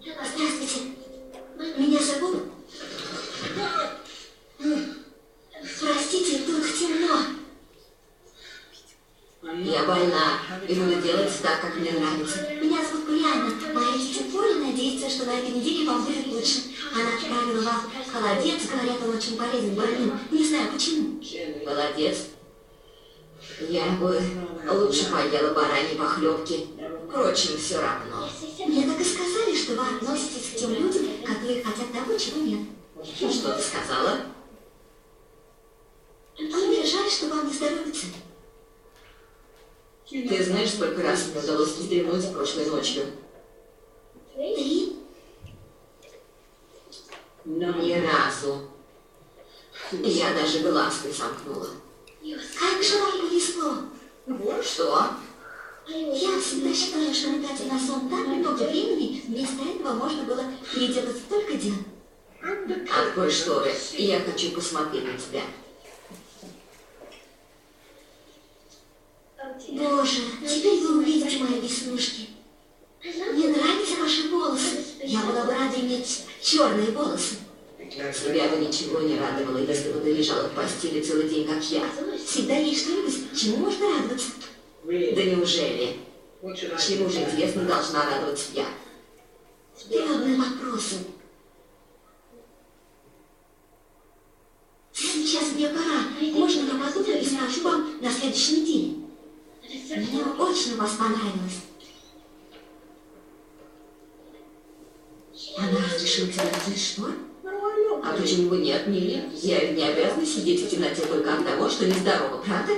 [0.00, 0.80] Здравствуйте.
[1.76, 2.52] Меня зовут?
[5.80, 7.39] Простите, тут темно.
[9.42, 10.38] Я больна,
[10.68, 12.46] и буду делать так, как мне нравится.
[12.60, 13.50] Меня зовут Полианна.
[13.72, 16.58] Моя тетя Поля надеется, что на этой неделе вам будет лучше.
[16.94, 20.20] Она отправила вам холодец, говорят, он очень полезен больным.
[20.30, 21.22] Не знаю почему.
[21.64, 22.26] Молодец.
[23.60, 24.22] Я бы
[24.70, 26.66] лучше поела бараньи похлебки.
[27.08, 28.28] Впрочем, все равно.
[28.66, 32.60] Мне так и сказали, что вы относитесь к тем людям, которые хотят того, чего нет.
[32.94, 34.20] Ну, что ты сказала?
[36.38, 38.06] Мне жаль, что вам не здоровится.
[40.10, 43.04] Ты знаешь, сколько раз мне удалось вздремнуть прошлой ночью?
[44.34, 44.96] Три?
[47.44, 48.68] Ни разу.
[49.92, 51.68] Я даже глаз не сомкнула.
[52.58, 54.62] Как же вам повезло?
[54.62, 55.10] Что?
[55.86, 61.18] Я всегда считала, что тратя на сон так много времени, вместо этого можно было переделать
[61.18, 61.74] столько дел.
[62.42, 65.42] Открой шторы, я хочу посмотреть на тебя.
[69.72, 72.28] Боже, теперь вы увидите мои веснушки.
[73.02, 74.84] Мне нравятся ваши волосы.
[75.04, 77.36] Я была бы рада иметь черные волосы.
[77.78, 81.82] Тебя бы ничего не радовало, если бы ты лежала в постели целый день, как я.
[82.24, 84.28] Всегда есть что-нибудь, чему можно радоваться.
[84.84, 85.96] Да неужели?
[86.42, 88.66] Чему же, известно, должна радоваться я?
[89.88, 90.96] Трудные вопросы.
[94.92, 96.08] Сейчас мне пора.
[96.20, 98.99] Можно я подумаю и скажу вам на следующей неделе?
[99.72, 101.62] Мне очень вас понравилось.
[105.56, 107.12] Она разрешила тебе надеть штор?
[108.02, 109.30] А почему бы нет, Милли?
[109.34, 112.72] Я ведь не обязана сидеть в темноте только от того, что нездорова, правда?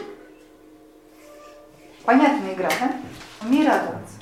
[2.04, 3.00] Понятная игра, да?
[3.40, 4.16] Умей радоваться.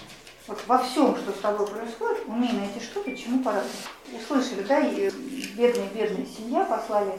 [0.47, 3.89] Вот во всем, что с тобой происходит, умей найти что-то, чему порадоваться.
[4.13, 5.11] Услышали, да, и
[5.57, 7.19] бедная-бедная семья послали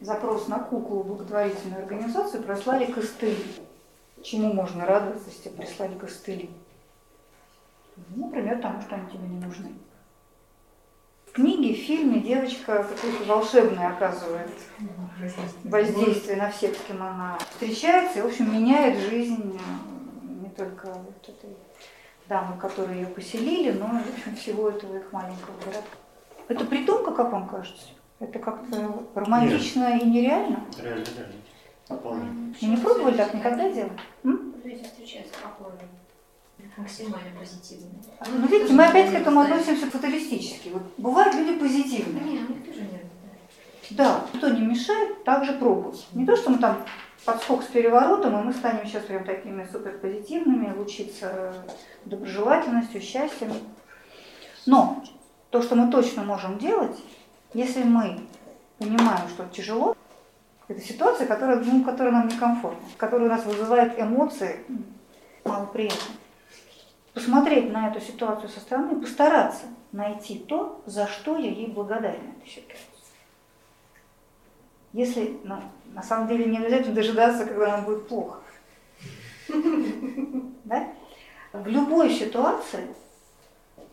[0.00, 3.44] запрос на куклу в благотворительную организацию, прислали костыли.
[4.22, 6.50] Чему можно радоваться, если прислали костыли?
[8.10, 9.72] Ну, например, тому, что они тебе не нужны.
[11.26, 14.50] В книге, в фильме девочка какое-то волшебное оказывает
[15.64, 20.86] воздействие на всех, с кем она встречается, и, в общем, меняет жизнь э, не только
[20.86, 21.56] вот этой
[22.28, 25.96] дамы, которые ее поселили, но, в общем, всего этого их маленького городка.
[26.48, 27.88] Это придумка, как вам кажется?
[28.20, 30.02] Это как-то романтично Нет.
[30.02, 30.64] и нереально?
[30.82, 31.37] Реально, реально.
[31.88, 33.92] Вы не пробовали так никогда делать?
[34.24, 34.54] М?
[36.76, 37.88] Максимально позитивно.
[38.26, 40.68] Ну, видите, мы опять к этому относимся фаталистически.
[40.68, 42.22] Вот бывают люди позитивные.
[42.22, 43.08] Не, у них тоже нервы.
[43.90, 46.06] Да, никто не мешает, также пробовать.
[46.12, 46.84] Не то, что мы там
[47.24, 51.54] подскок с переворотом, и мы станем сейчас прям такими суперпозитивными, лучиться
[52.04, 53.52] доброжелательностью, счастьем.
[54.66, 55.02] Но
[55.50, 56.96] то, что мы точно можем делать,
[57.54, 58.20] если мы
[58.78, 59.96] понимаем, что тяжело,
[60.68, 64.60] это ситуация, которая, ну, которая нам некомфортна, которая у нас вызывает эмоции
[65.44, 66.18] малоприятные.
[67.14, 72.48] Посмотреть на эту ситуацию со стороны, постараться найти то, за что я ей благодарна этой
[72.48, 72.84] ситуации.
[74.92, 75.56] Если, ну,
[75.92, 78.40] на самом деле, не обязательно дожидаться, когда нам будет плохо.
[80.64, 80.88] Да?
[81.52, 82.86] В любой ситуации,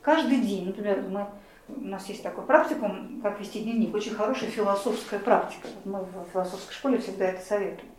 [0.02, 1.28] каждый день, например, мы
[1.68, 5.68] у нас есть такой практикум, как вести дневник, очень хорошая философская практика.
[5.84, 7.92] Мы в философской школе всегда это советуем.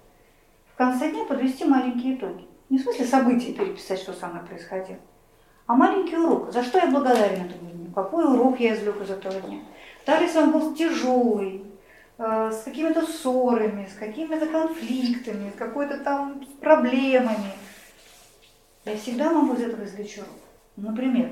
[0.72, 2.46] В конце дня подвести маленькие итоги.
[2.68, 4.98] Не в смысле событий переписать, что со мной происходило,
[5.66, 6.52] а маленький урок.
[6.52, 7.92] За что я благодарен этому дню?
[7.92, 9.60] Какой урок я извлек из этого дня?
[10.04, 11.64] Даже если он был тяжелый,
[12.18, 17.52] э, с какими-то ссорами, с какими-то конфликтами, с какой-то там проблемами,
[18.84, 20.28] я всегда могу из этого извлечь урок.
[20.76, 21.30] Например,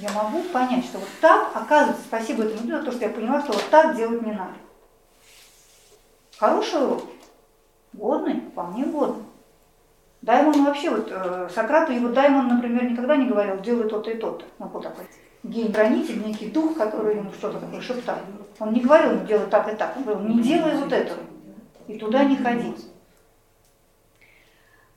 [0.00, 3.52] я могу понять, что вот так, оказывается, спасибо этому за то, что я поняла, что
[3.52, 4.54] вот так делать не надо.
[6.38, 7.02] Хороший урок,
[7.92, 9.24] годный, вполне годный.
[10.22, 14.44] Даймон вообще, вот э, Сократу его Даймон, например, никогда не говорил, делай то-то и то-то.
[14.58, 15.06] Ну, вот такой
[15.44, 18.18] гений-хранитель, некий дух, который ему что-то такое шептал.
[18.58, 19.96] Он не говорил ему, делай так и так.
[19.96, 21.20] Он говорил, не делай вот этого.
[21.86, 22.74] И туда не ходи.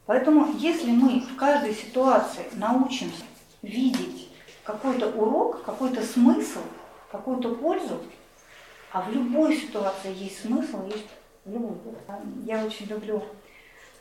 [0.06, 3.24] Поэтому, если мы в каждой ситуации научимся
[3.62, 4.29] видеть
[4.70, 6.60] какой-то урок, какой-то смысл,
[7.12, 8.00] какую-то пользу,
[8.92, 11.08] а в любой ситуации есть смысл, есть
[11.44, 11.76] в любой.
[12.46, 13.24] Я очень люблю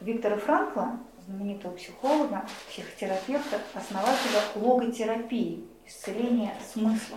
[0.03, 7.16] Виктора Франкла, знаменитого психолога, психотерапевта, основателя логотерапии, исцеления смысла.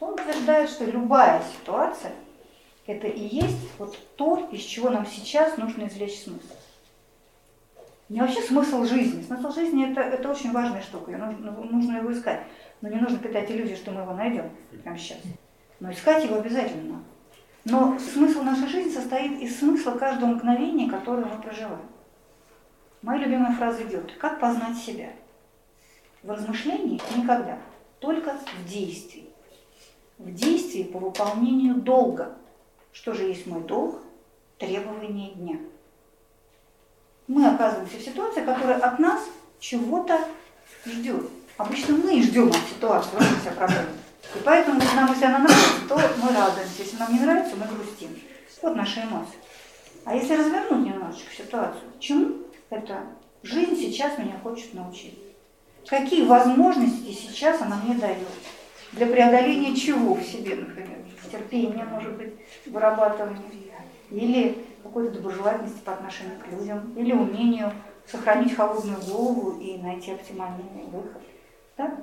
[0.00, 2.12] Он утверждает, что любая ситуация–
[2.86, 6.54] это и есть вот то, из чего нам сейчас нужно извлечь смысл.
[8.08, 9.22] Не вообще смысл жизни.
[9.22, 12.40] Смысл жизни это, это очень важная штука, ее нужно, нужно его искать.
[12.80, 14.50] Но не нужно питать иллюзии, что мы его найдем
[14.82, 15.18] прямо сейчас.
[15.80, 17.02] Но искать его обязательно
[17.64, 21.86] Но смысл нашей жизни состоит из смысла каждого мгновения, которое мы проживаем.
[23.02, 25.10] Моя любимая фраза идет, как познать себя?
[26.22, 27.58] В размышлении никогда,
[28.00, 29.28] только в действии.
[30.18, 32.36] В действии по выполнению долга.
[32.92, 34.00] Что же есть мой долг?
[34.58, 35.58] Требование дня.
[37.28, 39.20] Мы оказываемся в ситуации, которая от нас
[39.60, 40.18] чего-то
[40.86, 41.28] ждет.
[41.58, 43.88] Обычно мы ждем от ситуации, вот вся проблема.
[44.34, 46.82] И поэтому, если нам, если она нравится, то мы радуемся.
[46.82, 48.18] Если нам не нравится, мы грустим.
[48.62, 49.36] Вот наши эмоции.
[50.04, 52.36] А если развернуть немножечко ситуацию, чему
[52.70, 53.04] это
[53.42, 55.18] жизнь сейчас меня хочет научить?
[55.86, 58.26] Какие возможности сейчас она мне дает?
[58.92, 60.98] Для преодоления чего в себе, например?
[61.30, 62.34] Терпение, может быть,
[62.66, 63.42] вырабатывание.
[64.10, 66.92] Или какой-то доброжелательности по отношению к людям.
[66.96, 67.72] Или умению
[68.10, 71.22] сохранить холодную голову и найти оптимальный выход.
[71.76, 71.94] Да?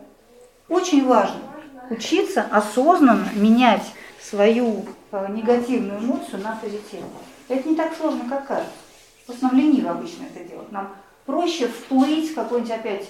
[0.69, 1.41] Очень важно
[1.89, 7.11] учиться осознанно менять свою э, негативную эмоцию на позитивную.
[7.47, 8.73] Это не так сложно, как кажется.
[9.27, 10.71] В основном лениво обычно это делать.
[10.71, 10.95] Нам
[11.25, 13.09] проще вплыть в какой-нибудь опять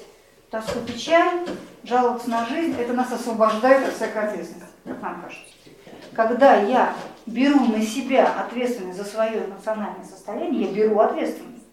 [0.49, 1.47] тоску, печаль,
[1.83, 2.75] жаловаться на жизнь.
[2.79, 5.53] Это нас освобождает от всякой ответственности, как нам кажется.
[6.13, 6.93] Когда я
[7.25, 11.63] беру на себя ответственность за свое эмоциональное состояние, я беру ответственность.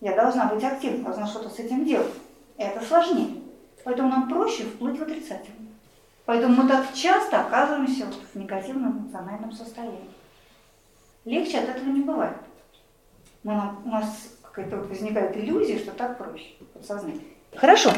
[0.00, 2.12] Я должна быть активной, должна что-то с этим делать.
[2.56, 3.42] Это сложнее.
[3.84, 5.70] Поэтому нам проще вплыть в отрицательное.
[6.24, 10.10] Поэтому мы так часто оказываемся вот в негативном эмоциональном состоянии.
[11.24, 12.36] Легче от этого не бывает.
[13.42, 17.22] Но у нас какая-то вот возникает иллюзия, что так проще, подсознание.
[17.54, 17.92] Хорошо.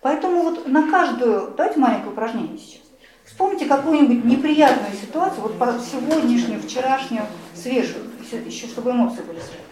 [0.00, 2.83] Поэтому вот на каждую, давайте маленькое упражнение сейчас.
[3.24, 8.10] Вспомните какую-нибудь неприятную ситуацию, вот по сегодняшнюю, вчерашнюю, свежую,
[8.46, 9.64] еще, чтобы эмоции были свежие.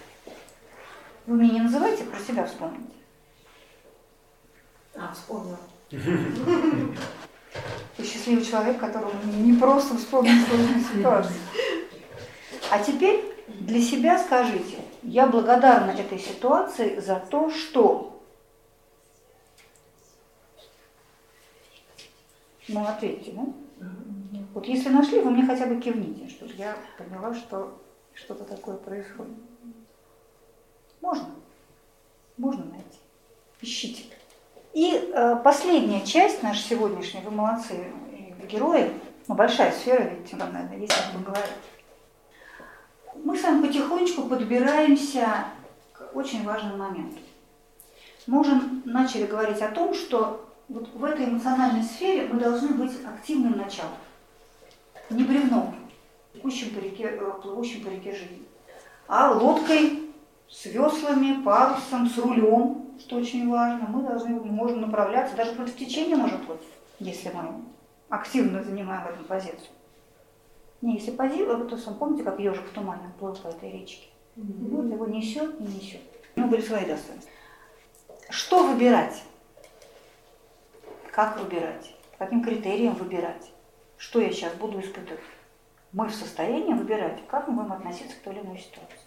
[1.27, 2.91] Вы мне не называйте, про себя вспомните.
[4.95, 5.59] А, вспомнила.
[7.97, 11.35] Ты счастливый человек, которому не просто вспомнить сложную ситуацию.
[12.71, 18.12] А теперь для себя скажите, я благодарна этой ситуации за то, что...
[22.67, 23.45] Ну, ответьте, да?
[24.53, 27.79] Вот если нашли, вы мне хотя бы кивните, чтобы я поняла, что
[28.13, 29.37] что-то такое происходит.
[31.01, 31.25] Можно?
[32.37, 32.99] Можно найти.
[33.61, 34.03] Ищите.
[34.73, 37.91] И э, последняя часть нашей сегодняшней, вы молодцы,
[38.49, 38.91] герои,
[39.27, 41.53] ну, большая сфера, ведь там, наверное, есть как бы говорить.
[43.15, 45.45] Мы с вами потихонечку подбираемся
[45.93, 47.17] к очень важному моменту.
[48.25, 52.93] Мы уже начали говорить о том, что вот в этой эмоциональной сфере мы должны быть
[53.05, 53.93] активным началом,
[55.09, 55.75] не бревном,
[56.31, 58.43] плывущим по реке, э, плывущим по реке жизни,
[59.07, 60.11] а лодкой
[60.49, 66.15] с веслами, парусом, с рулем, что очень важно, мы должны, можем направляться, даже против течения
[66.15, 66.61] можем плыть,
[66.99, 67.63] если мы
[68.09, 69.69] активно занимаем эту позицию.
[70.81, 74.07] Не, если позиция, то сам помните, как ежик в тумане плыл по этой речке.
[74.35, 74.69] Mm-hmm.
[74.69, 76.01] Вот его несет и несет.
[76.35, 77.31] У него были свои достоинства.
[78.29, 79.23] Что выбирать?
[81.13, 81.93] Как выбирать?
[82.17, 83.51] Каким критериям выбирать?
[83.97, 85.21] Что я сейчас буду испытывать?
[85.91, 88.97] Мы в состоянии выбирать, как мы будем относиться к той или иной ситуации.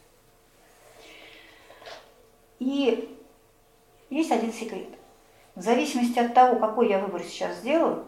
[2.61, 3.19] И
[4.09, 4.91] есть один секрет.
[5.57, 8.07] В зависимости от того, какой я выбор сейчас сделаю,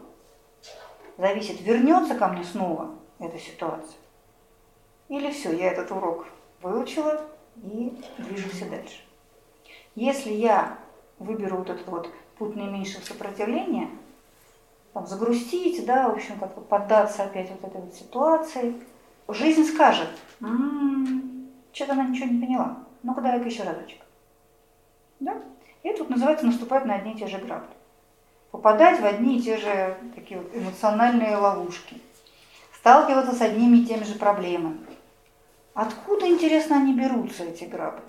[1.17, 3.99] зависит, вернется ко мне снова эта ситуация.
[5.09, 6.25] Или все, я этот урок
[6.61, 9.01] выучила и движемся дальше.
[9.95, 10.79] Если я
[11.17, 12.09] выберу вот этот вот
[12.39, 13.89] путь наименьшего сопротивления,
[14.93, 18.75] там, загрустить, да, в общем, как-то поддаться опять вот этой вот ситуации,
[19.27, 20.09] жизнь скажет,
[20.41, 24.01] м-м, что-то она ничего не поняла, ну-ка давай-ка еще разочек.
[25.19, 25.37] Да?
[25.83, 27.75] И это вот называется наступать на одни и те же грабли.
[28.51, 32.01] Попадать в одни и те же такие вот эмоциональные ловушки.
[32.73, 34.79] Сталкиваться с одними и теми же проблемами.
[35.73, 38.01] Откуда, интересно, они берутся, эти грабли?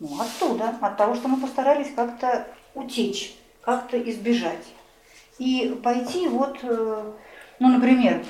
[0.00, 3.36] Ну, оттуда, от того, что мы постарались как-то утечь,
[3.68, 4.64] как-то избежать.
[5.38, 7.12] И пойти вот, э,
[7.58, 8.24] ну, например,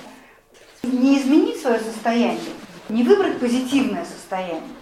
[0.82, 2.40] не изменить свое состояние,
[2.88, 4.74] не выбрать позитивное состояние,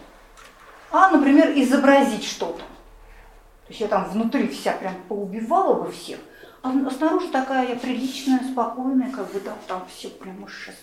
[0.90, 2.60] а, например, изобразить что-то.
[2.60, 6.20] То есть я там внутри вся прям поубивала бы всех,
[6.62, 10.76] а снаружи такая я приличная, спокойная, как бы да, там все прям сейчас.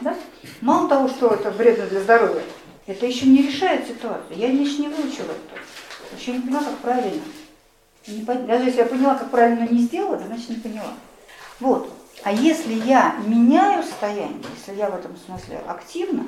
[0.00, 0.16] Да?
[0.62, 2.42] Мало того, что это вредно для здоровья,
[2.86, 4.38] это еще не решает ситуацию.
[4.38, 6.18] Я еще не выучила это.
[6.18, 7.20] Еще не поняла, как правильно.
[8.06, 10.92] Даже если я поняла, как правильно не сделала, это значит не поняла.
[11.60, 11.90] Вот.
[12.22, 16.26] А если я меняю состояние, если я в этом смысле активна,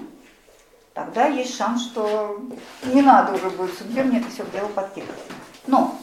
[0.95, 2.41] тогда есть шанс, что
[2.85, 5.21] не надо уже будет судьбе мне это все дело подкидывать.
[5.67, 5.97] Но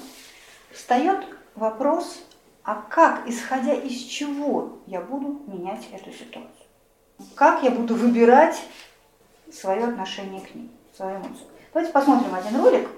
[0.71, 1.25] встает
[1.55, 2.19] вопрос,
[2.63, 6.67] а как, исходя из чего я буду менять эту ситуацию?
[7.35, 8.61] Как я буду выбирать
[9.51, 11.47] свое отношение к ней, свою эмоцию?
[11.73, 12.89] Давайте посмотрим один ролик,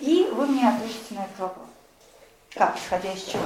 [0.00, 1.65] и вы мне ответите на этот вопрос.
[2.56, 3.42] Как, исходя из чего?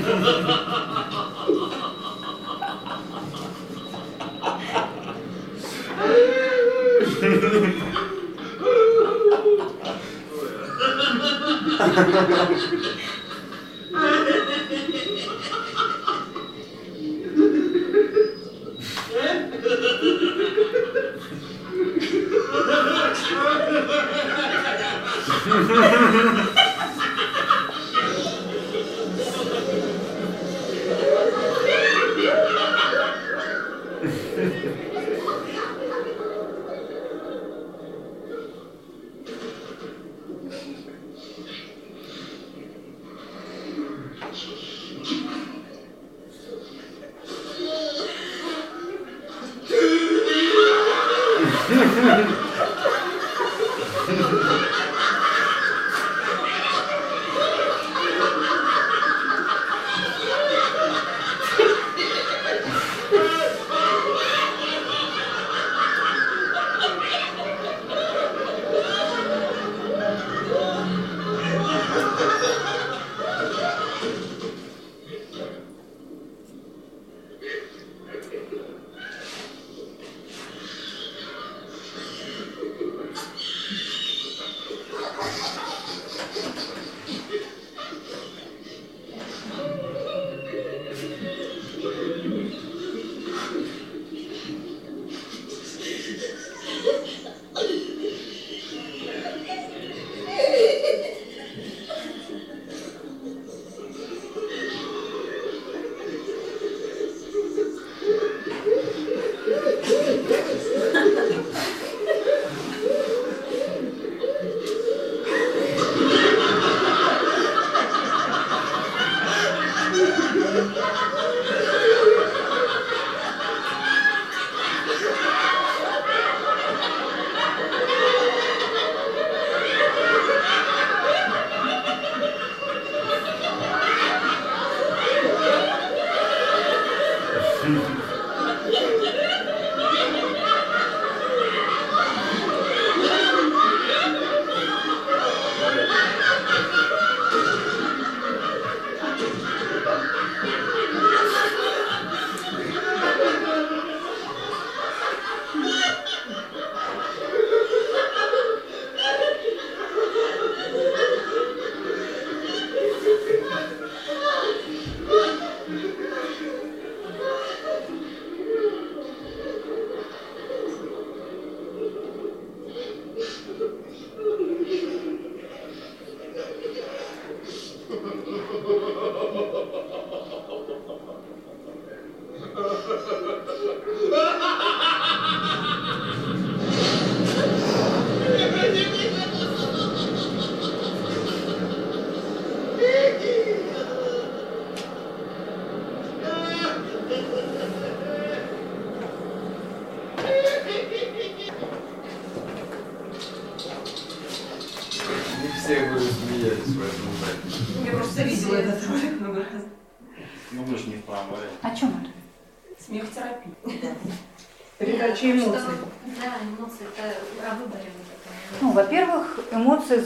[0.00, 0.64] ハハハハ!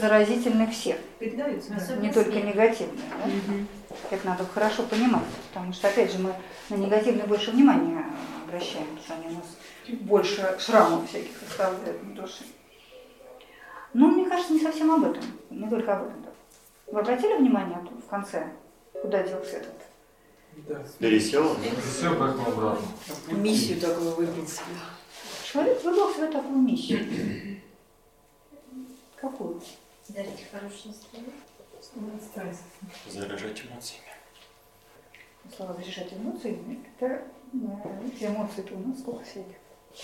[0.03, 0.97] Эмоции заразительны всех.
[1.19, 1.73] Передаются.
[1.97, 3.05] Не только негативные.
[3.09, 3.53] Да?
[4.11, 5.23] Это надо хорошо понимать.
[5.53, 6.33] Потому что, опять же, мы
[6.69, 8.05] на негативные больше внимания
[8.45, 12.43] обращаем, потому что они у нас больше шрамов всяких оставляют на душе.
[13.93, 15.23] Но мне кажется, не совсем об этом.
[15.49, 16.25] Не только об этом.
[16.87, 18.47] Вы обратили внимание в конце,
[19.01, 19.73] куда делся этот?
[20.99, 21.55] Пересел?
[21.81, 22.85] Все поехал обратно.
[23.31, 24.65] Миссию такую выбрал себе.
[25.43, 27.59] Человек выбрал себе такую миссию.
[29.19, 29.61] Какую?
[30.09, 31.33] Дарить хорошее настроение.
[33.09, 34.03] Заражать эмоциями.
[35.55, 36.59] Слова разрешать эмоции,
[36.97, 37.21] это
[37.53, 39.55] э, эти эмоции-то у нас сколько всяких?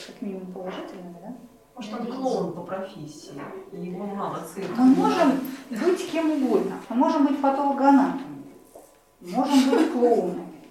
[0.08, 1.34] Как минимум положительные, да?
[1.76, 4.74] Может, он клоун по профессии, и его мало цирка.
[4.82, 5.40] Мы можем
[5.70, 6.80] быть кем угодно.
[6.90, 8.44] Мы можем быть патологоанатомами,
[9.22, 10.66] можем быть клоунами,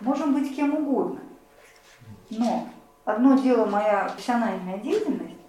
[0.00, 1.20] можем быть кем угодно.
[2.30, 2.68] Но
[3.04, 5.40] одно дело моя профессиональная деятельность,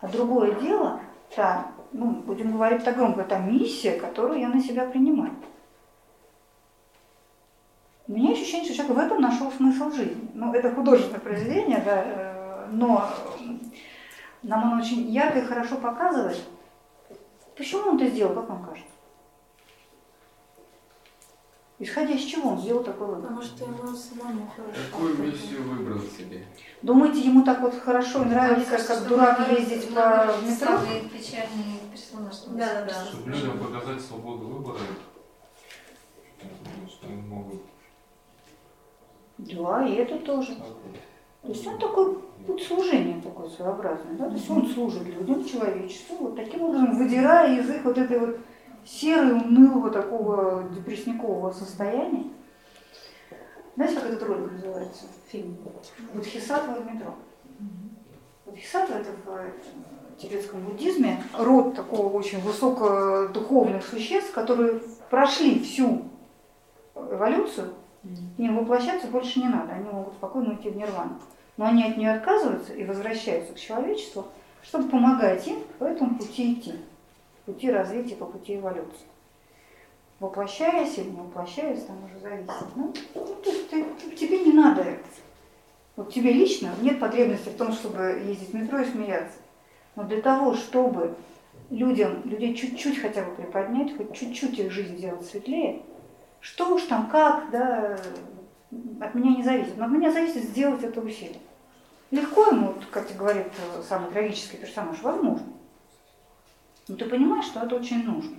[0.00, 1.00] а другое дело
[1.34, 5.32] та, ну, будем говорить так громко, та миссия, которую я на себя принимаю.
[8.08, 10.30] У меня ощущение, что человек в этом нашел смысл жизни.
[10.34, 13.08] Ну, это художественное произведение, да, э, но
[14.42, 16.42] нам оно очень ярко и хорошо показывает,
[17.56, 18.92] почему он это сделал, как вам кажется?
[21.78, 23.22] Исходя из чего он сделал такой выбор?
[23.22, 24.78] Потому что ему самому хорошо.
[24.90, 26.44] Какую миссию выбрал себе?
[26.80, 30.36] Думаете, ему так вот хорошо и нравится, кажется, как дурак ездить по наоборот,
[32.12, 32.58] печальный персонаж.
[32.58, 33.04] Да, да, да.
[33.06, 34.78] Чтобы людям показать свободу выбора,
[36.88, 37.62] что они могут.
[39.38, 40.56] Да, и это тоже.
[41.42, 44.28] То есть он такой путь служения такой своеобразный, да?
[44.28, 48.38] То есть он служит людям, человечеству, вот таким образом выдирая из их вот этой вот
[48.84, 52.30] серого, унылого, такого депрессникового состояния.
[53.74, 55.04] Знаете, как этот ролик называется?
[55.28, 55.56] Фильм.
[56.14, 57.14] Бодхисаттва в метро.
[58.44, 59.50] Бодхисаттва это в э,
[60.22, 64.80] тибетском буддизме род такого очень высокодуховных существ, которые
[65.10, 66.02] прошли всю
[66.94, 67.74] эволюцию,
[68.38, 71.18] им воплощаться больше не надо, они могут спокойно уйти в нирвану.
[71.56, 74.26] Но они от нее отказываются и возвращаются к человечеству,
[74.62, 76.74] чтобы помогать им по этому пути идти,
[77.44, 79.06] пути развития, по пути эволюции.
[80.18, 82.50] Воплощаясь или не воплощаясь, там уже зависит.
[82.76, 83.84] Ну, ну, то есть ты,
[84.16, 85.04] тебе не надо это.
[85.96, 89.36] Вот тебе лично нет потребности в том, чтобы ездить в метро и смеяться.
[89.94, 91.14] Но для того, чтобы
[91.70, 95.82] людям, людей чуть-чуть хотя бы приподнять, хоть чуть-чуть их жизнь сделать светлее,
[96.40, 97.98] что уж там, как, да,
[99.00, 99.76] от меня не зависит.
[99.76, 101.40] Но от меня зависит сделать это усилие.
[102.10, 103.46] Легко ему, как говорит
[103.88, 105.46] самый трагический персонаж, возможно.
[106.88, 108.36] Но ты понимаешь, что это очень нужно.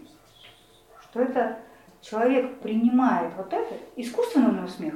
[1.01, 1.59] Что это
[2.01, 4.93] человек принимает вот это, искусственный у него смех?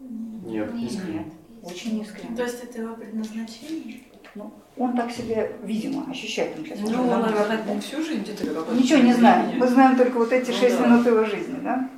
[0.00, 1.26] Нет, Нет,
[1.62, 2.36] очень искренне.
[2.36, 4.04] То есть это его предназначение?
[4.38, 6.56] Ну, он так себе, видимо, ощущает.
[6.56, 9.58] Он сейчас Ну, он, наверное, это не всю жизнь, это какой-то Ничего не знаем.
[9.58, 10.86] Мы знаем только вот эти Ну шесть да.
[10.86, 11.90] минут его жизни, да?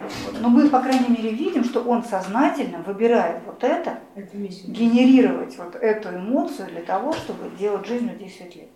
[0.00, 0.40] Вот.
[0.40, 6.10] Но мы, по крайней мере, видим, что он сознательно выбирает вот это, генерировать вот эту
[6.10, 8.68] эмоцию для того, чтобы делать жизнь людей светлее.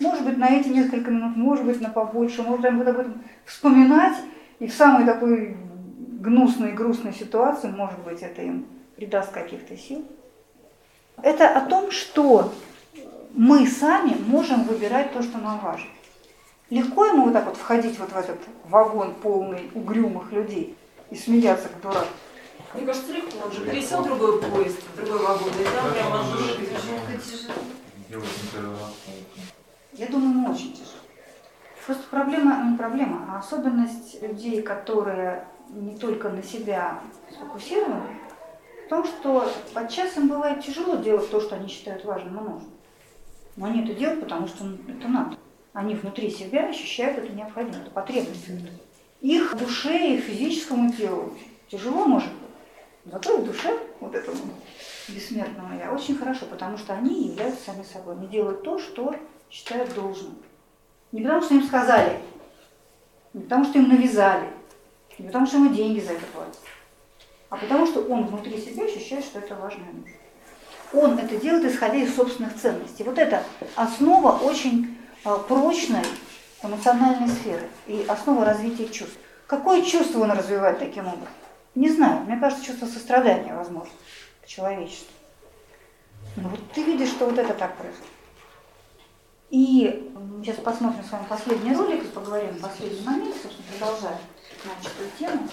[0.00, 3.22] Может быть, на эти несколько минут, может быть, на побольше, может, он будет об этом
[3.44, 4.16] вспоминать,
[4.60, 5.56] и в самой такой
[6.20, 8.66] гнусной, грустной ситуации, может быть, это им
[8.96, 10.04] придаст каких-то сил.
[11.22, 12.52] Это о том, что
[13.34, 15.88] мы сами можем выбирать то, что нам важно.
[16.70, 18.38] Легко ему вот так вот входить вот в этот
[18.68, 20.76] вагон полный угрюмых людей
[21.10, 22.06] и смеяться как дурак.
[22.74, 23.30] Мне кажется, легко.
[23.44, 27.50] Он же пересел другой поезд, другой вагон, и там прямо души.
[29.94, 30.92] Я думаю, ему очень тяжело.
[31.86, 37.00] Просто проблема, не проблема, а особенность людей, которые не только на себя
[37.32, 38.18] сфокусированы,
[38.88, 42.70] в том, что подчас им бывает тяжело делать то, что они считают важным и нужным.
[43.56, 45.36] Но они это делают, потому что ну, это надо.
[45.74, 48.46] Они внутри себя ощущают эту необходимость, эту потребность.
[49.20, 51.34] Их душе и физическому телу
[51.70, 53.12] тяжело может быть.
[53.12, 54.38] Зато и душе, вот этому
[55.06, 58.14] бессмертному я, очень хорошо, потому что они являются сами собой.
[58.14, 59.14] Они делают то, что
[59.50, 60.34] считают должным.
[61.12, 62.20] Не потому, что им сказали,
[63.34, 64.48] не потому, что им навязали,
[65.18, 66.58] не потому, что ему деньги за это платят,
[67.50, 70.14] а потому, что он внутри себя ощущает, что это важно и нужно.
[70.92, 73.04] Он это делает, исходя из собственных ценностей.
[73.04, 73.42] Вот это
[73.76, 76.04] основа очень а, прочной
[76.62, 79.18] эмоциональной сферы и основа развития чувств.
[79.46, 81.28] Какое чувство он развивает таким образом?
[81.74, 82.24] Не знаю.
[82.24, 83.92] Мне кажется, чувство сострадания, возможно,
[84.42, 85.12] к человечеству.
[86.36, 88.12] Но вот ты видишь, что вот это так происходит.
[89.50, 90.12] И
[90.42, 94.18] сейчас посмотрим с вами последний ролик и поговорим о последний момент, собственно, продолжая
[94.64, 95.48] начатую тему.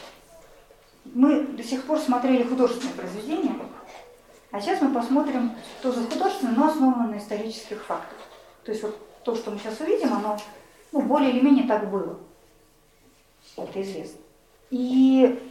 [1.05, 3.55] Мы до сих пор смотрели художественные произведения,
[4.51, 5.51] а сейчас мы посмотрим
[5.81, 8.17] тоже художественное, но основанное на исторических фактах.
[8.63, 10.37] То есть вот то, что мы сейчас увидим, оно
[10.91, 12.17] ну, более или менее так было.
[13.57, 14.19] Это известно.
[14.69, 15.41] И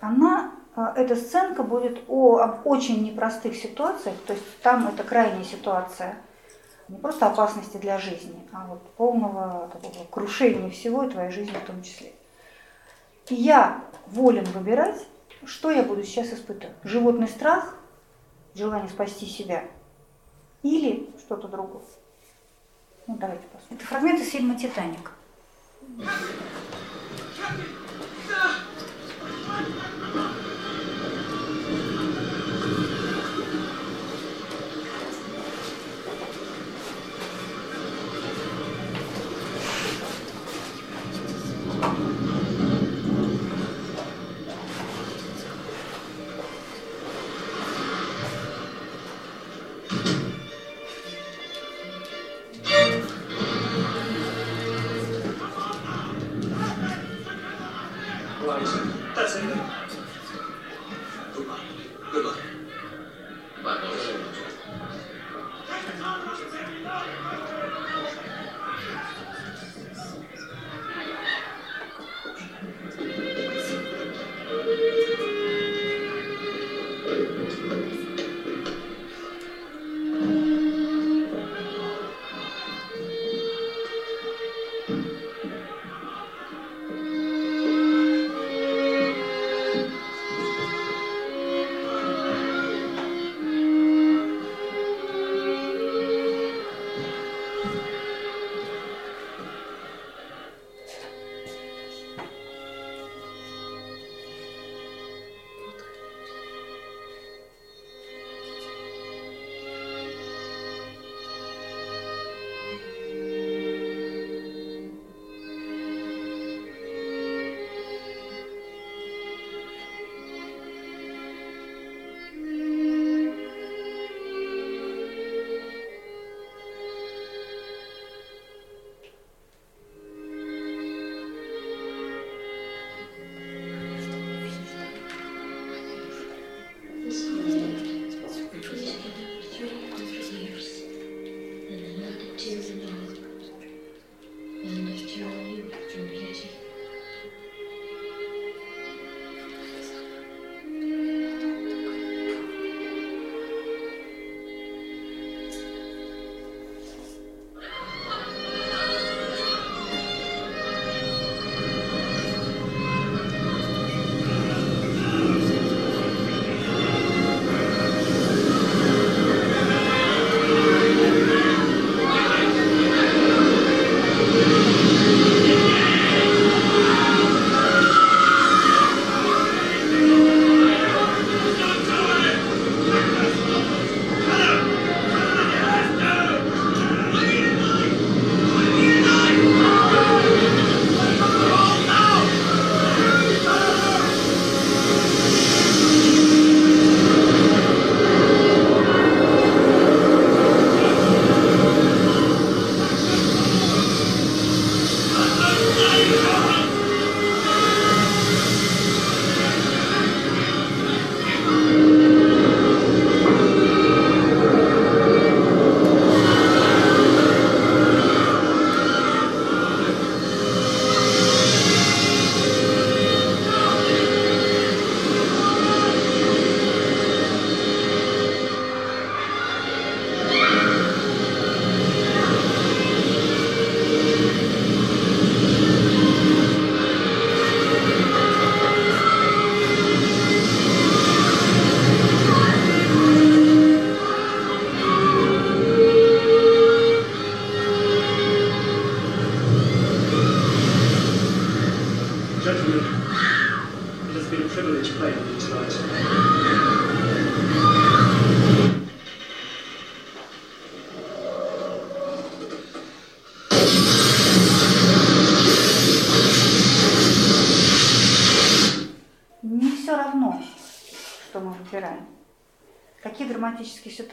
[0.00, 5.44] она, а, эта сценка будет о, об очень непростых ситуациях, то есть там это крайняя
[5.44, 6.16] ситуация
[6.88, 11.66] не просто опасности для жизни, а вот полного такого крушения всего и твоей жизни в
[11.66, 12.12] том числе.
[13.30, 15.06] Я волен выбирать,
[15.44, 16.76] что я буду сейчас испытывать.
[16.82, 17.76] Животный страх,
[18.54, 19.64] желание спасти себя
[20.62, 21.82] или что-то другое.
[23.06, 23.76] Ну, давайте посмотрим.
[23.76, 25.12] Это фрагмент из фильма «Титаник».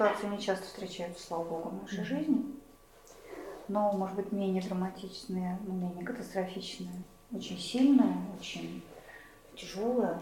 [0.01, 2.43] Ситуации не часто встречаются, слава богу, в нашей жизни.
[3.67, 7.03] Но, может быть, менее драматичные, но менее катастрофичные.
[7.31, 8.83] Очень сильные, очень
[9.55, 10.19] тяжелые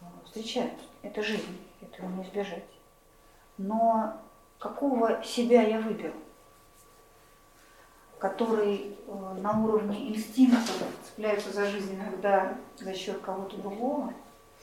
[0.00, 0.84] э, встречаются.
[1.02, 2.64] Это жизнь, этого не избежать.
[3.56, 4.20] Но
[4.58, 6.14] какого себя я выберу?
[8.18, 14.12] который э, на уровне инстинктов цепляется за жизнь иногда за счет кого-то другого,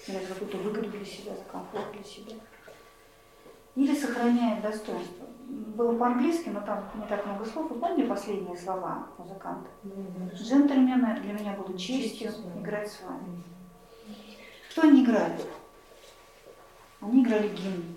[0.06, 2.36] или за какую-то выгоду для себя, за комфорт для себя,
[3.78, 5.28] или сохраняет достоинство.
[5.46, 7.70] Было по-английски, но там не так много слов.
[7.70, 9.70] Вы помните последние слова музыканта?
[10.34, 13.44] Джентльмены, для меня было честью играть с вами.
[14.70, 15.40] Что они играли?
[17.02, 17.96] Они играли гимн.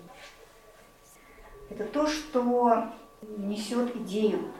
[1.71, 2.91] Это то, что
[3.37, 4.51] несет идею.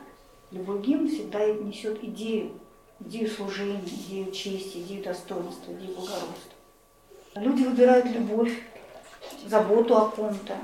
[0.50, 2.50] Любой гимн всегда несет идею,
[2.98, 6.52] идею служения, идею чести, идею достоинства, идею благородства.
[7.36, 8.60] Люди выбирают любовь,
[9.46, 10.56] заботу о ком-то.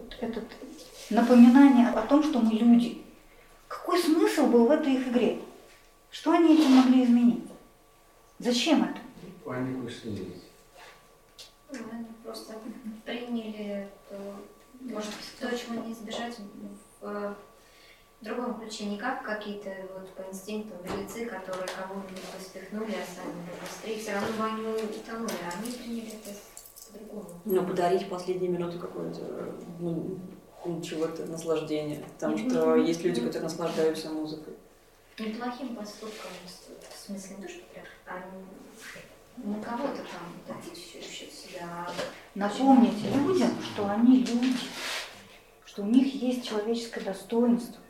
[0.00, 0.42] Вот это
[1.10, 3.02] напоминание о том, что мы люди.
[3.68, 5.40] Какой смысл был в этой их игре?
[6.10, 7.44] Что они этим могли изменить?
[8.38, 8.98] Зачем это?
[9.44, 10.44] Панику снизить.
[11.70, 12.54] Ну, они просто
[13.04, 14.16] приняли то,
[14.80, 16.36] может, то, чего не избежать
[17.00, 17.36] в
[18.20, 23.32] в другом ключе, не как какие-то вот по инстинкту беглецы, которые кого-нибудь спихнули, а сами
[23.32, 26.36] были быстрее, все равно бы они утонули, а они приняли это
[26.92, 27.40] по-другому.
[27.44, 29.20] Ну, подарить последние минуты какое-то,
[29.78, 30.18] ну,
[30.64, 32.04] ну, чего-то, наслаждения.
[32.14, 34.54] Потому что есть люди, которые наслаждаются музыкой.
[35.18, 38.22] Неплохим поступком, в смысле, не то, что прям, а
[39.36, 41.88] не кого-то там дать все счет себя.
[42.34, 44.56] Напомните людям, что они люди,
[45.64, 47.80] что у них есть человеческое достоинство.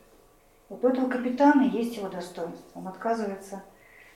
[0.69, 2.65] Вот у этого капитана есть его достоинство.
[2.75, 3.63] Он отказывается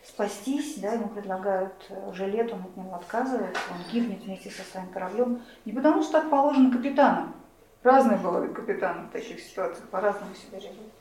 [0.08, 4.88] спастись, да, ему предлагают э, жилет, он от него отказывается, он гибнет вместе со своим
[4.90, 5.42] кораблем.
[5.66, 7.34] Не потому, что так положено капитанам.
[7.84, 10.92] Разные бывают капитаны в таких ситуациях, по-разному себя ведут.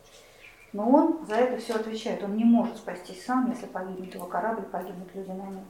[0.72, 2.22] Но он за это все отвечает.
[2.22, 5.64] Он не может спастись сам, если погибнет его корабль, погибнут люди на нем.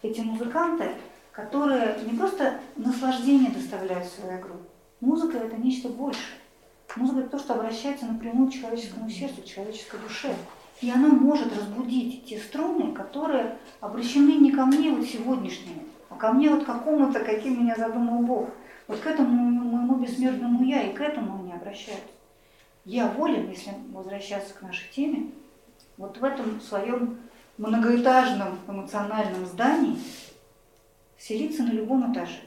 [0.00, 0.92] Эти музыканты,
[1.32, 4.54] которые не просто наслаждение доставляют свою игру.
[5.00, 6.38] Музыка– это нечто большее.
[6.96, 10.34] Музыка– это то, что обращается напрямую к человеческому сердцу, к человеческой душе.
[10.82, 16.32] И она может разбудить те струны, которые обращены не ко мне вот сегодняшнему, а ко
[16.32, 18.50] мне вот какому-то, каким меня задумал Бог.
[18.88, 22.04] Вот к этому моему бессмертному я и к этому они обращаются.
[22.84, 25.30] Я волен, если возвращаться к нашей теме,
[25.96, 27.16] вот в этом своем
[27.58, 29.98] многоэтажном эмоциональном здании
[31.16, 32.40] селиться на любом этаже.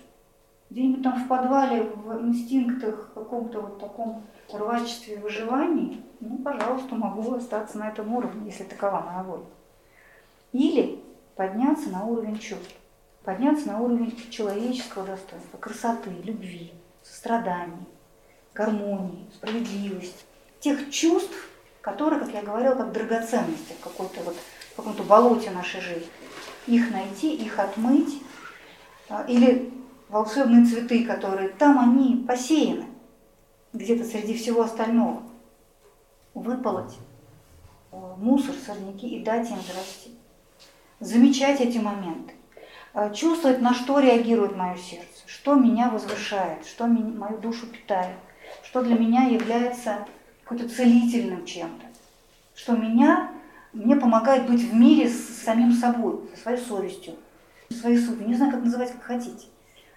[0.69, 4.23] Где-нибудь там в подвале, в инстинктах, в каком-то вот таком
[4.53, 9.45] рвачестве выживании, ну, пожалуйста, могу остаться на этом уровне, если такова моя воля.
[10.53, 11.03] Или
[11.35, 12.75] подняться на уровень чувств,
[13.23, 16.71] подняться на уровень человеческого достоинства, красоты, любви,
[17.03, 17.85] сострадания,
[18.53, 20.23] гармонии, справедливости,
[20.59, 21.35] тех чувств,
[21.81, 24.35] которые, как я говорила, как драгоценности в какой-то вот
[24.73, 26.09] в каком-то болоте нашей жизни.
[26.67, 28.21] Их найти, их отмыть,
[29.07, 29.71] а, или
[30.09, 32.87] волшебные цветы, которые там они посеяны,
[33.75, 35.21] где-то среди всего остального.
[36.33, 36.97] Выполоть
[37.91, 40.11] э, мусор, сорняки и дать им зарасти.
[40.99, 42.33] Замечать эти моменты.
[42.93, 48.15] Э, Чувствовать, на что реагирует мое сердце, что меня возвышает, что мою душу питает,
[48.63, 50.07] что для меня является
[50.43, 51.85] какой-то целительным чем-то,
[52.53, 53.31] что меня,
[53.73, 57.15] мне помогает быть в мире с самим собой, со своей совестью,
[57.69, 58.27] со своей сутью.
[58.27, 59.47] Не знаю, как называть, как хотите.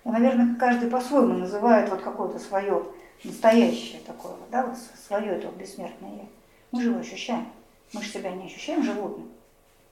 [0.05, 2.86] И, наверное, каждый по-своему называет вот какое-то свое
[3.24, 4.77] настоящее такое, да,
[5.07, 6.24] свое это бессмертное я.
[6.70, 7.49] Мы же его ощущаем.
[7.93, 9.28] Мы же себя не ощущаем животным,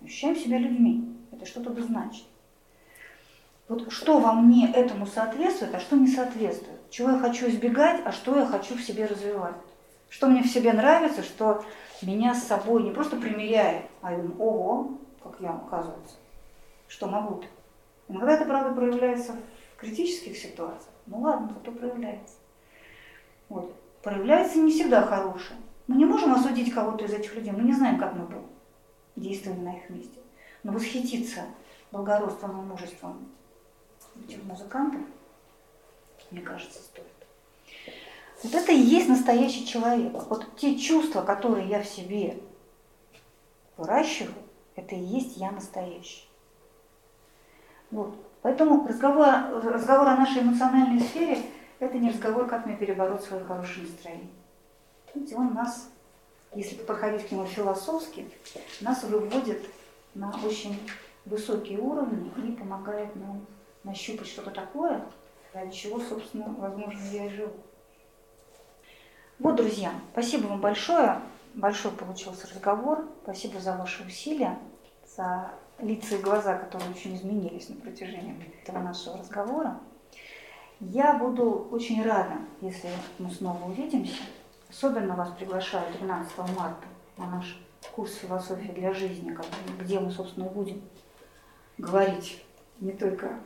[0.02, 1.16] ощущаем себя людьми.
[1.32, 2.24] Это что-то значит.
[3.68, 6.78] Вот что во мне этому соответствует, а что не соответствует.
[6.90, 9.56] Чего я хочу избегать, а что я хочу в себе развивать.
[10.08, 11.64] Что мне в себе нравится, что
[12.02, 14.90] меня с собой не просто примеряет, а думаю, ого,
[15.22, 16.14] как я, оказывается,
[16.86, 17.46] что могу-то.
[18.08, 20.92] Иногда это, правда, проявляется в критических ситуациях.
[21.06, 22.35] Ну ладно, зато проявляется.
[23.48, 23.74] Вот.
[24.02, 25.58] Проявляется не всегда хорошее.
[25.86, 28.42] Мы не можем осудить кого-то из этих людей, мы не знаем, как мы бы
[29.14, 30.18] действовали на их месте.
[30.62, 31.44] Но восхититься
[31.92, 33.28] благородством и мужеством
[34.24, 35.00] этих музыкантов,
[36.30, 37.06] мне кажется, стоит.
[38.42, 40.12] Вот это и есть настоящий человек.
[40.28, 42.38] Вот те чувства, которые я в себе
[43.76, 44.34] выращиваю,
[44.74, 46.28] это и есть я настоящий.
[47.90, 48.14] Вот.
[48.42, 49.26] Поэтому разговор,
[49.64, 51.42] разговор о нашей эмоциональной сфере–
[51.78, 54.30] это не разговор, как мне перебороть свое хорошее настроение.
[55.14, 55.90] Видите, он нас,
[56.54, 58.26] если подходить к нему философски,
[58.80, 59.68] нас выводит
[60.14, 60.78] на очень
[61.24, 63.46] высокие уровни и помогает нам
[63.84, 65.04] нащупать что-то такое,
[65.52, 67.52] ради чего, собственно, возможно, я и живу.
[69.38, 71.20] Вот, друзья, спасибо вам большое.
[71.54, 73.06] Большой получился разговор.
[73.22, 74.58] Спасибо за ваши усилия,
[75.16, 79.78] за лица и глаза, которые очень изменились на протяжении этого нашего разговора.
[80.80, 84.22] Я буду очень рада, если мы снова увидимся.
[84.68, 86.86] Особенно вас приглашаю 13 марта
[87.16, 87.58] на наш
[87.94, 89.34] курс философии для жизни,
[89.80, 90.82] где мы, собственно, будем
[91.78, 92.44] говорить
[92.80, 93.40] не только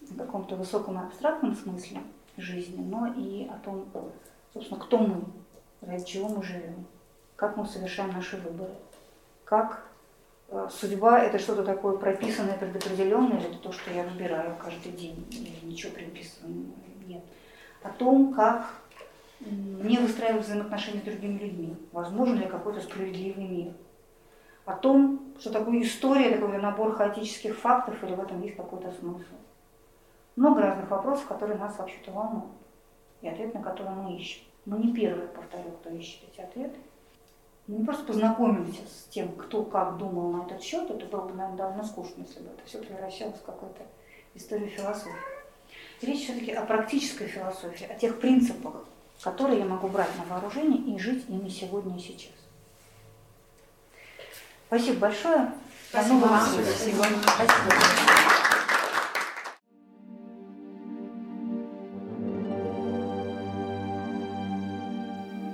[0.00, 2.00] в каком-то высоком и абстрактном смысле
[2.36, 3.86] жизни, но и о том,
[4.52, 5.24] собственно, кто мы,
[5.82, 6.86] ради чего мы живем,
[7.36, 8.74] как мы совершаем наши выборы,
[9.44, 9.86] как
[10.70, 15.66] судьба– это что-то такое прописанное, предопределенное, или это то, что я выбираю каждый день, или
[15.66, 16.66] ничего предписанного
[17.06, 17.22] нет.
[17.82, 18.82] О том, как
[19.40, 23.72] мне выстраивать взаимоотношения с другими людьми, возможен ли какой-то справедливый мир.
[24.64, 29.34] О том, что такое история, такой набор хаотических фактов, или в этом есть какой-то смысл.
[30.36, 32.52] Много разных вопросов, которые нас вообще-то волнуют,
[33.20, 34.44] и ответ на которые мы ищем.
[34.64, 36.78] Мы не первые, повторю, кто ищет эти ответы.
[37.72, 41.32] Мы не просто познакомились с тем, кто как думал на этот счет, это было бы,
[41.32, 43.80] наверное, довольно скучно, если бы это все превращалось в какую-то
[44.34, 45.14] историю философии.
[46.02, 48.74] Речь все-таки о практической философии, о тех принципах,
[49.22, 52.34] которые я могу брать на вооружение и жить ими сегодня и сейчас.
[54.66, 55.52] Спасибо большое.
[55.88, 56.26] Спасибо.
[56.26, 57.04] Спасибо.
[57.22, 58.21] Спасибо.